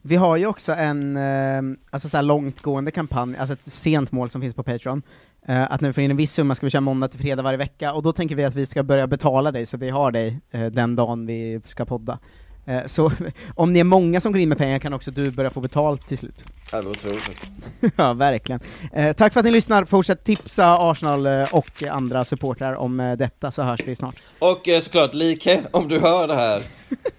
Vi 0.03 0.17
har 0.17 0.37
ju 0.37 0.47
också 0.47 0.73
en 0.73 1.17
eh, 1.17 1.79
alltså 1.91 2.09
så 2.09 2.17
här 2.17 2.25
långtgående 2.25 2.91
kampanj, 2.91 3.37
alltså 3.37 3.53
ett 3.53 3.63
sent 3.63 4.13
mål 4.13 4.31
som 4.31 4.41
finns 4.41 4.55
på 4.55 4.63
Patreon, 4.63 5.03
eh, 5.47 5.73
att 5.73 5.81
när 5.81 5.89
vi 5.89 5.93
får 5.93 6.05
in 6.05 6.11
en 6.11 6.17
viss 6.17 6.33
summa 6.33 6.55
ska 6.55 6.67
vi 6.67 6.71
köra 6.71 6.81
måndag 6.81 7.09
till 7.09 7.21
fredag 7.21 7.43
varje 7.43 7.57
vecka, 7.57 7.93
och 7.93 8.03
då 8.03 8.13
tänker 8.13 8.37
vi 8.37 8.45
att 8.45 8.55
vi 8.55 8.67
ska 8.67 8.83
börja 8.83 9.07
betala 9.07 9.53
dig 9.53 9.67
så 9.67 9.77
vi 9.77 9.91
har 9.91 10.11
dig 10.11 10.41
eh, 10.51 10.67
den 10.67 10.97
dagen 10.97 11.27
vi 11.27 11.61
ska 11.65 11.85
podda. 11.85 12.19
Så 12.87 13.13
om 13.55 13.73
ni 13.73 13.79
är 13.79 13.85
många 13.85 14.21
som 14.21 14.33
går 14.33 14.41
in 14.41 14.49
med 14.49 14.59
pengar 14.59 14.79
kan 14.79 14.93
också 14.93 15.11
du 15.11 15.31
börja 15.31 15.51
få 15.51 15.61
betalt 15.61 16.09
till 16.09 16.19
slut. 16.19 16.45
Ja, 16.73 16.83
det 16.83 16.89
otroligt 16.89 17.47
ja, 17.97 18.13
verkligen. 18.13 18.61
Eh, 18.93 19.13
tack 19.13 19.33
för 19.33 19.41
att 19.41 19.47
ni 19.47 19.53
lyssnar, 19.53 19.85
fortsätt 19.85 20.25
tipsa 20.25 20.91
Arsenal 20.91 21.27
och 21.53 21.83
andra 21.91 22.25
supportrar 22.25 22.75
om 22.75 23.17
detta, 23.19 23.51
så 23.51 23.63
hörs 23.63 23.81
vi 23.87 23.95
snart. 23.95 24.17
Och 24.39 24.69
eh, 24.69 24.81
såklart, 24.81 25.15
Like, 25.15 25.63
om 25.71 25.89
du 25.89 25.99
hör 25.99 26.29
det 26.29 26.37
här 26.37 26.63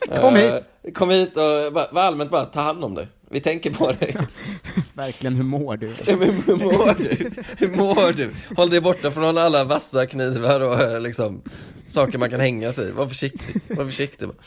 Kom 0.21 0.35
hit. 0.35 0.53
Kom 0.93 1.09
hit 1.09 1.37
och 1.37 1.73
bara, 1.73 1.87
var 1.91 2.01
allmänt 2.01 2.31
bara 2.31 2.45
ta 2.45 2.61
hand 2.61 2.83
om 2.83 2.95
dig 2.95 3.07
Vi 3.29 3.39
tänker 3.39 3.73
på 3.73 3.91
dig 3.91 4.17
Verkligen, 4.93 5.35
hur 5.35 5.43
mår 5.43 5.77
du? 5.77 5.93
Ja, 6.05 6.15
men 6.15 6.43
Hur 6.45 6.55
mår 6.55 6.93
du? 6.99 7.31
Hur 7.57 7.75
mår 7.75 8.13
du? 8.13 8.31
Håll 8.55 8.69
dig 8.69 8.81
borta 8.81 9.11
från 9.11 9.37
alla 9.37 9.63
vassa 9.63 10.05
knivar 10.05 10.59
och 10.59 10.81
eh, 10.81 11.01
liksom 11.01 11.41
Saker 11.87 12.17
man 12.17 12.29
kan 12.29 12.39
hänga 12.39 12.73
sig 12.73 12.87
i, 12.87 12.91
var 12.91 13.07
försiktig, 13.07 13.61
var 13.67 13.85
försiktig 13.85 14.27
bara. 14.27 14.37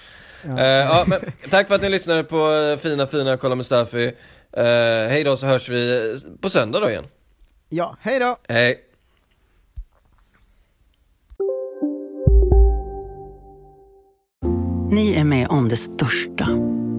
Ja. 0.44 0.58
Eh, 0.58 0.66
ja, 0.66 1.04
men 1.06 1.20
tack 1.50 1.68
för 1.68 1.74
att 1.74 1.82
ni 1.82 1.88
lyssnade 1.88 2.24
på 2.24 2.52
eh, 2.52 2.76
fina 2.76 3.06
fina 3.06 3.36
Kolla 3.36 3.54
Mustafi 3.54 4.06
uh, 4.06 4.62
Hej 5.08 5.24
då 5.24 5.36
så 5.36 5.46
hörs 5.46 5.68
vi 5.68 6.14
på 6.40 6.50
söndag 6.50 6.80
då 6.80 6.90
igen 6.90 7.06
Ja, 7.68 7.96
hej 8.00 8.18
då! 8.18 8.36
Hej 8.48 8.91
Ni 14.92 15.14
är 15.14 15.24
med 15.24 15.48
om 15.48 15.68
det 15.68 15.76
största. 15.76 16.48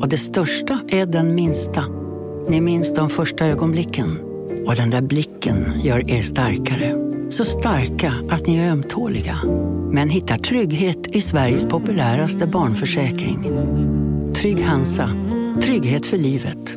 Och 0.02 0.10
det 0.10 0.18
största 0.18 0.80
är 0.88 1.06
den 1.06 1.36
minsta. 1.36 1.86
Ni 2.48 2.62
minns 2.62 2.94
de 2.94 3.10
första 3.10 3.46
ögonblicken. 3.46 4.20
Och 4.68 4.76
den 4.76 4.90
där 4.90 5.02
blicken 5.02 5.82
gör 5.82 6.12
er 6.12 6.22
starkare. 6.22 6.96
Så 7.30 7.46
starka 7.46 8.14
att 8.30 8.48
ni 8.48 8.58
är 8.58 8.72
ömtåliga. 8.72 9.38
Men 9.92 10.10
hittar 10.10 10.38
trygghet 10.38 11.08
i 11.08 11.22
Sveriges 11.22 11.66
populäraste 11.66 12.48
barnförsäkring. 12.48 13.44
Trygg 14.36 14.62
Hansa. 14.66 15.10
Trygghet 15.62 16.06
för 16.06 16.18
livet. 16.18 16.76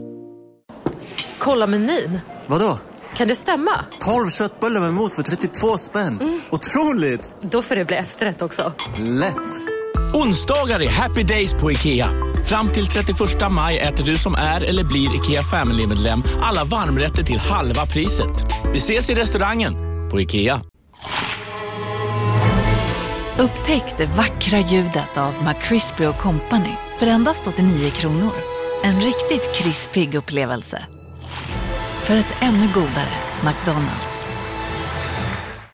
Kolla 1.39 1.67
menyn. 1.67 2.19
Vadå? 2.47 2.79
Kan 3.17 3.29
det 3.29 3.37
stämma? 3.37 3.85
12 4.01 4.29
köttbullar 4.29 4.81
med 4.81 4.95
mos 4.95 5.17
för 5.17 5.23
32 5.23 5.79
spänn. 5.79 6.41
Otroligt! 6.51 7.35
Då 7.41 7.62
får 7.62 7.75
det 7.75 7.85
bli 7.85 7.97
efterrätt 7.97 8.43
också. 8.43 8.73
Lätt! 8.99 9.61
Onsdagar 10.17 10.81
är 10.83 10.89
happy 10.89 11.23
days 11.23 11.55
på 11.55 11.73
IKEA. 11.73 12.09
Fram 12.45 12.69
till 12.69 12.87
31 12.87 13.19
maj 13.51 13.79
äter 13.79 14.05
du 14.05 14.17
som 14.17 14.35
är 14.35 14.61
eller 14.64 14.85
blir 14.85 15.17
IKEA 15.17 15.43
Family-medlem 15.43 16.23
alla 16.43 16.64
varmrätter 16.64 17.23
till 17.23 17.39
halva 17.39 17.87
priset. 17.87 18.45
Vi 18.73 18.79
ses 18.79 19.11
i 19.11 19.14
restaurangen 19.14 19.75
på 20.11 20.21
IKEA. 20.21 20.62
Upptäck 23.39 23.99
det 23.99 24.07
vackra 24.07 24.59
ljudet 24.59 25.17
av 25.17 25.35
McCrispy 25.45 26.05
Company 26.12 26.73
för 26.99 27.07
endast 27.07 27.47
89 27.47 27.91
kronor. 27.91 28.33
En 28.83 29.01
riktigt 29.01 29.55
krispig 29.55 30.14
upplevelse. 30.14 30.87
För 32.03 32.17
ett 32.17 32.37
ännu 32.41 32.69
godare 32.75 33.14
McDonalds. 33.45 34.06